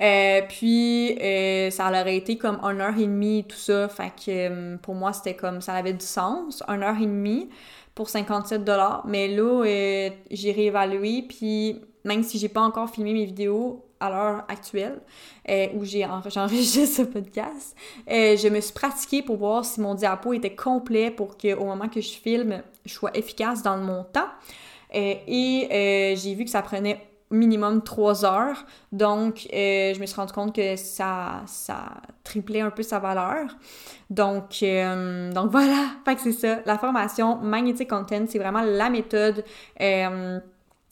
Euh, 0.00 0.42
puis 0.48 1.18
euh, 1.20 1.70
ça 1.70 1.88
aurait 1.88 2.16
été 2.16 2.36
comme 2.36 2.58
une 2.62 2.80
heure 2.80 2.96
et 2.98 3.06
demie 3.06 3.44
tout 3.48 3.56
ça. 3.56 3.88
Fait 3.88 4.10
que 4.10 4.28
euh, 4.28 4.76
pour 4.78 4.94
moi, 4.94 5.12
c'était 5.12 5.34
comme 5.34 5.60
ça 5.60 5.74
avait 5.74 5.92
du 5.92 6.04
sens. 6.04 6.62
Une 6.68 6.82
heure 6.82 6.96
et 7.00 7.06
demie 7.06 7.48
pour 7.94 8.08
57 8.08 8.62
Mais 9.06 9.28
là, 9.28 9.64
j'ai 10.30 10.52
réévalué. 10.52 11.24
Puis 11.28 11.80
même 12.04 12.22
si 12.22 12.38
j'ai 12.38 12.48
pas 12.48 12.60
encore 12.60 12.90
filmé 12.90 13.12
mes 13.12 13.24
vidéos 13.24 13.82
à 13.98 14.10
l'heure 14.10 14.44
actuelle 14.48 15.00
où 15.74 15.84
j'ai 15.84 16.04
enregistré 16.04 16.84
ce 16.86 17.00
podcast, 17.00 17.74
je 18.06 18.48
me 18.48 18.60
suis 18.60 18.74
pratiquée 18.74 19.22
pour 19.22 19.38
voir 19.38 19.64
si 19.64 19.80
mon 19.80 19.94
diapo 19.94 20.34
était 20.34 20.54
complet 20.54 21.10
pour 21.10 21.38
qu'au 21.38 21.64
moment 21.64 21.88
que 21.88 22.02
je 22.02 22.10
filme, 22.10 22.62
je 22.84 22.92
sois 22.92 23.16
efficace 23.16 23.62
dans 23.62 23.78
mon 23.78 24.04
temps. 24.04 24.28
et 24.92 26.14
j'ai 26.18 26.34
vu 26.34 26.44
que 26.44 26.50
ça 26.50 26.60
prenait 26.60 27.00
minimum 27.30 27.82
trois 27.82 28.24
heures. 28.24 28.64
Donc, 28.92 29.48
euh, 29.52 29.94
je 29.94 30.00
me 30.00 30.06
suis 30.06 30.16
rendu 30.16 30.32
compte 30.32 30.54
que 30.54 30.76
ça, 30.76 31.42
ça 31.46 32.00
triplait 32.24 32.60
un 32.60 32.70
peu 32.70 32.82
sa 32.82 32.98
valeur. 32.98 33.46
Donc, 34.10 34.58
euh, 34.62 35.32
donc 35.32 35.50
voilà, 35.50 35.86
fait 36.04 36.16
que 36.16 36.20
c'est 36.22 36.32
ça. 36.32 36.58
La 36.64 36.78
formation 36.78 37.36
Magnetic 37.36 37.90
Content, 37.90 38.26
c'est 38.28 38.38
vraiment 38.38 38.62
la 38.62 38.90
méthode. 38.90 39.44
Euh, 39.80 40.40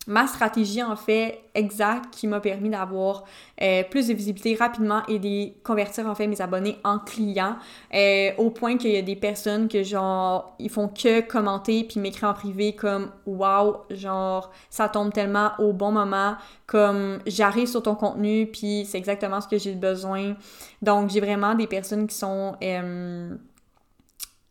ma 0.07 0.27
stratégie 0.27 0.83
en 0.83 0.97
fait 0.97 1.41
exacte 1.55 2.07
qui 2.13 2.27
m'a 2.27 2.41
permis 2.41 2.69
d'avoir 2.69 3.25
euh, 3.63 3.83
plus 3.85 4.09
de 4.09 4.15
visibilité 4.15 4.57
rapidement 4.57 5.03
et 5.09 5.19
de 5.19 5.63
convertir 5.63 6.07
en 6.07 6.15
fait 6.15 6.27
mes 6.27 6.41
abonnés 6.41 6.79
en 6.85 6.99
clients 6.99 7.57
euh, 7.95 8.31
au 8.39 8.51
point 8.51 8.77
qu'il 8.77 8.91
y 8.91 8.97
a 8.97 9.03
des 9.03 9.17
personnes 9.17 9.69
que 9.69 9.83
genre 9.83 10.57
ils 10.59 10.71
font 10.71 10.89
que 10.89 11.21
commenter 11.21 11.85
puis 11.85 12.01
m'écrire 12.01 12.29
en 12.29 12.35
privé 12.35 12.75
comme 12.75 13.11
wow 13.27 13.85
genre 13.91 14.51
ça 14.71 14.89
tombe 14.89 15.13
tellement 15.13 15.53
au 15.59 15.73
bon 15.73 15.93
moment 15.93 16.35
comme 16.67 17.21
j'arrive 17.27 17.69
sur 17.69 17.83
ton 17.83 17.95
contenu 17.95 18.47
puis 18.47 18.85
c'est 18.87 18.99
exactement 18.99 19.41
ce 19.41 19.49
que 19.49 19.59
j'ai 19.59 19.75
besoin. 19.75 20.35
Donc 20.83 21.11
j'ai 21.11 21.21
vraiment 21.21 21.55
des 21.55 21.67
personnes 21.67 22.07
qui 22.07 22.17
sont 22.17 22.57
euh, 22.63 23.37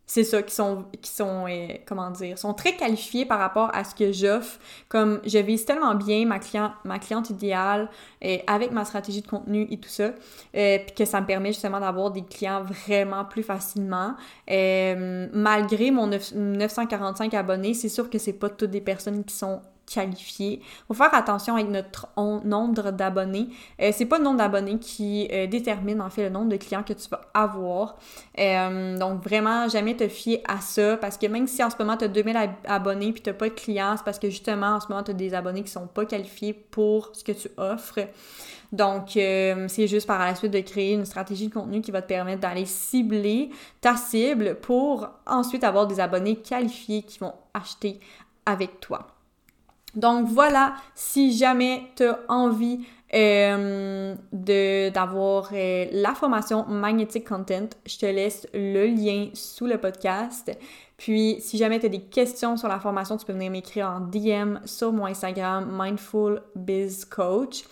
c'est 0.06 0.24
ça, 0.24 0.42
qui 0.42 0.54
sont, 0.54 0.84
qui 1.00 1.10
sont 1.10 1.46
euh, 1.48 1.68
comment 1.86 2.10
dire, 2.10 2.38
sont 2.38 2.52
très 2.52 2.76
qualifiés 2.76 3.24
par 3.24 3.38
rapport 3.38 3.70
à 3.74 3.84
ce 3.84 3.94
que 3.94 4.12
j'offre. 4.12 4.58
Comme 4.88 5.20
je 5.24 5.38
vise 5.38 5.64
tellement 5.64 5.94
bien 5.94 6.26
ma, 6.26 6.38
ma 6.84 6.98
cliente 6.98 7.30
idéale 7.30 7.88
euh, 8.22 8.36
avec 8.46 8.70
ma 8.70 8.84
stratégie 8.84 9.22
de 9.22 9.26
contenu 9.26 9.66
et 9.70 9.78
tout 9.78 9.88
ça, 9.88 10.12
euh, 10.56 10.78
puis 10.78 10.94
que 10.94 11.04
ça 11.06 11.20
me 11.20 11.26
permet 11.26 11.52
justement 11.52 11.80
d'avoir 11.80 12.10
des 12.10 12.22
clients 12.22 12.62
vraiment 12.62 13.24
plus 13.24 13.42
facilement. 13.42 14.14
malgré 14.46 15.90
mon 15.90 16.06
945 16.06 17.32
abonnés, 17.34 17.74
c'est 17.74 17.88
sûr 17.88 18.10
que 18.10 18.18
c'est 18.18 18.34
pas 18.34 18.50
toutes 18.50 18.70
des 18.70 18.80
personnes 18.82 19.24
qui 19.24 19.34
sont 19.34 19.62
qualifié. 19.86 20.60
Faut 20.88 20.94
faire 20.94 21.14
attention 21.14 21.54
avec 21.54 21.68
notre 21.68 22.08
nombre 22.16 22.90
d'abonnés. 22.90 23.48
Euh, 23.80 23.90
c'est 23.92 24.06
pas 24.06 24.18
le 24.18 24.24
nombre 24.24 24.38
d'abonnés 24.38 24.78
qui 24.78 25.28
euh, 25.32 25.46
détermine 25.46 26.00
en 26.00 26.10
fait 26.10 26.24
le 26.24 26.30
nombre 26.30 26.48
de 26.48 26.56
clients 26.56 26.82
que 26.82 26.92
tu 26.92 27.08
vas 27.08 27.22
avoir. 27.34 27.96
Euh, 28.38 28.98
donc 28.98 29.22
vraiment 29.22 29.68
jamais 29.68 29.96
te 29.96 30.08
fier 30.08 30.42
à 30.48 30.60
ça 30.60 30.96
parce 30.96 31.16
que 31.18 31.26
même 31.26 31.46
si 31.46 31.62
en 31.62 31.70
ce 31.70 31.76
moment 31.78 31.96
tu 31.96 32.04
as 32.04 32.08
2000 32.08 32.36
abonnés 32.66 33.12
puis 33.12 33.22
tu 33.22 33.32
pas 33.32 33.48
de 33.48 33.54
clients, 33.54 33.94
c'est 33.96 34.04
parce 34.04 34.18
que 34.18 34.30
justement 34.30 34.76
en 34.76 34.80
ce 34.80 34.88
moment 34.88 35.02
tu 35.02 35.10
as 35.10 35.14
des 35.14 35.34
abonnés 35.34 35.62
qui 35.62 35.70
sont 35.70 35.86
pas 35.86 36.04
qualifiés 36.04 36.52
pour 36.52 37.10
ce 37.12 37.24
que 37.24 37.32
tu 37.32 37.48
offres. 37.56 38.00
Donc, 38.72 39.10
c'est 39.12 39.86
juste 39.86 40.04
par 40.04 40.18
la 40.18 40.34
suite 40.34 40.52
de 40.52 40.58
créer 40.58 40.94
une 40.94 41.04
stratégie 41.04 41.46
de 41.46 41.54
contenu 41.54 41.80
qui 41.80 41.92
va 41.92 42.02
te 42.02 42.08
permettre 42.08 42.40
d'aller 42.40 42.64
cibler 42.64 43.50
ta 43.80 43.94
cible 43.94 44.56
pour 44.56 45.08
ensuite 45.26 45.62
avoir 45.62 45.86
des 45.86 46.00
abonnés 46.00 46.34
qualifiés 46.34 47.02
qui 47.02 47.20
vont 47.20 47.34
acheter 47.52 48.00
avec 48.46 48.80
toi. 48.80 49.13
Donc 49.96 50.26
voilà, 50.28 50.74
si 50.94 51.36
jamais 51.36 51.82
tu 51.96 52.04
as 52.04 52.18
envie 52.28 52.80
euh, 53.14 54.14
d'avoir 54.32 55.50
euh, 55.52 55.86
la 55.92 56.14
formation 56.14 56.64
Magnetic 56.66 57.28
Content, 57.28 57.68
je 57.86 57.98
te 57.98 58.06
laisse 58.06 58.46
le 58.52 58.86
lien 58.86 59.28
sous 59.34 59.66
le 59.66 59.78
podcast. 59.78 60.50
Puis, 60.96 61.36
si 61.40 61.58
jamais 61.58 61.78
tu 61.80 61.86
as 61.86 61.90
des 61.90 62.00
questions 62.00 62.56
sur 62.56 62.68
la 62.68 62.80
formation, 62.80 63.16
tu 63.16 63.26
peux 63.26 63.32
venir 63.32 63.50
m'écrire 63.50 63.88
en 63.88 64.00
DM 64.00 64.58
sur 64.64 64.92
mon 64.92 65.06
Instagram 65.06 65.68
Mindful 65.78 66.42
Biz 66.56 67.04
Coach. 67.04 67.64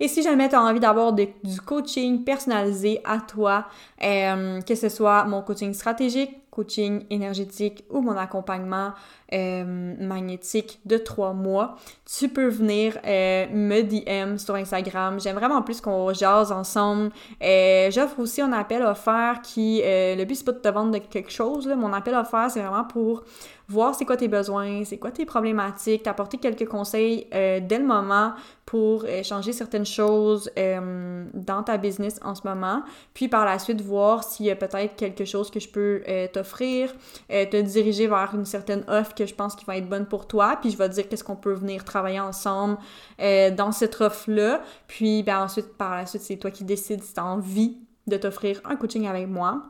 Et 0.00 0.08
si 0.08 0.22
jamais 0.22 0.48
tu 0.48 0.54
as 0.54 0.62
envie 0.62 0.80
d'avoir 0.80 1.12
du 1.12 1.60
coaching 1.64 2.24
personnalisé 2.24 3.02
à 3.04 3.20
toi, 3.20 3.66
euh, 4.02 4.60
que 4.62 4.74
ce 4.74 4.88
soit 4.88 5.24
mon 5.24 5.42
coaching 5.42 5.74
stratégique, 5.74 6.38
coaching 6.50 7.04
énergétique 7.10 7.84
ou 7.90 8.00
mon 8.00 8.16
accompagnement 8.16 8.92
euh, 9.32 9.94
magnétique 10.00 10.80
de 10.86 10.96
trois 10.96 11.32
mois, 11.32 11.76
tu 12.04 12.28
peux 12.28 12.48
venir 12.48 12.98
euh, 13.06 13.46
me 13.52 13.82
DM 13.82 14.38
sur 14.38 14.56
Instagram. 14.56 15.20
J'aime 15.20 15.36
vraiment 15.36 15.62
plus 15.62 15.80
qu'on 15.80 16.12
jase 16.12 16.50
ensemble. 16.50 17.12
Euh, 17.40 17.92
j'offre 17.92 18.18
aussi 18.18 18.42
un 18.42 18.52
appel 18.52 18.82
offert 18.82 19.40
qui, 19.42 19.82
le 19.84 20.24
but 20.24 20.34
c'est 20.34 20.44
pas 20.44 20.52
de 20.52 20.58
te 20.58 20.68
vendre 20.68 20.98
quelque 20.98 21.30
chose. 21.30 21.68
Mon 21.68 21.92
appel 21.92 22.14
offert, 22.16 22.50
c'est 22.50 22.60
vraiment 22.60 22.84
pour 22.84 23.22
voir 23.68 23.94
c'est 23.94 24.04
quoi 24.04 24.16
tes 24.16 24.26
besoins, 24.26 24.84
c'est 24.84 24.98
quoi 24.98 25.12
tes 25.12 25.24
problématiques, 25.24 26.02
t'apporter 26.02 26.38
quelques 26.38 26.66
conseils 26.66 27.28
dès 27.30 27.78
le 27.78 27.84
moment 27.84 28.32
pour 28.66 29.04
changer 29.22 29.52
certaines 29.52 29.86
choses 29.86 30.50
dans 30.56 31.62
ta 31.62 31.76
business 31.76 32.18
en 32.24 32.34
ce 32.34 32.40
moment. 32.44 32.82
Puis 33.14 33.28
par 33.28 33.44
la 33.44 33.60
suite, 33.60 33.80
voir 33.80 34.24
s'il 34.24 34.46
y 34.46 34.50
a 34.50 34.56
peut-être 34.56 34.96
quelque 34.96 35.24
chose 35.24 35.52
que 35.52 35.60
je 35.60 35.68
peux 35.68 36.02
t'offrir, 36.32 36.92
te 37.28 37.60
diriger 37.60 38.08
vers 38.08 38.34
une 38.34 38.44
certaine 38.44 38.82
offre 38.88 39.14
que 39.20 39.26
je 39.26 39.34
pense 39.34 39.54
qu'il 39.54 39.66
va 39.66 39.76
être 39.76 39.88
bonne 39.88 40.06
pour 40.06 40.26
toi, 40.26 40.56
puis 40.60 40.70
je 40.70 40.78
vais 40.78 40.88
te 40.88 40.94
dire 40.94 41.08
qu'est-ce 41.08 41.24
qu'on 41.24 41.36
peut 41.36 41.52
venir 41.52 41.84
travailler 41.84 42.20
ensemble 42.20 42.78
euh, 43.20 43.50
dans 43.50 43.70
cette 43.70 44.00
offre-là. 44.00 44.62
Puis 44.86 45.22
ben, 45.22 45.42
ensuite, 45.42 45.76
par 45.76 45.96
la 45.96 46.06
suite, 46.06 46.22
c'est 46.22 46.36
toi 46.36 46.50
qui 46.50 46.64
décides 46.64 47.02
si 47.02 47.12
tu 47.12 47.20
as 47.20 47.24
envie 47.24 47.76
de 48.06 48.16
t'offrir 48.16 48.60
un 48.64 48.76
coaching 48.76 49.06
avec 49.06 49.28
moi. 49.28 49.62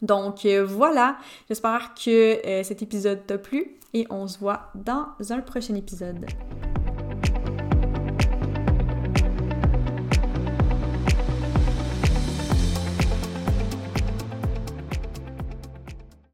Donc 0.00 0.46
euh, 0.46 0.64
voilà, 0.64 1.18
j'espère 1.48 1.92
que 1.94 2.46
euh, 2.46 2.62
cet 2.62 2.82
épisode 2.82 3.26
t'a 3.26 3.36
plu 3.36 3.78
et 3.92 4.06
on 4.10 4.26
se 4.26 4.38
voit 4.38 4.70
dans 4.74 5.08
un 5.30 5.40
prochain 5.40 5.74
épisode. 5.74 6.24